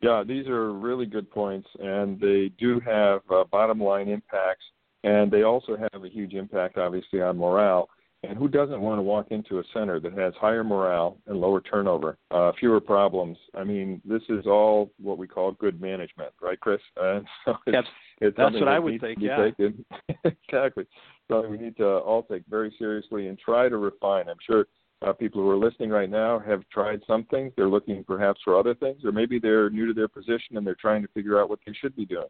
Yeah, 0.00 0.22
these 0.26 0.46
are 0.46 0.72
really 0.72 1.06
good 1.06 1.30
points, 1.30 1.68
and 1.78 2.20
they 2.20 2.50
do 2.58 2.80
have 2.80 3.20
uh, 3.30 3.44
bottom 3.44 3.80
line 3.80 4.08
impacts, 4.08 4.64
and 5.04 5.30
they 5.30 5.42
also 5.42 5.76
have 5.76 6.04
a 6.04 6.08
huge 6.08 6.34
impact, 6.34 6.78
obviously, 6.78 7.20
on 7.20 7.36
morale. 7.36 7.88
And 8.22 8.36
who 8.36 8.48
doesn't 8.48 8.80
want 8.80 8.98
to 8.98 9.02
walk 9.02 9.26
into 9.30 9.58
a 9.58 9.62
center 9.72 10.00
that 10.00 10.12
has 10.14 10.32
higher 10.40 10.64
morale 10.64 11.18
and 11.26 11.38
lower 11.40 11.60
turnover, 11.60 12.16
uh, 12.30 12.52
fewer 12.58 12.80
problems? 12.80 13.36
I 13.54 13.62
mean, 13.62 14.00
this 14.04 14.22
is 14.28 14.46
all 14.46 14.90
what 15.00 15.18
we 15.18 15.28
call 15.28 15.52
good 15.52 15.80
management, 15.80 16.32
right, 16.40 16.58
Chris? 16.58 16.80
Uh, 17.00 17.20
so 17.44 17.54
it's, 17.66 17.88
it's 18.20 18.36
that's 18.36 18.54
what 18.54 18.68
I 18.68 18.78
would 18.78 19.00
think. 19.00 19.18
Yeah, 19.20 19.50
exactly. 20.24 20.86
Something 21.30 21.50
we 21.50 21.58
need 21.58 21.76
to 21.76 21.86
all 21.86 22.22
take 22.22 22.42
very 22.48 22.74
seriously 22.78 23.28
and 23.28 23.38
try 23.38 23.68
to 23.68 23.76
refine. 23.76 24.28
I'm 24.28 24.38
sure 24.44 24.66
uh, 25.02 25.12
people 25.12 25.42
who 25.42 25.50
are 25.50 25.56
listening 25.56 25.90
right 25.90 26.10
now 26.10 26.38
have 26.38 26.62
tried 26.72 27.00
some 27.06 27.24
things. 27.24 27.52
They're 27.56 27.68
looking 27.68 28.02
perhaps 28.04 28.40
for 28.44 28.58
other 28.58 28.74
things, 28.74 29.04
or 29.04 29.12
maybe 29.12 29.38
they're 29.38 29.70
new 29.70 29.86
to 29.86 29.92
their 29.92 30.08
position 30.08 30.56
and 30.56 30.66
they're 30.66 30.74
trying 30.74 31.02
to 31.02 31.08
figure 31.08 31.40
out 31.40 31.50
what 31.50 31.58
they 31.66 31.72
should 31.72 31.94
be 31.94 32.06
doing. 32.06 32.28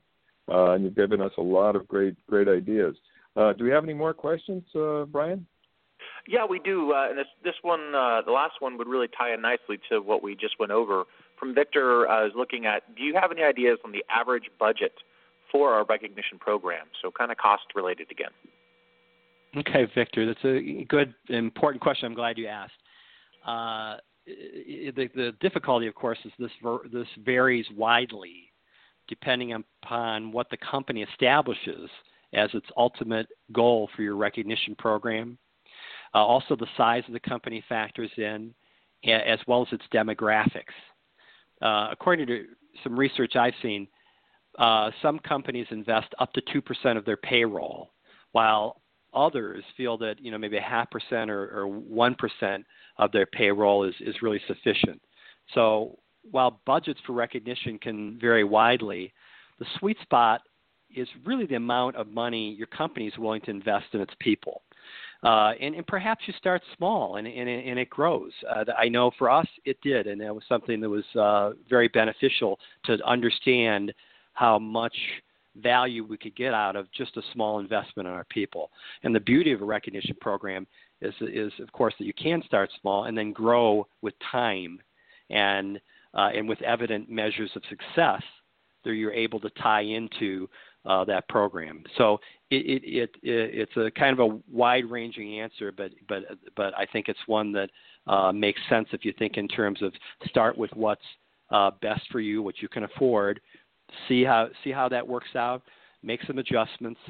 Uh, 0.49 0.73
and 0.73 0.85
you've 0.85 0.97
given 0.97 1.21
us 1.21 1.33
a 1.39 1.43
lot 1.43 1.77
of 1.77 1.87
great, 1.89 2.15
great 2.27 2.49
ideas. 2.49 2.95
Uh, 3.37 3.53
do 3.53 3.65
we 3.65 3.71
have 3.71 3.85
any 3.85 3.95
more 3.95 4.15
questions, 4.15 4.65
uh, 4.75 5.05
Brian? 5.05 5.47
Yeah, 6.29 6.45
we 6.49 6.59
do. 6.59 6.93
Uh, 6.93 7.09
and 7.11 7.19
this 7.19 7.27
this 7.45 7.55
one, 7.63 7.95
uh, 7.95 8.23
the 8.23 8.33
last 8.33 8.55
one, 8.61 8.79
would 8.79 8.89
really 8.89 9.09
tie 9.09 9.33
in 9.33 9.41
nicely 9.41 9.79
to 9.91 10.01
what 10.01 10.23
we 10.23 10.35
just 10.35 10.59
went 10.59 10.73
over. 10.73 11.05
From 11.39 11.55
Victor, 11.55 12.09
uh, 12.09 12.27
is 12.27 12.33
looking 12.35 12.67
at. 12.67 12.97
Do 12.97 13.03
you 13.03 13.15
have 13.15 13.31
any 13.31 13.43
ideas 13.43 13.79
on 13.85 13.93
the 13.93 14.05
average 14.11 14.51
budget 14.59 14.95
for 15.53 15.73
our 15.73 15.85
recognition 15.85 16.39
program? 16.39 16.87
So, 17.03 17.11
kind 17.11 17.31
of 17.31 17.37
cost 17.37 17.65
related 17.75 18.11
again. 18.11 18.31
Okay, 19.57 19.87
Victor, 19.95 20.27
that's 20.27 20.45
a 20.45 20.85
good, 20.89 21.15
important 21.29 21.81
question. 21.83 22.07
I'm 22.07 22.15
glad 22.15 22.37
you 22.37 22.47
asked. 22.47 22.75
Uh, 23.47 23.97
the, 24.27 25.09
the 25.15 25.33
difficulty, 25.41 25.87
of 25.87 25.95
course, 25.95 26.19
is 26.25 26.33
this 26.39 26.51
ver- 26.63 26.89
this 26.93 27.07
varies 27.25 27.67
widely 27.75 28.53
depending 29.09 29.53
upon 29.53 30.33
what 30.33 30.51
the 30.51 30.57
company 30.57 31.03
establishes 31.03 31.89
as 32.35 32.51
its 32.55 32.67
ultimate 32.77 33.29
goal 33.53 33.89
for 33.95 34.03
your 34.03 34.17
recognition 34.17 34.75
program. 34.75 35.39
Uh, 36.13 36.19
also, 36.19 36.57
the 36.57 36.67
size 36.77 37.05
of 37.07 37.13
the 37.13 37.21
company 37.21 37.63
factors 37.69 38.11
in, 38.17 38.53
as 39.05 39.39
well 39.47 39.63
as 39.63 39.73
its 39.73 39.85
demographics. 39.95 40.75
Uh, 41.63 41.89
according 41.93 42.27
to 42.27 42.47
some 42.83 42.99
research 42.99 43.37
I've 43.37 43.55
seen, 43.63 43.87
uh, 44.59 44.91
some 45.01 45.19
companies 45.21 45.67
invest 45.71 46.09
up 46.19 46.33
to 46.33 46.43
2% 46.43 46.97
of 46.97 47.05
their 47.05 47.17
payroll, 47.17 47.93
while 48.33 48.83
others 49.17 49.65
feel 49.77 49.97
that 49.99 50.21
you 50.21 50.31
know 50.31 50.39
maybe 50.39 50.59
a 50.59 50.61
half 50.61 50.91
percent 50.91 51.31
or 51.31 51.67
one 51.67 52.15
percent 52.15 52.65
of 52.99 53.11
their 53.13 53.27
payroll 53.27 53.85
is, 53.85 53.95
is 54.01 54.23
really 54.23 54.41
sufficient. 54.47 55.01
So 55.55 55.99
while 56.31 56.61
budgets 56.67 57.01
for 57.07 57.13
recognition 57.13 57.79
can 57.79 58.19
vary 58.21 58.45
widely, 58.45 59.13
the 59.59 59.67
sweet 59.79 59.97
spot 60.03 60.43
is 60.95 61.09
really 61.25 61.47
the 61.47 61.57
amount 61.57 61.97
of 61.97 62.09
money 62.09 62.55
your 62.55 62.67
company 62.69 63.07
is 63.07 63.19
willing 63.19 63.41
to 63.43 63.51
invest 63.51 63.87
in 63.93 64.01
its 64.01 64.15
people. 64.21 64.63
Uh, 65.23 65.53
and, 65.61 65.75
and 65.75 65.87
perhaps 65.87 66.23
you 66.27 66.35
start 66.39 66.63
small 66.77 67.17
and, 67.17 67.27
and, 67.27 67.49
and 67.49 67.79
it 67.79 67.91
grows. 67.91 68.33
Uh, 68.49 68.65
I 68.79 68.89
know 68.89 69.11
for 69.19 69.31
us 69.31 69.47
it 69.65 69.79
did, 69.83 70.07
and 70.07 70.21
that 70.21 70.35
was 70.35 70.45
something 70.49 70.81
that 70.81 70.89
was 70.89 71.05
uh, 71.19 71.51
very 71.69 71.89
beneficial 71.89 72.59
to 72.85 72.99
understand 73.05 73.93
how 74.35 74.59
much 74.59 74.95
value 75.61 76.05
we 76.05 76.17
could 76.17 76.37
get 76.37 76.55
out 76.55 76.77
of 76.77 76.91
just 76.93 77.17
a 77.17 77.23
small 77.33 77.59
investment 77.59 78.09
in 78.09 78.15
our 78.15 78.25
people. 78.25 78.71
And 79.03 79.15
the 79.15 79.21
beauty 79.21 79.53
of 79.53 79.63
a 79.63 79.65
recognition 79.65 80.17
program 80.21 80.67
is, 81.01 81.15
is 81.21 81.53
of 81.61 81.73
course, 81.73 81.95
that 81.99 82.05
you 82.07 82.15
can 82.15 82.43
start 82.45 82.71
small 82.81 83.05
and 83.05 83.17
then 83.17 83.33
grow 83.33 83.87
with 84.03 84.15
time 84.31 84.81
and, 85.31 85.81
uh, 86.15 86.31
and 86.35 86.49
with 86.49 86.61
evident 86.63 87.11
measures 87.11 87.51
of 87.57 87.63
success 87.69 88.23
that 88.85 88.95
you're 88.95 89.13
able 89.13 89.41
to 89.41 89.51
tie 89.63 89.83
into 89.83 90.49
uh, 90.87 91.05
that 91.05 91.29
program. 91.29 91.83
So 91.99 92.19
it, 92.51 92.83
it, 92.85 93.11
it, 93.11 93.11
it's 93.23 93.77
a 93.77 93.91
kind 93.99 94.19
of 94.19 94.31
a 94.31 94.39
wide-ranging 94.51 95.41
answer, 95.41 95.73
but 95.73 95.91
but 96.09 96.23
but 96.55 96.73
I 96.79 96.87
think 96.87 97.09
it's 97.09 97.19
one 97.27 97.51
that 97.53 97.71
uh, 98.07 98.31
makes 98.31 98.61
sense 98.69 98.87
if 98.93 99.05
you 99.05 99.13
think 99.19 99.37
in 99.37 99.49
terms 99.49 99.83
of 99.83 99.93
start 100.27 100.57
with 100.57 100.71
what's 100.75 101.03
uh, 101.51 101.73
best 101.83 102.03
for 102.13 102.21
you, 102.21 102.43
what 102.43 102.63
you 102.63 102.69
can 102.69 102.85
afford, 102.85 103.41
see 104.09 104.25
how 104.25 104.49
see 104.65 104.71
how 104.71 104.89
that 104.89 105.07
works 105.07 105.35
out, 105.37 105.63
make 106.03 106.21
some 106.27 106.39
adjustments, 106.39 107.01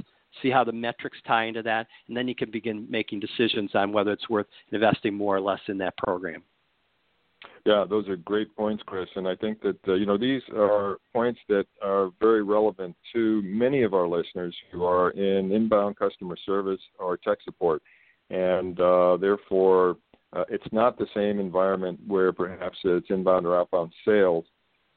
see 0.43 0.51
how 0.51 0.65
the 0.65 0.73
metrics 0.73 1.19
tie 1.27 1.45
into 1.45 1.63
that, 1.63 1.87
and 2.09 2.17
then 2.17 2.29
you 2.29 2.35
can 2.35 2.51
begin 2.51 2.87
making 2.91 3.21
decisions 3.21 3.71
on 3.75 3.93
whether 3.93 4.13
it's 4.13 4.29
worth 4.29 4.47
investing 4.73 5.15
more 5.15 5.37
or 5.37 5.41
less 5.41 5.61
in 5.69 5.79
that 5.79 5.97
program. 5.97 6.43
Yeah, 7.65 7.85
those 7.89 8.09
are 8.09 8.17
great 8.17 8.55
points, 8.57 8.83
Chris, 8.87 9.09
and 9.17 9.27
I 9.27 9.35
think 9.35 9.61
that 9.63 9.77
uh, 9.89 9.95
you 9.95 10.07
know 10.07 10.17
these 10.17 10.43
are 10.55 10.99
points 11.13 11.41
that 11.49 11.67
are 11.83 12.11
very 12.21 12.43
relevant 12.43 12.95
to 13.13 13.43
many 13.43 13.83
of 13.83 13.93
our 13.93 14.07
listeners 14.07 14.55
who 14.71 14.85
are 14.85 15.11
in 15.11 15.53
inbound 15.53 15.97
customer 15.97 16.37
service 16.47 16.81
or 16.99 17.17
tech 17.17 17.39
support, 17.45 17.83
and 18.31 18.81
uh, 18.81 19.17
therefore 19.21 19.97
uh, 20.33 20.45
it's 20.49 20.67
not 20.73 20.99
the 20.99 21.07
same 21.15 21.41
environment 21.41 21.99
where 22.07 22.33
perhaps 22.33 22.79
it's 22.85 23.11
inbound 23.11 23.47
or 23.47 23.59
outbound 23.59 23.93
sales 24.05 24.45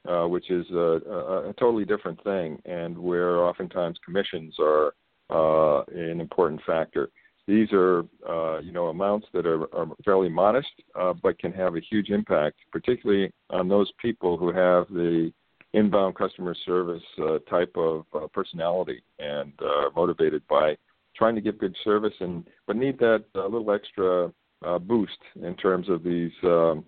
uh, 0.08 0.24
which 0.24 0.50
is 0.50 0.64
a, 0.70 1.00
a, 1.06 1.50
a, 1.50 1.52
totally 1.54 1.84
different 1.84 2.22
thing, 2.24 2.58
and 2.64 2.96
where 2.96 3.40
oftentimes 3.40 3.98
commissions 4.04 4.54
are 4.58 4.94
uh, 5.28 5.82
an 5.94 6.20
important 6.20 6.60
factor. 6.66 7.10
These 7.46 7.68
are, 7.72 8.04
uh, 8.28 8.60
you 8.60 8.72
know, 8.72 8.86
amounts 8.86 9.26
that 9.34 9.44
are, 9.44 9.62
are 9.74 9.88
fairly 10.04 10.30
modest, 10.30 10.70
uh, 10.98 11.12
but 11.22 11.38
can 11.38 11.52
have 11.52 11.76
a 11.76 11.80
huge 11.80 12.08
impact, 12.08 12.56
particularly 12.72 13.30
on 13.50 13.68
those 13.68 13.92
people 14.00 14.38
who 14.38 14.48
have 14.48 14.88
the 14.88 15.32
inbound 15.74 16.14
customer 16.14 16.54
service 16.64 17.02
uh, 17.22 17.38
type 17.50 17.72
of 17.76 18.04
personality 18.32 19.02
and 19.18 19.52
are 19.60 19.90
motivated 19.94 20.42
by 20.48 20.76
trying 21.14 21.34
to 21.34 21.40
give 21.40 21.58
good 21.58 21.76
service, 21.84 22.14
and 22.20 22.48
but 22.66 22.76
need 22.76 22.98
that 22.98 23.24
little 23.34 23.70
extra 23.70 24.32
boost 24.80 25.18
in 25.42 25.54
terms 25.56 25.88
of 25.88 26.02
these 26.02 26.32
um, 26.44 26.84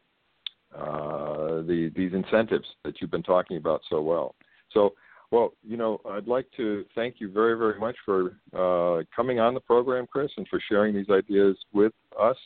uh, 0.76 1.62
the 1.62 1.90
these 1.94 2.12
incentives 2.12 2.66
that 2.84 3.00
you've 3.00 3.10
been 3.10 3.22
talking 3.22 3.56
about 3.56 3.82
so 3.90 4.00
well. 4.00 4.34
So, 4.72 4.94
well, 5.30 5.52
you 5.62 5.76
know, 5.76 6.00
I'd 6.08 6.26
like 6.26 6.46
to 6.56 6.84
thank 6.94 7.16
you 7.18 7.30
very, 7.30 7.56
very 7.56 7.78
much 7.78 7.96
for 8.04 8.36
uh, 8.52 9.02
coming 9.14 9.40
on 9.40 9.54
the 9.54 9.60
program, 9.60 10.06
Chris, 10.10 10.30
and 10.36 10.46
for 10.48 10.60
sharing 10.68 10.94
these 10.94 11.10
ideas 11.10 11.56
with 11.72 11.92
us. 12.20 12.36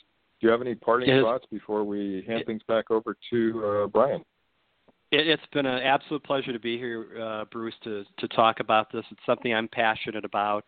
Do 0.41 0.47
you 0.47 0.51
have 0.51 0.61
any 0.61 0.75
parting 0.75 1.09
yes. 1.09 1.23
thoughts 1.23 1.47
before 1.51 1.85
we 1.85 2.25
hand 2.27 2.45
things 2.47 2.63
back 2.69 2.91
over 2.91 3.17
to 3.31 3.65
uh, 3.65 3.87
Brian? 3.87 4.25
It, 5.13 5.27
has 5.29 5.39
been 5.53 5.67
an 5.67 5.83
absolute 5.83 6.23
pleasure 6.25 6.53
to 6.53 6.59
be 6.59 6.77
here, 6.77 7.07
uh, 7.21 7.45
Bruce, 7.51 7.75
to, 7.85 8.05
to 8.19 8.29
talk 8.29 8.61
about 8.61 8.93
this. 8.93 9.05
It's 9.11 9.21
something 9.25 9.55
I'm 9.55 9.69
passionate 9.69 10.25
about, 10.25 10.65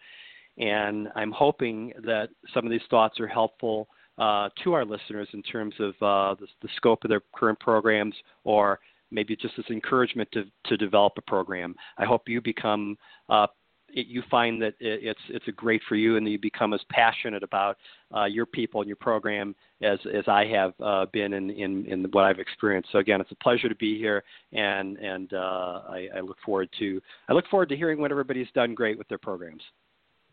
and 0.57 1.09
I'm 1.17 1.33
hoping 1.33 1.93
that 2.05 2.29
some 2.55 2.65
of 2.65 2.71
these 2.71 2.81
thoughts 2.89 3.21
are 3.21 3.27
helpful 3.27 3.89
uh, 4.19 4.49
to 4.65 4.73
our 4.73 4.85
listeners 4.85 5.29
in 5.33 5.43
terms 5.43 5.75
of 5.79 5.91
uh, 6.03 6.35
the, 6.41 6.47
the, 6.63 6.69
scope 6.77 7.05
of 7.05 7.09
their 7.09 7.23
current 7.35 7.59
programs 7.61 8.15
or 8.45 8.81
maybe 9.11 9.37
just 9.37 9.55
as 9.59 9.65
encouragement 9.71 10.29
to, 10.33 10.45
to 10.67 10.77
develop 10.77 11.13
a 11.17 11.23
program. 11.23 11.75
I 11.99 12.05
hope 12.05 12.29
you 12.29 12.41
become 12.41 12.99
uh, 13.29 13.47
it, 13.91 14.07
you 14.07 14.23
find 14.31 14.61
that 14.61 14.75
it, 14.81 15.01
it's 15.03 15.21
it's 15.29 15.49
a 15.49 15.53
great 15.53 15.81
for 15.89 15.97
you 15.97 16.17
and 16.17 16.29
you 16.29 16.39
become 16.39 16.75
as 16.75 16.81
passionate 16.91 17.43
about 17.43 17.77
uh, 18.15 18.25
your 18.25 18.47
people 18.47 18.81
and 18.81 18.89
your 18.89 18.97
program 18.97 19.55
as 19.83 19.99
as 20.13 20.25
I 20.27 20.45
have 20.47 20.75
uh, 20.83 21.07
been 21.13 21.33
in, 21.33 21.51
in, 21.51 21.87
in 21.87 22.05
what 22.13 22.25
I've 22.25 22.39
experienced. 22.39 22.91
So 22.93 22.99
again, 22.99 23.21
it's 23.21 23.33
a 23.33 23.37
pleasure 23.37 23.69
to 23.69 23.75
be 23.77 23.99
here, 23.99 24.25
and 24.53 24.97
and 24.99 25.33
uh, 25.33 25.83
I, 25.89 26.09
I, 26.17 26.21
look 26.21 26.39
forward 26.45 26.69
to 26.79 27.01
I 27.29 27.33
look 27.33 27.47
forward 27.49 27.69
to 27.71 27.77
hearing 27.77 28.01
what 28.01 28.11
everybody's 28.11 28.49
done 28.55 28.75
great 28.75 28.99
with 28.99 29.09
their 29.09 29.19
programs. 29.19 29.63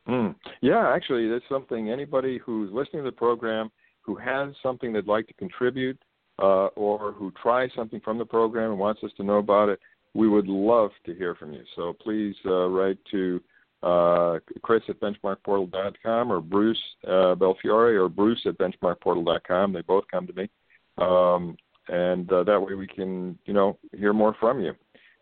Mm. 0.08 0.36
Yeah, 0.62 0.93
actually, 0.93 1.28
that's 1.28 1.45
something 1.49 1.89
anybody 1.89 2.38
who's 2.38 2.72
listening 2.72 3.03
to 3.03 3.10
the 3.10 3.16
program 3.16 3.72
who 4.01 4.16
has 4.16 4.53
something 4.62 4.93
they'd 4.93 5.08
like 5.08 5.28
to 5.28 5.34
contribute 5.34 5.97
uh, 6.39 6.68
or 6.76 7.12
who 7.14 7.32
tries 7.41 7.72
something 7.76 7.99
from 8.01 8.18
the 8.18 8.26
program 8.26 8.72
and 8.72 8.80
wants 8.80 9.03
us 9.03 9.12
to 9.18 9.24
know 9.24 9.38
about 9.38 9.70
it, 9.70 9.80
we 10.14 10.30
would 10.30 10.47
love 10.47 10.91
to 11.06 11.16
hear 11.16 11.36
from 11.36 11.53
you. 11.53 11.64
So 11.76 11.93
please 12.01 12.36
uh, 12.45 12.68
write 12.68 12.99
to 13.12 13.41
uh, 13.84 14.39
Chris 14.62 14.84
at 14.89 14.99
benchmarkportal.com 14.99 16.32
or 16.32 16.41
Bruce 16.41 16.82
uh, 17.08 17.36
Belfiore 17.36 17.99
or 17.99 18.10
Bruce 18.10 18.41
at 18.45 18.58
benchmarkportal.com. 18.58 19.74
They 19.74 19.82
both 19.82 20.06
come 20.12 20.28
to 20.28 20.34
me. 20.34 20.49
Um, 20.97 21.58
and 21.88 22.32
uh, 22.32 22.43
that 22.43 22.60
way 22.60 22.74
we 22.74 22.88
can, 22.88 23.38
you 23.45 23.53
know, 23.53 23.78
hear 23.93 24.14
more 24.14 24.36
from 24.39 24.62
you. 24.62 24.74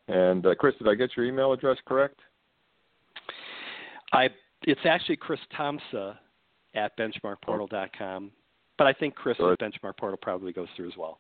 And 0.08 0.46
uh, 0.46 0.56
Chris, 0.56 0.76
did 0.78 0.88
I 0.88 0.96
get 0.96 1.16
your 1.16 1.26
email 1.26 1.54
address 1.54 1.78
correct? 1.86 2.20
I 4.12 4.30
it's 4.66 4.82
actually 4.86 5.18
Chris 5.18 5.40
Tomsa 5.58 6.18
at 6.76 6.98
benchmarkportal.com, 6.98 8.32
but 8.78 8.88
I 8.88 8.94
think 8.94 9.16
Chris 9.16 9.38
so 9.38 9.52
at 9.52 9.60
BenchmarkPortal 9.60 10.22
probably 10.22 10.54
goes 10.54 10.68
through 10.76 10.88
as 10.88 10.98
well. 10.98 11.20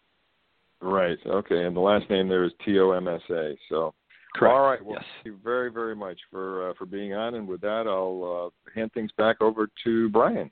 Right. 0.82 1.18
Okay. 1.26 1.64
And 1.64 1.76
the 1.76 1.82
last 1.82 2.10
name 2.10 2.28
there 2.28 2.44
is 2.44 2.52
T 2.66 2.78
O 2.80 2.92
M 2.92 3.08
S 3.08 3.22
A. 3.30 3.56
So, 3.70 3.94
Correct. 4.36 4.54
All 4.54 4.62
right. 4.62 4.84
Well, 4.84 4.96
yes. 4.96 5.06
thank 5.16 5.26
you 5.28 5.40
very, 5.44 5.72
very 5.72 5.96
much 5.96 6.20
for 6.32 6.70
uh, 6.70 6.74
for 6.78 6.86
being 6.86 7.14
on. 7.14 7.36
And 7.36 7.48
with 7.48 7.62
that, 7.62 7.86
I'll 7.88 8.52
uh, 8.52 8.72
hand 8.80 8.92
things 8.94 9.12
back 9.18 9.42
over 9.42 9.70
to 9.84 10.10
Brian. 10.10 10.52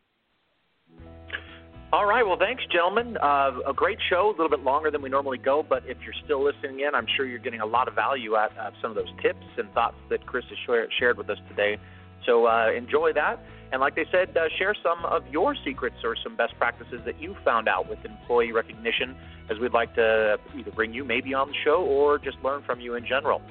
All 1.91 2.05
right. 2.05 2.25
Well, 2.25 2.37
thanks, 2.39 2.63
gentlemen. 2.71 3.17
Uh, 3.17 3.51
a 3.67 3.73
great 3.73 3.97
show, 4.09 4.29
a 4.29 4.31
little 4.31 4.49
bit 4.49 4.63
longer 4.63 4.91
than 4.91 5.01
we 5.01 5.09
normally 5.09 5.37
go, 5.37 5.65
but 5.67 5.83
if 5.85 5.97
you're 6.05 6.13
still 6.23 6.41
listening 6.41 6.81
in, 6.87 6.95
I'm 6.95 7.07
sure 7.17 7.25
you're 7.25 7.39
getting 7.39 7.59
a 7.59 7.65
lot 7.65 7.89
of 7.89 7.95
value 7.95 8.37
out 8.37 8.57
of 8.57 8.71
some 8.81 8.91
of 8.91 8.95
those 8.95 9.11
tips 9.21 9.45
and 9.57 9.69
thoughts 9.73 9.97
that 10.09 10.25
Chris 10.25 10.45
has 10.47 10.87
shared 10.97 11.17
with 11.17 11.29
us 11.29 11.37
today. 11.49 11.77
So 12.25 12.47
uh, 12.47 12.71
enjoy 12.71 13.13
that. 13.13 13.39
And 13.71 13.79
like 13.79 13.95
they 13.95 14.05
said, 14.11 14.35
uh, 14.35 14.49
share 14.57 14.75
some 14.83 15.05
of 15.05 15.25
your 15.27 15.55
secrets 15.63 15.95
or 16.03 16.15
some 16.21 16.35
best 16.35 16.53
practices 16.57 16.99
that 17.05 17.21
you 17.21 17.35
found 17.45 17.69
out 17.69 17.89
with 17.89 17.99
employee 18.03 18.51
recognition, 18.51 19.15
as 19.49 19.59
we'd 19.59 19.71
like 19.71 19.95
to 19.95 20.37
either 20.57 20.71
bring 20.71 20.93
you 20.93 21.05
maybe 21.05 21.33
on 21.33 21.47
the 21.47 21.55
show 21.63 21.83
or 21.83 22.19
just 22.19 22.37
learn 22.43 22.63
from 22.63 22.81
you 22.81 22.95
in 22.95 23.05
general. 23.05 23.41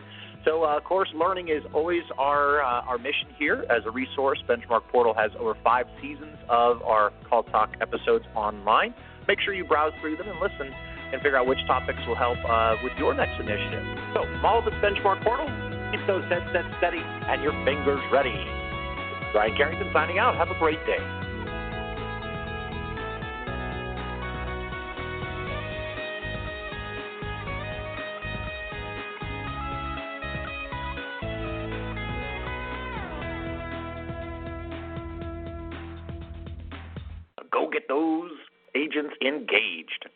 So, 0.45 0.65
uh, 0.65 0.77
of 0.77 0.85
course, 0.85 1.09
learning 1.15 1.49
is 1.49 1.63
always 1.75 2.03
our 2.19 2.63
uh, 2.63 2.89
our 2.89 2.97
mission 2.97 3.29
here. 3.39 3.65
As 3.69 3.85
a 3.85 3.91
resource, 3.91 4.43
BenchmarkPortal 4.49 5.15
has 5.17 5.31
over 5.39 5.55
five 5.63 5.87
seasons 6.01 6.37
of 6.49 6.83
our 6.83 7.13
CallTalk 7.31 7.81
episodes 7.81 8.25
online. 8.35 8.95
Make 9.29 9.41
sure 9.41 9.53
you 9.53 9.65
browse 9.65 9.93
through 10.01 10.17
them 10.17 10.29
and 10.29 10.41
listen 10.41 10.73
and 11.13 11.21
figure 11.21 11.37
out 11.37 11.47
which 11.47 11.59
topics 11.67 11.99
will 12.07 12.17
help 12.17 12.39
uh, 12.49 12.77
with 12.83 12.93
your 12.97 13.13
next 13.13 13.39
initiative. 13.41 13.85
So, 14.15 14.25
from 14.25 14.45
all 14.45 14.59
of 14.61 14.73
BenchmarkPortal, 14.81 15.93
keep 15.93 16.07
those 16.07 16.25
headsets 16.31 16.69
steady 16.79 17.03
and 17.05 17.43
your 17.43 17.53
fingers 17.65 18.01
ready. 18.13 18.60
Brian 19.33 19.57
Carrington 19.57 19.91
signing 19.93 20.19
out. 20.19 20.35
Have 20.37 20.51
a 20.51 20.59
great 20.59 20.85
day. 20.87 20.99
Go 37.53 37.69
get 37.71 37.89
those 37.89 38.31
agents 38.75 39.15
engaged. 39.25 40.09